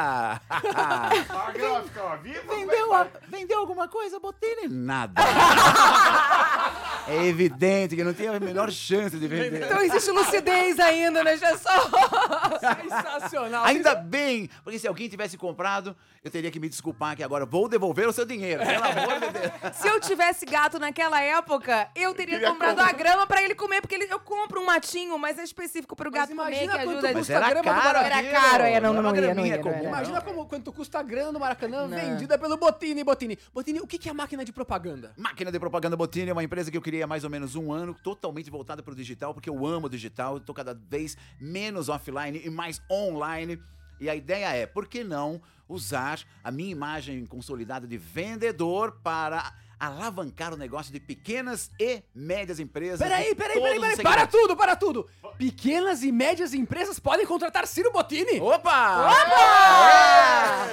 A 0.50 1.10
gráfica, 1.52 2.04
ó, 2.04 2.16
viva! 2.18 2.42
vendeu, 2.56 2.94
a- 2.94 3.08
vendeu 3.28 3.60
alguma 3.60 3.88
coisa, 3.88 4.20
Botini? 4.20 4.68
Nada. 4.70 5.22
é 7.08 7.26
evidente 7.26 7.96
que 7.96 8.04
não 8.04 8.14
tinha 8.14 8.32
a 8.36 8.40
menor 8.40 8.72
chance 8.72 9.18
de 9.18 9.28
vender. 9.28 9.64
Então 9.64 9.82
existe 9.82 10.12
lucidez 10.12 10.80
ainda, 10.80 11.24
né, 11.24 11.38
pessoal? 11.38 11.90
Sensacional. 12.60 13.66
Ainda 13.66 13.96
bem, 13.96 14.50
porque 14.64 14.80
se 14.80 14.88
alguém 14.88 15.08
tivesse 15.08 15.38
comprado, 15.38 15.96
eu 16.24 16.30
teria 16.32 16.52
que 16.52 16.60
me 16.60 16.68
desculpar 16.70 17.16
que 17.16 17.24
agora 17.24 17.46
vou 17.46 17.68
devolver 17.70 18.08
o 18.08 18.14
seu 18.14 18.26
dinheiro, 18.26 18.64
pelo 18.66 18.84
amor 18.84 19.20
de 19.20 19.40
Deus. 19.40 19.48
Se 19.78 19.88
eu 19.88 20.00
tivesse 20.00 20.46
gato 20.46 20.78
naquela 20.80 21.22
época, 21.22 21.90
eu 21.96 22.14
teria 22.14 22.36
Queria 22.36 22.50
comprado 22.50 22.80
a 22.82 22.92
grama 22.92 23.26
pra 23.26 23.42
ele 23.42 23.56
comer, 23.56 23.82
porque 23.82 23.96
ele- 23.96 24.08
eu 24.12 24.20
compro 24.20 24.62
um 24.62 24.66
matinho, 24.66 25.18
mas 25.18 25.38
é 25.40 25.44
específico 25.44 25.96
pro 25.96 26.12
Mas 26.12 26.22
gato 26.22 26.30
comer, 26.36 26.44
imagina 26.64 26.72
que 26.80 26.84
quanto 26.86 26.90
ajuda 26.90 27.08
Mas 27.08 27.18
custa 27.18 27.34
era 27.34 27.46
a 27.46 27.50
grama 27.50 27.62
do 27.64 27.82
caro 27.82 27.84
Maracanã. 27.98 28.28
Era 28.28 28.32
caro, 28.42 28.64
é, 28.64 28.68
não, 28.68 28.76
era 28.76 28.82
não 29.02 29.10
uma 29.12 29.18
ia, 29.18 29.34
não 29.36 29.46
ia, 29.46 29.56
não 29.58 29.64
comum. 29.64 29.76
era. 29.78 29.88
Imagina 29.88 30.22
como, 30.22 30.46
quanto 30.46 30.72
custa 30.74 31.00
a 31.00 31.04
grana 31.04 31.32
do 31.32 31.40
Maracanã 31.40 31.88
Não. 31.88 31.98
vendida 31.98 32.38
pelo 32.38 32.58
Botini. 32.58 33.04
Botini, 33.04 33.38
Botini, 33.54 33.80
o 33.80 33.88
que 33.88 34.08
é 34.08 34.12
a 34.12 34.14
máquina 34.14 34.44
de 34.44 34.52
propaganda? 34.52 35.14
Máquina 35.18 35.52
de 35.52 35.60
Propaganda 35.60 35.96
Botini 35.96 36.30
é 36.30 36.34
uma 36.34 36.44
empresa 36.44 36.70
que 36.72 36.78
eu 36.78 36.82
criei 36.98 37.04
há 37.04 37.08
mais 37.08 37.24
ou 37.24 37.30
menos 37.30 37.56
um 37.56 37.72
ano, 37.72 37.94
totalmente 37.94 38.50
voltada 38.50 38.82
para 38.82 38.92
o 38.92 38.96
digital, 38.96 39.34
porque 39.34 39.50
eu 39.50 39.66
amo 39.66 39.88
o 39.88 39.90
digital, 39.90 40.38
estou 40.38 40.54
cada 40.56 40.74
vez 40.74 41.18
menos 41.40 41.90
offline 41.90 42.42
e 42.44 42.50
mais 42.50 42.82
online. 42.90 43.62
E 44.00 44.10
a 44.10 44.16
ideia 44.16 44.54
é, 44.54 44.66
por 44.66 44.88
que 44.88 45.04
não 45.04 45.42
usar 45.68 46.20
a 46.44 46.52
minha 46.52 46.72
imagem 46.72 47.26
consolidada 47.26 47.88
de 47.88 47.98
vendedor 47.98 49.00
para 49.04 49.54
alavancar 49.80 50.54
o 50.54 50.58
negócio 50.58 50.92
de 50.92 51.00
pequenas 51.00 51.72
e 51.80 52.02
médias 52.14 52.60
empresas. 52.60 53.00
Peraí, 53.00 53.36
peraí, 53.36 53.62
peraí, 53.62 53.80
peraí, 53.80 53.98
para 53.98 54.26
tudo, 54.26 54.58
para 54.58 54.76
tudo. 54.76 55.08
Pequenas 55.38 56.02
e 56.04 56.12
médias 56.12 56.54
empresas 56.54 57.00
podem 57.00 57.28
contratar 57.28 57.68
Ciro 57.68 57.92
Botini. 57.92 58.40
Opa! 58.40 59.12
Opa! 59.12 60.68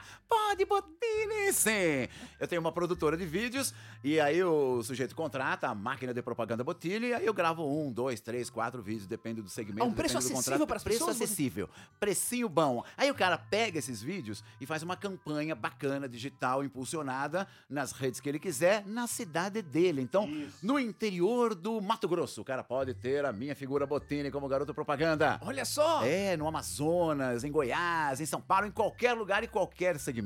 Pode, 0.34 0.64
Botini, 0.64 1.52
sim! 1.52 2.08
Eu 2.40 2.48
tenho 2.48 2.60
uma 2.60 2.72
produtora 2.72 3.16
de 3.16 3.24
vídeos 3.24 3.72
e 4.02 4.18
aí 4.18 4.42
o 4.42 4.82
sujeito 4.82 5.14
contrata 5.14 5.68
a 5.68 5.74
máquina 5.74 6.12
de 6.12 6.20
propaganda 6.22 6.64
Botini 6.64 7.06
e 7.08 7.14
aí 7.14 7.24
eu 7.24 7.32
gravo 7.32 7.64
um, 7.64 7.92
dois, 7.92 8.20
três, 8.20 8.50
quatro 8.50 8.82
vídeos, 8.82 9.06
depende 9.06 9.40
do 9.40 9.48
segmento. 9.48 9.84
A 9.84 9.86
um 9.86 9.92
preço 9.92 10.18
acessível 10.18 10.66
para 10.66 10.76
as 10.76 10.82
Preço 10.82 10.98
pessoas, 10.98 11.16
Botini? 11.18 11.24
acessível, 11.24 11.70
precinho 12.00 12.48
bom. 12.48 12.82
Aí 12.96 13.08
o 13.12 13.14
cara 13.14 13.38
pega 13.38 13.78
esses 13.78 14.02
vídeos 14.02 14.42
e 14.60 14.66
faz 14.66 14.82
uma 14.82 14.96
campanha 14.96 15.54
bacana, 15.54 16.08
digital, 16.08 16.64
impulsionada 16.64 17.46
nas 17.70 17.92
redes 17.92 18.18
que 18.20 18.28
ele 18.28 18.40
quiser, 18.40 18.84
na 18.86 19.06
cidade 19.06 19.62
dele. 19.62 20.00
Então, 20.02 20.28
no 20.60 20.80
interior 20.80 21.54
do 21.54 21.80
Mato 21.80 22.08
Grosso, 22.08 22.40
o 22.40 22.44
cara 22.44 22.64
pode 22.64 22.92
ter 22.94 23.24
a 23.24 23.32
minha 23.32 23.54
figura 23.54 23.86
Botini 23.86 24.32
como 24.32 24.48
garoto 24.48 24.74
propaganda. 24.74 25.38
Olha 25.42 25.64
só. 25.64 26.04
É, 26.04 26.36
no 26.36 26.48
Amazonas, 26.48 27.44
em 27.44 27.52
Goiás, 27.52 28.20
em 28.20 28.26
São 28.26 28.40
Paulo, 28.40 28.66
em 28.66 28.72
qualquer 28.72 29.12
lugar 29.12 29.44
e 29.44 29.46
qualquer 29.46 29.96
segmento. 30.00 30.23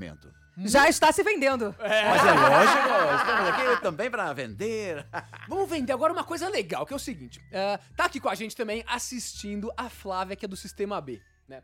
Já 0.65 0.89
está 0.89 1.13
se 1.13 1.23
vendendo. 1.23 1.75
Mas 1.79 1.91
é 1.93 2.33
lógico, 2.33 3.17
estamos 3.17 3.49
aqui 3.49 3.83
também 3.83 4.11
para 4.11 4.33
vender. 4.33 5.07
Vamos 5.49 5.71
vender 5.71 5.93
agora 5.93 6.13
uma 6.13 6.25
coisa 6.25 6.49
legal, 6.49 6.85
que 6.85 6.93
é 6.93 6.97
o 6.97 6.99
seguinte. 6.99 7.41
é, 7.53 7.79
tá 7.97 8.07
aqui 8.07 8.19
com 8.19 8.29
a 8.29 8.35
gente 8.35 8.57
também 8.57 8.85
assistindo 8.87 9.73
a 9.77 9.89
Flávia, 9.89 10.35
que 10.35 10.45
é 10.45 10.49
do 10.49 10.57
Sistema 10.57 11.01
B, 11.01 11.21
né? 11.49 11.63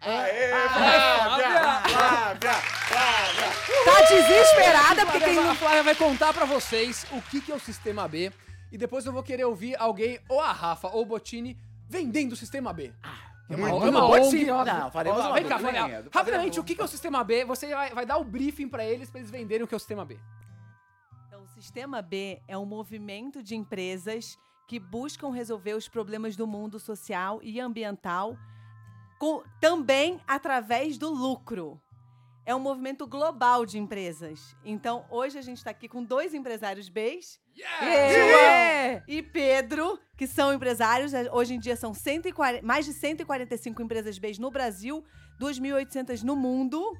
Aê, 0.00 0.48
Flávia! 0.48 1.50
Flávia! 1.88 2.54
Flávia! 2.54 3.84
Tá 3.84 4.00
desesperada 4.08 5.06
porque 5.06 5.20
tem 5.20 5.38
A 5.38 5.54
Flávia 5.54 5.82
vai 5.82 5.94
contar 5.94 6.32
pra 6.32 6.44
vocês 6.46 7.04
o 7.10 7.20
que, 7.20 7.40
que 7.40 7.52
é 7.52 7.54
o 7.54 7.60
Sistema 7.60 8.06
B. 8.08 8.32
E 8.72 8.78
depois 8.78 9.04
eu 9.04 9.12
vou 9.12 9.22
querer 9.22 9.44
ouvir 9.44 9.74
alguém, 9.76 10.20
ou 10.28 10.40
a 10.40 10.52
Rafa 10.52 10.88
ou 10.88 11.02
o 11.02 11.06
Botini, 11.06 11.58
vendendo 11.88 12.32
o 12.32 12.36
Sistema 12.36 12.72
B. 12.72 12.92
É 13.50 13.56
uma, 13.56 13.68
Muito 13.68 13.86
é 13.86 13.90
uma 13.90 14.04
ONG. 14.06 14.44
Não, 14.46 14.90
faremos 14.92 15.24
uma 15.24 15.34
Vem 15.34 15.44
cá, 15.44 15.58
fazer 15.58 16.08
Rapidamente, 16.12 16.60
o 16.60 16.64
que, 16.64 16.80
é 16.80 16.84
o 16.84 16.88
Sistema 16.88 17.24
B? 17.24 17.44
Você 17.44 17.74
vai, 17.74 17.90
vai 17.90 18.06
dar 18.06 18.16
o 18.18 18.24
briefing 18.24 18.68
pra 18.68 18.84
eles, 18.84 19.10
pra 19.10 19.18
eles 19.18 19.30
venderem 19.30 19.64
o 19.64 19.66
que 19.66 19.74
é 19.74 19.76
o 19.76 19.80
Sistema 19.80 20.04
B. 20.04 20.18
Então, 21.26 21.42
o 21.42 21.48
Sistema 21.48 22.00
B 22.00 22.40
é 22.46 22.56
um 22.56 22.64
movimento 22.64 23.42
de 23.42 23.56
empresas 23.56 24.38
que 24.68 24.78
buscam 24.78 25.30
resolver 25.32 25.74
os 25.74 25.88
problemas 25.88 26.36
do 26.36 26.46
mundo 26.46 26.78
social 26.78 27.40
e 27.42 27.58
ambiental 27.58 28.36
com- 29.18 29.42
também 29.60 30.20
através 30.28 30.96
do 30.96 31.10
lucro. 31.10 31.80
É 32.46 32.54
um 32.54 32.60
movimento 32.60 33.04
global 33.06 33.66
de 33.66 33.78
empresas. 33.78 34.56
Então, 34.64 35.04
hoje 35.10 35.38
a 35.38 35.42
gente 35.42 35.58
está 35.58 35.70
aqui 35.70 35.88
com 35.88 36.04
dois 36.04 36.34
empresários 36.34 36.88
Bs, 36.88 37.40
É. 37.62 39.02
e 39.06 39.22
Pedro, 39.22 39.98
que 40.16 40.26
são 40.26 40.52
empresários. 40.52 41.12
eh, 41.14 41.28
Hoje 41.32 41.54
em 41.54 41.58
dia 41.58 41.76
são 41.76 41.92
140 41.94 42.64
mais 42.64 42.84
de 42.84 42.92
145 42.92 43.82
empresas 43.82 44.18
Bs 44.18 44.38
no 44.38 44.50
Brasil, 44.50 45.04
2.800 45.40 46.22
no 46.22 46.36
mundo. 46.36 46.96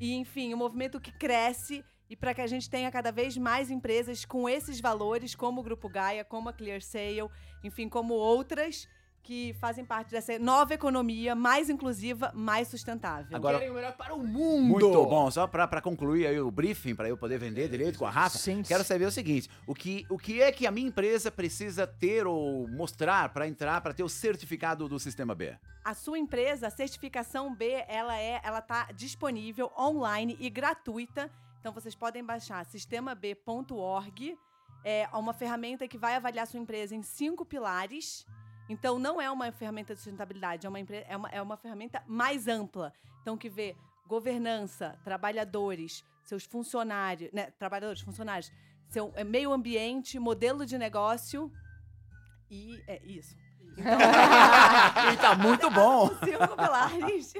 E, 0.00 0.14
enfim, 0.14 0.54
um 0.54 0.56
movimento 0.56 1.00
que 1.00 1.10
cresce 1.12 1.84
e 2.08 2.16
para 2.16 2.32
que 2.32 2.40
a 2.40 2.46
gente 2.46 2.70
tenha 2.70 2.90
cada 2.90 3.12
vez 3.12 3.36
mais 3.36 3.70
empresas 3.70 4.24
com 4.24 4.48
esses 4.48 4.80
valores, 4.80 5.34
como 5.34 5.60
o 5.60 5.64
Grupo 5.64 5.88
Gaia, 5.88 6.24
como 6.24 6.48
a 6.48 6.52
Clear 6.52 6.80
Sale, 6.80 7.28
enfim, 7.62 7.88
como 7.88 8.14
outras 8.14 8.88
que 9.22 9.52
fazem 9.60 9.84
parte 9.84 10.10
dessa 10.10 10.38
nova 10.38 10.72
economia 10.72 11.34
mais 11.34 11.68
inclusiva, 11.68 12.32
mais 12.34 12.68
sustentável. 12.68 13.36
Agora- 13.36 13.58
Querem 13.58 13.70
o 13.70 13.74
melhor 13.74 13.94
para 13.96 14.14
o 14.14 14.26
mundo. 14.26 14.68
Muito 14.68 14.90
bom. 15.06 15.30
Só 15.30 15.46
pra 15.46 15.80
concluir 15.82 16.26
aí 16.26 16.40
o 16.40 16.50
briefing, 16.50 16.94
pra 16.94 17.08
eu 17.08 17.16
poder 17.16 17.38
vender 17.38 17.68
direito 17.68 17.98
com 17.98 18.06
a 18.06 18.10
Rafa, 18.10 18.38
Gente. 18.38 18.68
quero 18.68 18.82
saber 18.84 19.04
o 19.04 19.10
seguinte: 19.10 19.48
o 19.66 19.74
que, 19.74 20.06
o 20.08 20.16
que 20.18 20.40
é 20.40 20.50
que 20.50 20.66
a 20.66 20.70
minha 20.70 20.88
empresa 20.88 21.30
precisa 21.30 21.86
ter 21.86 22.26
ou 22.26 22.66
mostrar 22.68 23.28
pra 23.32 23.46
entrar, 23.46 23.80
pra 23.80 23.92
ter 23.92 24.02
o 24.02 24.08
certificado 24.08 24.88
do 24.88 24.98
Sistema 24.98 25.34
B? 25.34 25.54
A 25.84 25.94
sua 25.94 26.18
empresa, 26.18 26.66
a 26.66 26.70
certificação 26.70 27.54
B, 27.54 27.84
ela 27.88 28.18
é, 28.18 28.40
ela 28.42 28.60
tá 28.60 28.88
disponível 28.94 29.70
online 29.78 30.36
e 30.40 30.48
gratuita. 30.50 31.30
Então 31.60 31.72
vocês 31.72 31.94
podem 31.94 32.24
baixar 32.24 32.64
sistemab.org. 32.66 34.38
É 34.84 35.08
uma 35.12 35.34
ferramenta 35.34 35.86
que 35.88 35.98
vai 35.98 36.14
avaliar 36.14 36.46
sua 36.46 36.60
empresa 36.60 36.94
em 36.94 37.02
cinco 37.02 37.44
pilares. 37.44 38.24
Então 38.68 38.98
não 38.98 39.20
é 39.20 39.30
uma 39.30 39.50
ferramenta 39.50 39.94
de 39.94 40.00
sustentabilidade, 40.00 40.66
é 40.66 40.68
uma, 40.68 40.78
é 40.80 41.16
uma, 41.16 41.28
é 41.30 41.42
uma 41.42 41.56
ferramenta 41.56 42.02
mais 42.06 42.46
ampla. 42.46 42.92
Então 43.22 43.36
que 43.36 43.48
vê 43.48 43.76
governança, 44.06 44.98
trabalhadores, 45.04 46.04
seus 46.22 46.44
funcionários, 46.44 47.32
né, 47.32 47.50
trabalhadores, 47.58 48.02
funcionários, 48.02 48.52
seu 48.88 49.12
é, 49.14 49.24
meio 49.24 49.52
ambiente, 49.52 50.18
modelo 50.18 50.64
de 50.64 50.76
negócio 50.78 51.52
e 52.50 52.82
é 52.86 53.00
isso. 53.04 53.36
e 55.12 55.16
tá 55.18 55.34
muito 55.36 55.70
bom. 55.70 56.08
Cinco 56.24 56.56
pilares. 56.56 57.34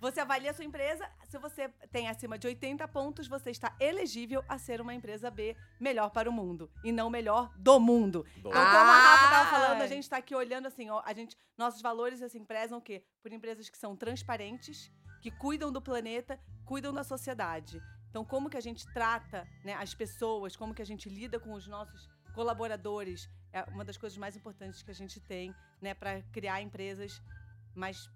Você 0.00 0.20
avalia 0.20 0.50
a 0.50 0.54
sua 0.54 0.64
empresa. 0.64 1.08
Se 1.28 1.38
você 1.38 1.68
tem 1.92 2.08
acima 2.08 2.38
de 2.38 2.46
80 2.46 2.88
pontos, 2.88 3.28
você 3.28 3.50
está 3.50 3.76
elegível 3.78 4.42
a 4.48 4.58
ser 4.58 4.80
uma 4.80 4.94
empresa 4.94 5.30
B 5.30 5.54
melhor 5.78 6.10
para 6.10 6.28
o 6.28 6.32
mundo. 6.32 6.70
E 6.82 6.90
não 6.90 7.10
melhor 7.10 7.52
do 7.56 7.78
mundo. 7.78 8.24
Então, 8.36 8.50
como 8.50 8.64
a 8.64 8.98
Rafa 8.98 9.24
estava 9.24 9.50
falando, 9.50 9.82
a 9.82 9.86
gente 9.86 10.04
está 10.04 10.16
aqui 10.16 10.34
olhando 10.34 10.66
assim, 10.66 10.88
ó, 10.88 11.02
a 11.04 11.12
gente, 11.12 11.36
nossos 11.56 11.82
valores 11.82 12.22
assim, 12.22 12.42
prezam 12.44 12.78
o 12.78 12.82
quê? 12.82 13.04
Por 13.22 13.30
empresas 13.32 13.68
que 13.68 13.76
são 13.76 13.94
transparentes, 13.94 14.90
que 15.20 15.30
cuidam 15.30 15.70
do 15.70 15.82
planeta, 15.82 16.40
cuidam 16.64 16.92
da 16.92 17.04
sociedade. 17.04 17.80
Então, 18.08 18.24
como 18.24 18.48
que 18.48 18.56
a 18.56 18.60
gente 18.60 18.90
trata 18.92 19.46
né, 19.64 19.74
as 19.74 19.94
pessoas, 19.94 20.56
como 20.56 20.74
que 20.74 20.82
a 20.82 20.86
gente 20.86 21.08
lida 21.08 21.38
com 21.38 21.52
os 21.52 21.66
nossos 21.66 22.08
colaboradores, 22.34 23.28
é 23.52 23.62
uma 23.64 23.84
das 23.84 23.96
coisas 23.96 24.16
mais 24.16 24.34
importantes 24.34 24.82
que 24.82 24.90
a 24.90 24.94
gente 24.94 25.20
tem, 25.20 25.54
né, 25.80 25.92
para 25.94 26.22
criar 26.32 26.62
empresas 26.62 27.20
mais 27.74 28.10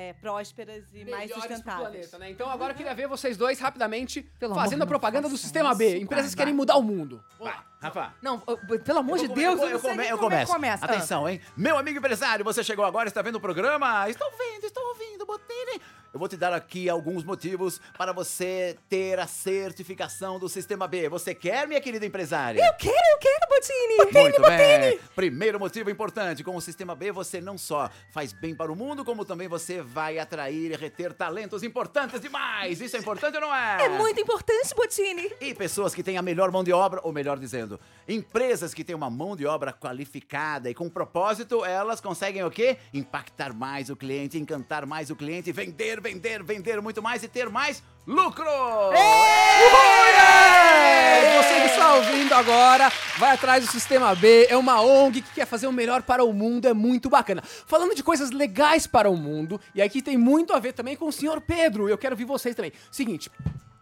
é, 0.00 0.12
prósperas 0.12 0.84
e 0.94 1.04
mais 1.04 1.28
Melhores 1.28 1.34
sustentáveis. 1.34 1.88
planeta, 1.90 2.18
né? 2.20 2.30
Então 2.30 2.48
agora 2.48 2.72
eu 2.72 2.76
queria 2.76 2.94
ver 2.94 3.08
vocês 3.08 3.36
dois 3.36 3.58
rapidamente 3.58 4.22
Pelo 4.38 4.54
fazendo 4.54 4.82
a 4.84 4.86
propaganda 4.86 5.28
do 5.28 5.36
Sistema 5.36 5.74
B. 5.74 5.98
Empresas 5.98 6.26
Vai, 6.26 6.30
que 6.30 6.36
querem 6.36 6.52
vai. 6.54 6.56
mudar 6.58 6.76
o 6.76 6.82
mundo. 6.84 7.20
Vai, 7.36 7.58
Rafa. 7.82 8.14
Não, 8.22 8.38
pelo 8.84 9.00
amor 9.00 9.18
de 9.18 9.24
Eu, 9.24 9.34
Deus, 9.34 9.56
come- 9.58 9.66
eu, 9.66 9.76
eu, 9.76 9.80
come- 9.80 10.08
eu, 10.08 10.16
como 10.18 10.32
é 10.32 10.38
que 10.38 10.46
começo. 10.46 10.52
começa. 10.52 10.86
Ah. 10.86 10.88
Atenção, 10.88 11.28
hein? 11.28 11.40
Meu 11.56 11.76
amigo 11.76 11.98
empresário, 11.98 12.44
você 12.44 12.62
chegou 12.62 12.84
agora, 12.84 13.08
está 13.08 13.22
vendo 13.22 13.34
o 13.34 13.40
programa? 13.40 14.08
Estou 14.08 14.30
vendo, 14.38 14.64
estou 14.64 14.84
ouvindo, 14.86 15.26
Botini. 15.26 15.80
Eu 16.10 16.18
vou 16.18 16.26
te 16.26 16.38
dar 16.38 16.54
aqui 16.54 16.88
alguns 16.88 17.22
motivos 17.22 17.78
para 17.98 18.14
você 18.14 18.78
ter 18.88 19.18
a 19.18 19.26
certificação 19.26 20.38
do 20.38 20.48
Sistema 20.48 20.88
B. 20.88 21.06
Você 21.10 21.34
quer, 21.34 21.68
minha 21.68 21.80
querida 21.82 22.06
empresária? 22.06 22.64
Eu 22.64 22.74
quero, 22.74 22.94
eu 22.94 23.18
quero, 23.18 23.46
Botini. 23.46 24.22
Muito 24.22 24.40
bem. 24.40 24.98
Primeiro 25.14 25.60
motivo 25.60 25.90
importante, 25.90 26.42
com 26.42 26.56
o 26.56 26.62
Sistema 26.62 26.94
B 26.94 27.12
você 27.12 27.42
não 27.42 27.58
só 27.58 27.90
faz 28.10 28.32
bem 28.32 28.54
para 28.54 28.72
o 28.72 28.76
mundo, 28.76 29.04
como 29.04 29.22
também 29.22 29.48
você 29.48 29.82
vai 29.82 30.18
atrair 30.18 30.72
e 30.72 30.76
reter 30.76 31.12
talentos 31.12 31.62
importantes 31.62 32.22
demais. 32.22 32.80
Isso 32.80 32.96
é 32.96 33.00
importante 33.00 33.34
ou 33.34 33.42
não 33.42 33.54
é? 33.54 33.84
É 33.84 33.88
muito 33.90 34.18
importante, 34.18 34.74
Botini. 34.74 35.30
E 35.42 35.54
pessoas 35.54 35.94
que 35.94 36.02
têm 36.02 36.16
a 36.16 36.22
melhor 36.22 36.50
mão 36.50 36.64
de 36.64 36.72
obra, 36.72 37.02
ou 37.04 37.12
melhor 37.12 37.38
dizendo, 37.38 37.78
empresas 38.08 38.72
que 38.72 38.82
têm 38.82 38.96
uma 38.96 39.10
mão 39.10 39.36
de 39.36 39.44
obra 39.44 39.74
qualificada 39.74 40.70
e 40.70 40.74
com 40.74 40.88
propósito, 40.88 41.66
elas 41.66 42.00
conseguem 42.00 42.42
o 42.44 42.50
quê? 42.50 42.78
Impactar 42.94 43.52
mais 43.52 43.90
o 43.90 43.96
cliente, 43.96 44.38
encantar 44.38 44.86
mais 44.86 45.10
o 45.10 45.16
cliente, 45.16 45.52
vender, 45.52 45.98
vender, 46.00 46.07
vender 46.42 46.80
muito 46.80 47.02
mais 47.02 47.22
e 47.22 47.28
ter 47.28 47.48
mais 47.50 47.82
lucro! 48.06 48.48
É! 48.94 50.08
Você 51.42 51.60
que 51.60 51.66
está 51.66 51.94
ouvindo 51.94 52.32
agora, 52.32 52.90
vai 53.18 53.32
atrás 53.32 53.64
do 53.64 53.70
Sistema 53.70 54.14
B. 54.14 54.46
É 54.48 54.56
uma 54.56 54.80
ONG 54.80 55.20
que 55.22 55.34
quer 55.34 55.46
fazer 55.46 55.66
o 55.66 55.72
melhor 55.72 56.02
para 56.02 56.24
o 56.24 56.32
mundo, 56.32 56.66
é 56.66 56.72
muito 56.72 57.10
bacana. 57.10 57.42
Falando 57.66 57.94
de 57.94 58.02
coisas 58.02 58.30
legais 58.30 58.86
para 58.86 59.10
o 59.10 59.16
mundo, 59.16 59.60
e 59.74 59.82
aqui 59.82 60.00
tem 60.00 60.16
muito 60.16 60.54
a 60.54 60.58
ver 60.58 60.72
também 60.72 60.96
com 60.96 61.06
o 61.06 61.12
senhor 61.12 61.40
Pedro, 61.40 61.88
eu 61.88 61.98
quero 61.98 62.14
ouvir 62.14 62.24
vocês 62.24 62.54
também. 62.54 62.72
Seguinte. 62.90 63.30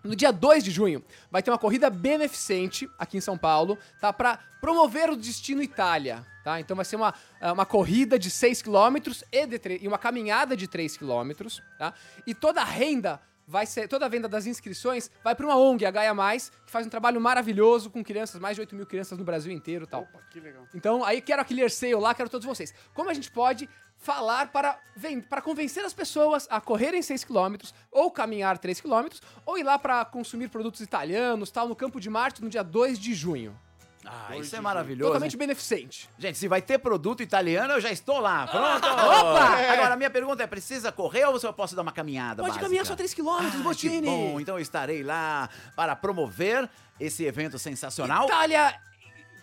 No 0.06 0.16
dia 0.16 0.32
2 0.32 0.64
de 0.64 0.70
junho, 0.70 1.04
vai 1.30 1.42
ter 1.42 1.50
uma 1.50 1.58
corrida 1.58 1.90
beneficente 1.90 2.88
aqui 2.98 3.16
em 3.16 3.20
São 3.20 3.36
Paulo, 3.36 3.78
tá? 4.00 4.12
Pra 4.12 4.38
promover 4.60 5.10
o 5.10 5.16
Destino 5.16 5.62
Itália, 5.62 6.24
tá? 6.42 6.60
Então 6.60 6.76
vai 6.76 6.84
ser 6.84 6.96
uma, 6.96 7.12
ah, 7.40 7.52
uma 7.52 7.66
corrida 7.66 8.18
de 8.18 8.30
6 8.30 8.62
km 8.62 8.96
e, 9.32 9.46
de 9.46 9.78
e 9.82 9.88
uma 9.88 9.98
caminhada 9.98 10.56
de 10.56 10.66
3 10.66 10.96
km, 10.96 11.30
tá? 11.78 11.92
E 12.26 12.34
toda 12.34 12.62
a 12.62 12.64
renda 12.64 13.20
vai 13.46 13.64
ser, 13.64 13.88
toda 13.88 14.06
a 14.06 14.08
venda 14.08 14.28
das 14.28 14.46
inscrições 14.46 15.10
vai 15.22 15.34
para 15.34 15.46
uma 15.46 15.56
ONG, 15.56 15.86
a 15.86 15.90
Gaia 15.90 16.12
Mais, 16.12 16.50
que 16.64 16.72
faz 16.72 16.86
um 16.86 16.90
trabalho 16.90 17.20
maravilhoso 17.20 17.90
com 17.90 18.02
crianças, 18.02 18.40
mais 18.40 18.56
de 18.56 18.60
8 18.60 18.74
mil 18.74 18.86
crianças 18.86 19.16
no 19.16 19.24
Brasil 19.24 19.52
inteiro 19.52 19.84
e 19.84 19.86
tal. 19.86 20.02
Opa, 20.02 20.20
que 20.30 20.40
legal. 20.40 20.66
Então, 20.74 21.04
aí 21.04 21.20
quero 21.20 21.42
a 21.42 21.44
Clear 21.44 21.70
Sale 21.70 21.94
lá, 21.94 22.14
quero 22.14 22.28
todos 22.28 22.46
vocês. 22.46 22.74
Como 22.92 23.08
a 23.08 23.14
gente 23.14 23.30
pode 23.30 23.68
falar 23.98 24.48
para, 24.52 24.78
para 25.28 25.40
convencer 25.40 25.84
as 25.84 25.94
pessoas 25.94 26.46
a 26.50 26.60
correrem 26.60 27.02
6 27.02 27.24
km, 27.24 27.56
ou 27.90 28.10
caminhar 28.10 28.58
3 28.58 28.80
km, 28.80 29.06
ou 29.44 29.58
ir 29.58 29.62
lá 29.62 29.78
para 29.78 30.04
consumir 30.04 30.48
produtos 30.48 30.80
italianos, 30.80 31.50
tal, 31.50 31.68
no 31.68 31.76
Campo 31.76 32.00
de 32.00 32.10
Marte, 32.10 32.42
no 32.42 32.48
dia 32.48 32.62
2 32.62 32.98
de 32.98 33.14
junho. 33.14 33.58
Ah, 34.06 34.36
isso 34.36 34.54
é 34.54 34.60
maravilhoso. 34.60 35.08
Totalmente 35.08 35.32
hein? 35.34 35.38
beneficente. 35.38 36.08
Gente, 36.18 36.38
se 36.38 36.46
vai 36.48 36.62
ter 36.62 36.78
produto 36.78 37.22
italiano, 37.22 37.74
eu 37.74 37.80
já 37.80 37.90
estou 37.90 38.20
lá. 38.20 38.46
Pronto! 38.46 38.86
Opa! 38.86 39.72
Agora, 39.72 39.94
a 39.94 39.96
minha 39.96 40.10
pergunta 40.10 40.42
é: 40.42 40.46
precisa 40.46 40.92
correr 40.92 41.24
ou 41.26 41.38
eu 41.42 41.52
posso 41.52 41.74
dar 41.74 41.82
uma 41.82 41.92
caminhada? 41.92 42.42
Pode 42.42 42.50
básica? 42.50 42.64
caminhar 42.64 42.86
só 42.86 42.94
3 42.94 43.14
km, 43.14 43.28
Ah, 43.28 43.50
que 43.50 43.56
Botini. 43.58 44.06
bom, 44.06 44.40
então 44.40 44.56
eu 44.56 44.62
estarei 44.62 45.02
lá 45.02 45.48
para 45.74 45.96
promover 45.96 46.68
esse 46.98 47.24
evento 47.24 47.58
sensacional. 47.58 48.26
Itália... 48.26 48.80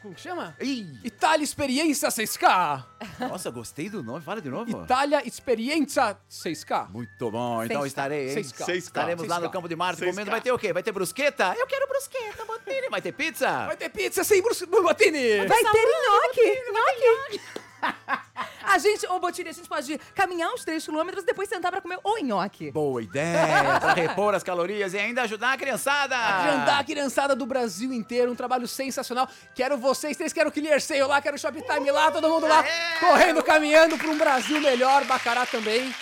Como 0.03 0.13
que 0.13 0.19
chama? 0.19 0.53
Ih, 0.59 0.99
Itália 1.01 1.45
Experiência 1.45 2.09
6K. 2.09 2.85
nossa, 3.21 3.49
gostei 3.49 3.89
do 3.89 4.03
nome. 4.03 4.21
Fala 4.21 4.41
de 4.41 4.49
novo. 4.49 4.83
Itália 4.83 5.25
Experiência 5.25 6.17
6K. 6.29 6.89
Muito 6.89 7.31
bom, 7.31 7.63
então 7.63 7.83
6K. 7.83 7.87
estarei, 7.87 8.29
hein? 8.29 8.43
6K. 8.43 8.75
Estaremos 8.75 9.25
lá 9.25 9.39
no 9.39 9.47
6K. 9.47 9.51
Campo 9.53 9.69
de 9.69 9.77
Marte 9.77 10.01
6K. 10.01 10.09
comendo. 10.09 10.29
Vai 10.29 10.41
ter 10.41 10.51
o 10.51 10.59
quê? 10.59 10.73
Vai 10.73 10.83
ter 10.83 10.91
brusqueta? 10.91 11.55
Eu 11.57 11.65
quero 11.65 11.87
brusqueta, 11.87 12.43
Botini. 12.43 12.89
Vai 12.89 13.01
ter 13.01 13.13
pizza? 13.13 13.65
Vai 13.65 13.77
ter 13.77 13.87
pizza 13.87 14.25
sem 14.25 14.41
Bruce 14.41 14.65
Botini. 14.65 15.47
Vai 15.47 15.63
ter 15.63 15.85
nhoque, 15.85 16.63
nhoque. 16.73 17.41
A 18.65 18.77
gente, 18.79 19.05
ô 19.07 19.19
Botini, 19.19 19.49
a 19.49 19.51
gente 19.53 19.67
pode 19.67 19.99
caminhar 20.15 20.49
uns 20.49 20.63
3 20.63 20.83
quilômetros 20.83 21.23
e 21.23 21.27
depois 21.27 21.47
sentar 21.49 21.69
pra 21.71 21.81
comer 21.81 21.99
o 22.03 22.17
nhoque. 22.19 22.71
Boa 22.71 23.03
ideia, 23.03 23.77
para 23.79 23.93
repor 23.93 24.33
as 24.33 24.41
calorias 24.41 24.93
e 24.93 24.97
ainda 24.97 25.21
ajudar 25.23 25.51
a 25.53 25.57
criançada. 25.57 26.15
Agrandar 26.15 26.79
a 26.79 26.83
criançada 26.83 27.35
do 27.35 27.45
Brasil 27.45 27.91
inteiro, 27.93 28.31
um 28.31 28.35
trabalho 28.35 28.67
sensacional. 28.67 29.27
Quero 29.53 29.77
vocês 29.77 30.15
três, 30.17 30.31
quero 30.33 30.49
o 30.49 30.51
Clear 30.51 30.79
Sale 30.81 31.03
lá, 31.03 31.21
quero 31.21 31.35
o 31.35 31.39
Shoptime 31.39 31.91
lá, 31.91 32.09
todo 32.09 32.27
mundo 32.29 32.47
lá, 32.47 32.65
É. 32.65 32.99
correndo, 32.99 33.43
caminhando 33.43 33.97
para 33.97 34.07
um 34.09 34.17
Brasil 34.17 34.59
melhor, 34.61 35.03
Bacará 35.03 35.45
também. 35.45 35.93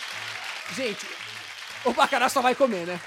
Gente, 0.73 1.05
o 1.83 1.91
Bacará 1.93 2.29
só 2.29 2.41
vai 2.41 2.55
comer, 2.55 2.85
né? 2.85 3.01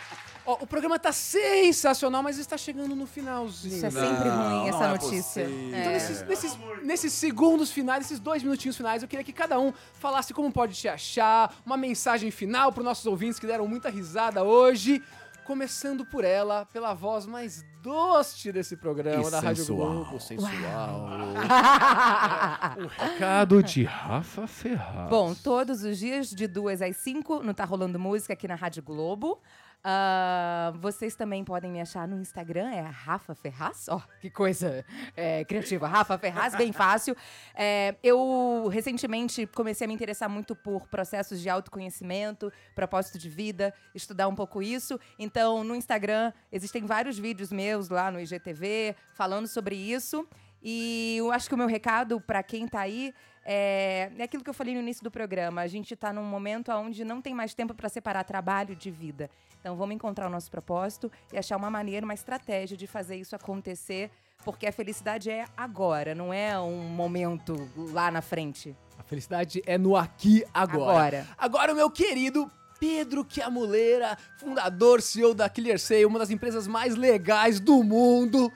Ó, 0.46 0.58
o 0.60 0.66
programa 0.66 0.98
tá 0.98 1.10
sensacional, 1.10 2.22
mas 2.22 2.38
está 2.38 2.58
chegando 2.58 2.94
no 2.94 3.06
finalzinho. 3.06 3.76
Isso 3.76 3.86
é 3.86 3.90
sempre 3.90 4.28
ruim, 4.28 4.30
não 4.30 4.68
essa 4.68 4.84
é 4.84 4.88
notícia. 4.88 5.44
possível. 5.44 5.68
Então, 5.68 5.92
nesses, 5.92 6.22
nesses, 6.22 6.58
nesses 6.82 7.12
segundos 7.14 7.70
finais, 7.70 8.04
esses 8.04 8.20
dois 8.20 8.42
minutinhos 8.42 8.76
finais, 8.76 9.02
eu 9.02 9.08
queria 9.08 9.24
que 9.24 9.32
cada 9.32 9.58
um 9.58 9.72
falasse 9.94 10.34
como 10.34 10.52
pode 10.52 10.74
te 10.74 10.86
achar, 10.86 11.54
uma 11.64 11.76
mensagem 11.78 12.30
final 12.30 12.72
para 12.72 12.82
nossos 12.82 13.06
ouvintes 13.06 13.38
que 13.38 13.46
deram 13.46 13.66
muita 13.66 13.88
risada 13.88 14.42
hoje. 14.42 15.02
Começando 15.46 16.06
por 16.06 16.24
ela, 16.24 16.64
pela 16.72 16.94
voz 16.94 17.26
mais 17.26 17.62
doce 17.82 18.50
desse 18.50 18.78
programa 18.78 19.28
E 19.28 19.30
da 19.30 19.40
Rádio 19.40 19.62
sensual. 19.62 19.92
Globo. 19.92 20.18
Sensual. 20.20 21.10
um 22.78 22.86
recado 22.86 23.62
de 23.62 23.84
Rafa 23.84 24.46
Ferraz. 24.46 25.10
Bom, 25.10 25.34
todos 25.34 25.84
os 25.84 25.98
dias, 25.98 26.30
de 26.30 26.46
2 26.46 26.80
às 26.80 26.96
5, 26.96 27.42
no 27.42 27.52
Tá 27.52 27.66
Rolando 27.66 27.98
Música 27.98 28.32
aqui 28.32 28.48
na 28.48 28.54
Rádio 28.54 28.82
Globo. 28.82 29.38
Ah, 29.86 30.72
vocês 30.76 31.14
também 31.14 31.44
podem 31.44 31.70
me 31.70 31.78
achar 31.78 32.08
no 32.08 32.18
Instagram, 32.18 32.70
é 32.70 32.80
Rafa 32.80 33.34
Ferraz. 33.34 33.86
Ó, 33.90 34.00
que 34.18 34.30
coisa 34.30 34.82
é, 35.14 35.44
criativa. 35.44 35.86
Rafa 35.86 36.16
Ferraz, 36.16 36.54
bem 36.54 36.72
fácil. 36.72 37.14
É, 37.54 37.94
eu 38.02 38.66
recentemente 38.72 39.46
comecei 39.46 39.84
a 39.84 39.88
me 39.88 39.92
interessar 39.92 40.26
muito 40.26 40.56
por 40.56 40.88
processos 40.88 41.38
de 41.38 41.50
autoconhecimento, 41.50 42.50
propósito 42.74 43.18
de 43.18 43.28
vida, 43.28 43.74
estudar 43.94 44.26
um 44.26 44.34
pouco 44.34 44.62
isso. 44.62 44.98
Então, 45.18 45.62
no 45.62 45.76
Instagram, 45.76 46.32
existem 46.50 46.86
vários 46.86 47.18
vídeos 47.18 47.52
meus 47.52 47.90
lá 47.90 48.10
no 48.10 48.18
IGTV 48.18 48.96
falando 49.12 49.46
sobre 49.46 49.76
isso. 49.76 50.26
E 50.62 51.16
eu 51.18 51.30
acho 51.30 51.46
que 51.46 51.54
o 51.54 51.58
meu 51.58 51.66
recado 51.66 52.18
para 52.22 52.42
quem 52.42 52.66
tá 52.66 52.80
aí 52.80 53.12
é, 53.44 54.10
é 54.16 54.22
aquilo 54.22 54.42
que 54.42 54.48
eu 54.48 54.54
falei 54.54 54.74
no 54.74 54.80
início 54.80 55.04
do 55.04 55.10
programa. 55.10 55.60
A 55.60 55.66
gente 55.66 55.94
está 55.94 56.12
num 56.12 56.24
momento 56.24 56.72
onde 56.72 57.04
não 57.04 57.20
tem 57.20 57.34
mais 57.34 57.54
tempo 57.54 57.74
para 57.74 57.88
separar 57.88 58.24
trabalho 58.24 58.74
de 58.74 58.90
vida. 58.90 59.28
Então 59.60 59.76
vamos 59.76 59.94
encontrar 59.94 60.26
o 60.26 60.30
nosso 60.30 60.50
propósito 60.50 61.10
e 61.32 61.38
achar 61.38 61.56
uma 61.56 61.70
maneira, 61.70 62.04
uma 62.04 62.14
estratégia 62.14 62.76
de 62.76 62.86
fazer 62.86 63.16
isso 63.16 63.36
acontecer, 63.36 64.10
porque 64.44 64.66
a 64.66 64.72
felicidade 64.72 65.30
é 65.30 65.44
agora, 65.56 66.14
não 66.14 66.32
é 66.32 66.58
um 66.58 66.88
momento 66.88 67.68
lá 67.92 68.10
na 68.10 68.20
frente. 68.20 68.74
A 68.98 69.02
felicidade 69.02 69.62
é 69.66 69.76
no 69.76 69.96
aqui 69.96 70.44
agora. 70.52 70.84
Agora. 70.84 71.26
Agora, 71.36 71.72
o 71.72 71.76
meu 71.76 71.90
querido 71.90 72.50
Pedro 72.78 73.26
Chiamuleira, 73.28 74.16
fundador, 74.38 75.00
CEO 75.00 75.34
da 75.34 75.48
ClearSale, 75.48 76.04
uma 76.04 76.18
das 76.18 76.30
empresas 76.30 76.66
mais 76.66 76.94
legais 76.94 77.58
do 77.60 77.82
mundo. 77.82 78.52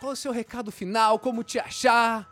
Qual 0.00 0.10
é 0.10 0.14
o 0.14 0.16
seu 0.16 0.32
recado 0.32 0.70
final? 0.70 1.18
Como 1.18 1.44
te 1.44 1.58
achar? 1.58 2.28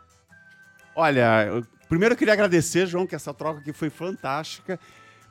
Olha, 0.95 1.63
primeiro 1.87 2.13
eu 2.13 2.17
queria 2.17 2.33
agradecer, 2.33 2.85
João, 2.85 3.07
que 3.07 3.15
essa 3.15 3.33
troca 3.33 3.59
aqui 3.59 3.73
foi 3.73 3.89
fantástica. 3.89 4.79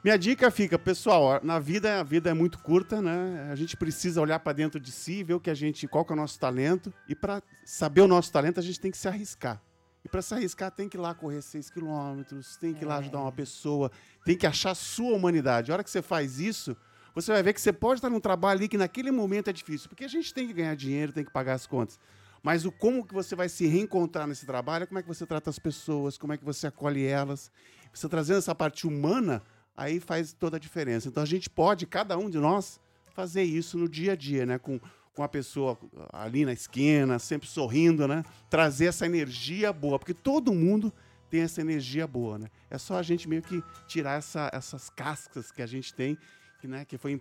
Minha 0.05 0.17
dica 0.17 0.51
fica, 0.51 0.79
pessoal, 0.79 1.41
na 1.43 1.59
vida 1.59 1.99
a 1.99 2.03
vida 2.03 2.31
é 2.31 2.35
muito 2.35 2.59
curta, 2.61 3.03
né? 3.03 3.49
A 3.51 3.57
gente 3.57 3.77
precisa 3.77 4.21
olhar 4.21 4.39
para 4.39 4.53
dentro 4.53 4.79
de 4.79 4.93
si, 4.93 5.25
ver 5.25 5.35
o 5.35 5.41
que 5.41 5.51
a 5.51 5.55
gente, 5.55 5.89
qual 5.89 6.05
que 6.05 6.13
é 6.13 6.15
o 6.15 6.17
nosso 6.17 6.39
talento 6.39 6.95
e 7.09 7.15
para 7.15 7.43
saber 7.65 8.03
o 8.03 8.07
nosso 8.07 8.31
talento 8.31 8.61
a 8.61 8.63
gente 8.63 8.79
tem 8.79 8.91
que 8.91 8.99
se 8.99 9.09
arriscar. 9.09 9.61
E 10.05 10.09
para 10.09 10.23
se 10.23 10.33
arriscar 10.33 10.71
tem 10.71 10.89
que 10.89 10.97
ir 10.97 11.01
lá 11.01 11.13
correr 11.13 11.43
6 11.43 11.71
quilômetros, 11.71 12.57
tem 12.57 12.73
que 12.73 12.85
ir 12.85 12.87
lá 12.87 12.99
ajudar 12.99 13.19
uma 13.19 13.33
pessoa, 13.33 13.91
tem 14.25 14.37
que 14.37 14.47
achar 14.47 14.71
a 14.71 14.75
sua 14.77 15.17
humanidade. 15.17 15.73
A 15.73 15.75
hora 15.75 15.83
que 15.83 15.91
você 15.91 16.01
faz 16.01 16.39
isso, 16.39 16.77
você 17.13 17.33
vai 17.33 17.43
ver 17.43 17.53
que 17.53 17.61
você 17.61 17.73
pode 17.73 17.99
estar 17.99 18.09
num 18.09 18.21
trabalho 18.21 18.59
ali 18.59 18.69
que 18.69 18.79
naquele 18.79 19.11
momento 19.11 19.51
é 19.51 19.53
difícil, 19.53 19.89
porque 19.89 20.05
a 20.05 20.09
gente 20.09 20.33
tem 20.33 20.47
que 20.47 20.53
ganhar 20.53 20.77
dinheiro, 20.77 21.13
tem 21.13 21.25
que 21.25 21.33
pagar 21.33 21.55
as 21.55 21.67
contas. 21.67 21.99
Mas 22.47 22.65
o 22.65 22.71
como 22.71 23.05
que 23.05 23.13
você 23.13 23.35
vai 23.35 23.49
se 23.49 23.67
reencontrar 23.67 24.25
nesse 24.25 24.47
trabalho, 24.47 24.87
como 24.87 25.01
é 25.01 25.03
que 25.03 25.09
você 25.09 25.27
trata 25.27 25.51
as 25.51 25.59
pessoas, 25.59 26.17
como 26.17 26.33
é 26.33 26.37
que 26.37 26.45
você 26.45 26.69
acolhe 26.69 27.05
elas. 27.05 27.51
Você 27.93 28.09
trazendo 28.09 28.39
essa 28.39 28.55
parte 28.55 28.87
humana, 28.87 29.43
aí 29.77 29.99
faz 29.99 30.33
toda 30.33 30.57
a 30.57 30.61
diferença. 30.61 31.09
Então 31.09 31.25
a 31.25 31.27
gente 31.27 31.51
pode, 31.51 31.87
cada 31.87 32.17
um 32.17 32.31
de 32.31 32.39
nós, 32.39 32.79
fazer 33.17 33.43
isso 33.43 33.77
no 33.77 33.89
dia 33.89 34.13
a 34.13 34.15
dia, 34.15 34.47
né? 34.47 34.59
Com, 34.59 34.79
com 35.13 35.25
a 35.25 35.29
pessoa 35.29 35.77
ali 36.13 36.45
na 36.45 36.53
esquina, 36.53 37.19
sempre 37.19 37.49
sorrindo, 37.49 38.07
né? 38.07 38.23
Trazer 38.49 38.87
essa 38.87 39.07
energia 39.07 39.73
boa, 39.73 39.99
porque 39.99 40.15
todo 40.15 40.55
mundo 40.55 40.93
tem 41.29 41.41
essa 41.41 41.61
energia 41.61 42.07
boa, 42.07 42.39
né? 42.39 42.47
É 42.71 42.79
só 42.79 42.97
a 42.97 43.03
gente 43.03 43.29
meio 43.29 43.43
que 43.43 43.61
tirar 43.89 44.19
essa- 44.19 44.51
essas 44.53 44.89
cascas 44.89 45.51
que 45.51 45.63
a 45.63 45.67
gente 45.67 45.93
tem, 45.93 46.17
que, 46.67 46.71
né, 46.71 46.85
que 46.85 46.99
foi 46.99 47.19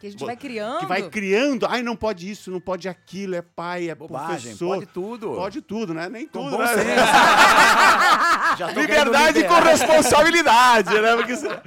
Que 0.00 0.06
a 0.08 0.10
gente 0.10 0.24
vai 0.24 0.36
criando. 0.36 0.80
que 0.80 0.86
vai 0.86 1.08
criando. 1.08 1.66
Ai, 1.66 1.82
não 1.82 1.96
pode 1.96 2.28
isso, 2.28 2.50
não 2.50 2.60
pode 2.60 2.88
aquilo, 2.88 3.34
é 3.36 3.42
pai, 3.42 3.88
é 3.88 3.94
Bobagem, 3.94 4.40
professor. 4.56 4.74
pode 4.74 4.86
tudo. 4.86 5.34
Pode 5.34 5.62
tudo, 5.62 5.94
né? 5.94 6.08
Nem 6.08 6.26
Com 6.26 6.44
tudo, 6.44 6.50
bom 6.56 6.58
né? 6.58 6.66
senso. 6.74 6.88
Já 8.58 8.68
tô 8.68 8.74
querendo 8.74 8.88
Liberdade 9.12 9.44
com 9.44 9.54
responsabilidade, 9.60 11.00
né? 11.00 11.16
Porque 11.16 11.36
você- 11.36 11.60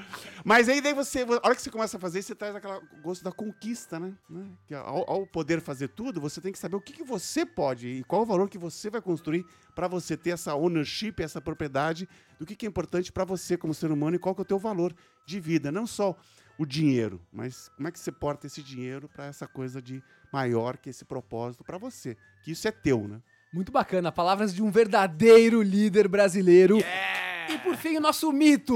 Mas 0.44 0.68
aí 0.68 0.82
daí 0.82 0.94
você, 0.94 1.22
a 1.22 1.48
hora 1.48 1.56
que 1.56 1.62
você 1.62 1.70
começa 1.70 1.98
a 1.98 2.00
fazer, 2.00 2.22
você 2.22 2.34
traz 2.34 2.56
aquele 2.56 2.74
gosto 3.04 3.24
da 3.24 3.32
conquista, 3.32 4.00
né? 4.00 4.12
Né? 4.30 4.46
Que 4.68 4.74
ao, 4.74 5.08
ao 5.10 5.28
poder 5.28 5.62
fazer 5.62 5.88
tudo, 5.90 6.20
você 6.20 6.42
tem 6.42 6.52
que 6.52 6.58
saber 6.58 6.76
o 6.76 6.82
que, 6.82 6.94
que 6.94 7.04
você 7.04 7.46
pode 7.46 7.88
e 7.88 8.04
qual 8.04 8.24
o 8.24 8.26
valor 8.26 8.50
que 8.50 8.58
você 8.58 8.90
vai 8.90 9.02
construir 9.02 9.46
para 9.76 9.88
você 9.88 10.18
ter 10.18 10.32
essa 10.32 10.56
ownership, 10.56 11.14
essa 11.20 11.40
propriedade 11.40 12.10
do 12.40 12.46
que, 12.46 12.56
que 12.56 12.66
é 12.66 12.70
importante 12.70 13.12
para 13.12 13.24
você 13.24 13.56
como 13.56 13.72
ser 13.74 13.92
humano 13.92 14.16
e 14.16 14.20
qual 14.20 14.34
que 14.34 14.42
é 14.42 14.44
o 14.44 14.46
teu 14.46 14.58
valor 14.60 14.94
de 15.26 15.40
vida. 15.40 15.72
Não 15.72 15.86
só 15.86 16.16
o 16.62 16.66
dinheiro, 16.66 17.20
mas 17.34 17.70
como 17.70 17.88
é 17.88 17.92
que 17.92 18.00
você 18.00 18.12
porta 18.12 18.46
esse 18.46 18.62
dinheiro 18.62 19.10
para 19.10 19.26
essa 19.26 19.48
coisa 19.48 19.82
de 19.82 20.04
maior 20.32 20.78
que 20.78 20.92
esse 20.92 21.04
propósito 21.04 21.64
para 21.64 21.80
você. 21.80 22.16
Que 22.44 22.52
isso 22.52 22.68
é 22.68 22.72
teu, 22.72 23.08
né? 23.08 23.20
Muito 23.52 23.72
bacana, 23.72 24.12
palavras 24.12 24.54
de 24.54 24.62
um 24.62 24.70
verdadeiro 24.70 25.64
líder 25.64 26.08
brasileiro. 26.08 26.78
E 27.50 27.58
por 27.58 27.76
fim, 27.76 27.98
o 27.98 28.00
nosso 28.00 28.32
mito, 28.32 28.76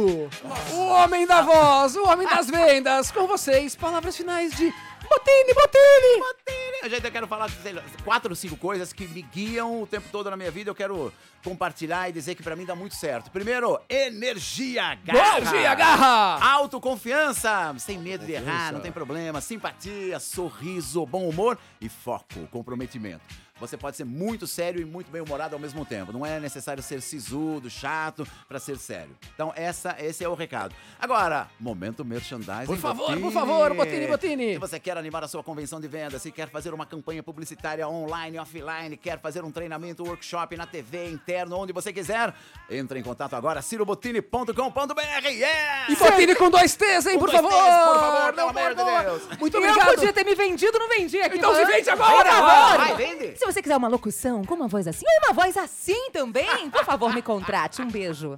o 0.74 0.80
homem 0.88 1.28
da 1.28 1.44
voz, 1.44 1.96
o 1.96 2.08
homem 2.08 2.28
das 2.28 2.50
vendas. 2.50 3.12
Com 3.12 3.28
vocês, 3.28 3.76
palavras 3.76 4.18
finais 4.18 4.52
de 4.56 4.66
Botini, 5.08 5.54
Botini. 5.54 6.65
Gente, 6.90 7.04
eu 7.04 7.12
quero 7.12 7.28
falar 7.28 7.46
lá, 7.46 7.84
quatro 8.04 8.32
ou 8.32 8.36
cinco 8.36 8.56
coisas 8.56 8.94
que 8.94 9.08
me 9.08 9.24
guiam 9.24 9.82
o 9.82 9.88
tempo 9.88 10.08
todo 10.12 10.30
na 10.30 10.38
minha 10.38 10.52
vida. 10.52 10.70
Eu 10.70 10.76
quero 10.76 11.12
compartilhar 11.44 12.08
e 12.10 12.14
dizer 12.14 12.36
que 12.36 12.44
pra 12.44 12.56
mim 12.56 12.64
dá 12.64 12.76
muito 12.76 12.94
certo. 12.94 13.32
Primeiro, 13.32 13.80
energia, 13.90 14.94
garra. 14.96 15.38
Energia, 15.40 15.74
garra. 15.74 16.46
Autoconfiança, 16.54 17.74
sem 17.80 17.98
medo 17.98 18.26
de 18.26 18.34
errar, 18.34 18.72
não 18.72 18.82
tem 18.82 18.92
problema. 18.92 19.42
Simpatia, 19.42 20.20
sorriso, 20.20 21.06
bom 21.06 21.28
humor 21.28 21.58
e 21.82 21.90
foco, 21.90 22.48
comprometimento. 22.52 23.45
Você 23.58 23.78
pode 23.78 23.96
ser 23.96 24.04
muito 24.04 24.46
sério 24.46 24.82
e 24.82 24.86
muito 24.86 25.10
bem-humorado 25.10 25.56
ao 25.56 25.60
mesmo 25.60 25.86
tempo. 25.86 26.12
Não 26.12 26.26
é 26.26 26.42
necessário 26.42 26.84
ser 26.84 27.02
sisudo, 27.02 27.70
chato 27.70 28.28
pra 28.50 28.60
ser 28.60 28.78
sério. 28.78 29.16
Então, 29.34 29.54
essa, 29.56 29.96
esse 29.98 30.26
é 30.26 30.28
o 30.28 30.34
recado. 30.34 30.76
Agora, 31.00 31.48
momento 31.58 32.04
merchandising. 32.04 32.66
Por 32.66 32.78
favor, 32.78 33.06
Botini. 33.08 33.22
por 33.22 33.32
favor, 33.32 33.74
Botini, 33.74 34.08
Botini. 34.08 34.54
Se 34.56 34.60
você 34.60 34.78
quer 34.78 34.98
animar 34.98 35.24
a 35.24 35.28
sua 35.30 35.42
convenção 35.42 35.80
de 35.80 35.88
vendas, 35.88 36.22
se 36.22 36.34
quer 36.34 36.50
fazer 36.50 36.74
uma 36.74 36.86
campanha 36.86 37.24
publicitária 37.24 37.88
online, 37.88 38.38
offline, 38.40 38.98
quer 38.98 39.22
fazer 39.22 39.42
um 39.46 39.52
treinamento, 39.52 40.04
workshop 40.04 40.58
na 40.58 40.68
TV, 40.68 41.10
interno, 41.10 41.58
onde 41.58 41.72
você 41.72 41.94
quiser, 41.94 42.34
entre 42.70 43.00
em 43.00 43.04
contato 43.04 43.38
agora, 43.38 43.62
cirobotini.com.br. 43.62 45.28
Yeah! 45.30 45.92
E 45.94 45.96
Botini 45.96 46.36
com 46.36 46.50
dois 46.50 46.76
T's, 46.76 47.06
hein, 47.06 47.14
Com 47.14 47.20
por 47.22 47.32
favor. 47.32 47.52
T's, 47.52 47.86
por 47.86 48.00
favor, 48.00 48.34
pelo 48.34 48.50
amor 48.50 48.76
de. 48.76 48.84
Deus. 49.06 49.40
Muito 49.40 49.56
eu 49.58 49.64
obrigado. 49.64 49.96
podia 49.96 50.12
ter 50.12 50.26
me 50.26 50.36
vendido, 50.36 50.78
não 50.78 50.90
vendi 50.90 51.22
aqui. 51.22 51.38
Então 51.38 51.56
se 51.56 51.64
vende 51.64 51.90
agora. 51.90 52.16
Por 52.18 52.26
favor. 52.26 52.78
Vai, 52.78 52.96
vende! 52.96 53.38
Se 53.38 53.45
você 53.46 53.62
quiser 53.62 53.78
uma 53.78 53.88
locução 53.88 54.44
com 54.44 54.56
uma 54.56 54.68
voz 54.68 54.88
assim 54.88 55.06
ou 55.06 55.28
uma 55.28 55.34
voz 55.34 55.56
assim 55.58 56.10
também, 56.12 56.70
por 56.70 56.84
favor, 56.84 57.14
me 57.14 57.22
contrate. 57.22 57.82
Um 57.82 57.90
beijo. 57.90 58.36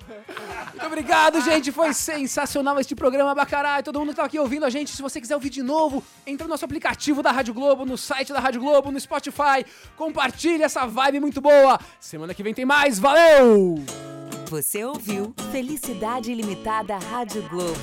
Muito 0.71 0.85
obrigado, 0.85 1.41
gente. 1.41 1.71
Foi 1.71 1.93
sensacional 1.93 2.79
este 2.79 2.95
programa 2.95 3.33
Bacará. 3.33 3.79
E 3.79 3.83
todo 3.83 3.99
mundo 3.99 4.09
que 4.09 4.15
tá 4.15 4.25
aqui 4.25 4.39
ouvindo 4.39 4.65
a 4.65 4.69
gente, 4.69 4.91
se 4.91 5.01
você 5.01 5.19
quiser 5.19 5.35
ouvir 5.35 5.49
de 5.49 5.63
novo, 5.63 6.03
entra 6.25 6.45
no 6.45 6.51
nosso 6.51 6.65
aplicativo 6.65 7.23
da 7.23 7.31
Rádio 7.31 7.53
Globo, 7.53 7.85
no 7.85 7.97
site 7.97 8.33
da 8.33 8.39
Rádio 8.39 8.61
Globo, 8.61 8.91
no 8.91 8.99
Spotify. 8.99 9.65
Compartilha 9.95 10.65
essa 10.65 10.85
vibe 10.85 11.19
muito 11.19 11.41
boa. 11.41 11.79
Semana 11.99 12.33
que 12.33 12.43
vem 12.43 12.53
tem 12.53 12.65
mais. 12.65 12.99
Valeu! 12.99 13.83
Você 14.49 14.83
ouviu 14.85 15.33
Felicidade 15.51 16.31
Ilimitada 16.31 16.97
Rádio 16.97 17.41
Globo. 17.49 17.77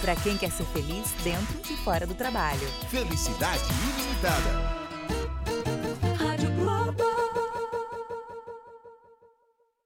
Pra 0.00 0.16
quem 0.16 0.36
quer 0.36 0.50
ser 0.50 0.64
feliz 0.66 1.10
dentro 1.22 1.72
e 1.72 1.76
fora 1.78 2.06
do 2.06 2.14
trabalho. 2.14 2.66
Felicidade 2.90 3.62
ilimitada. 3.94 4.75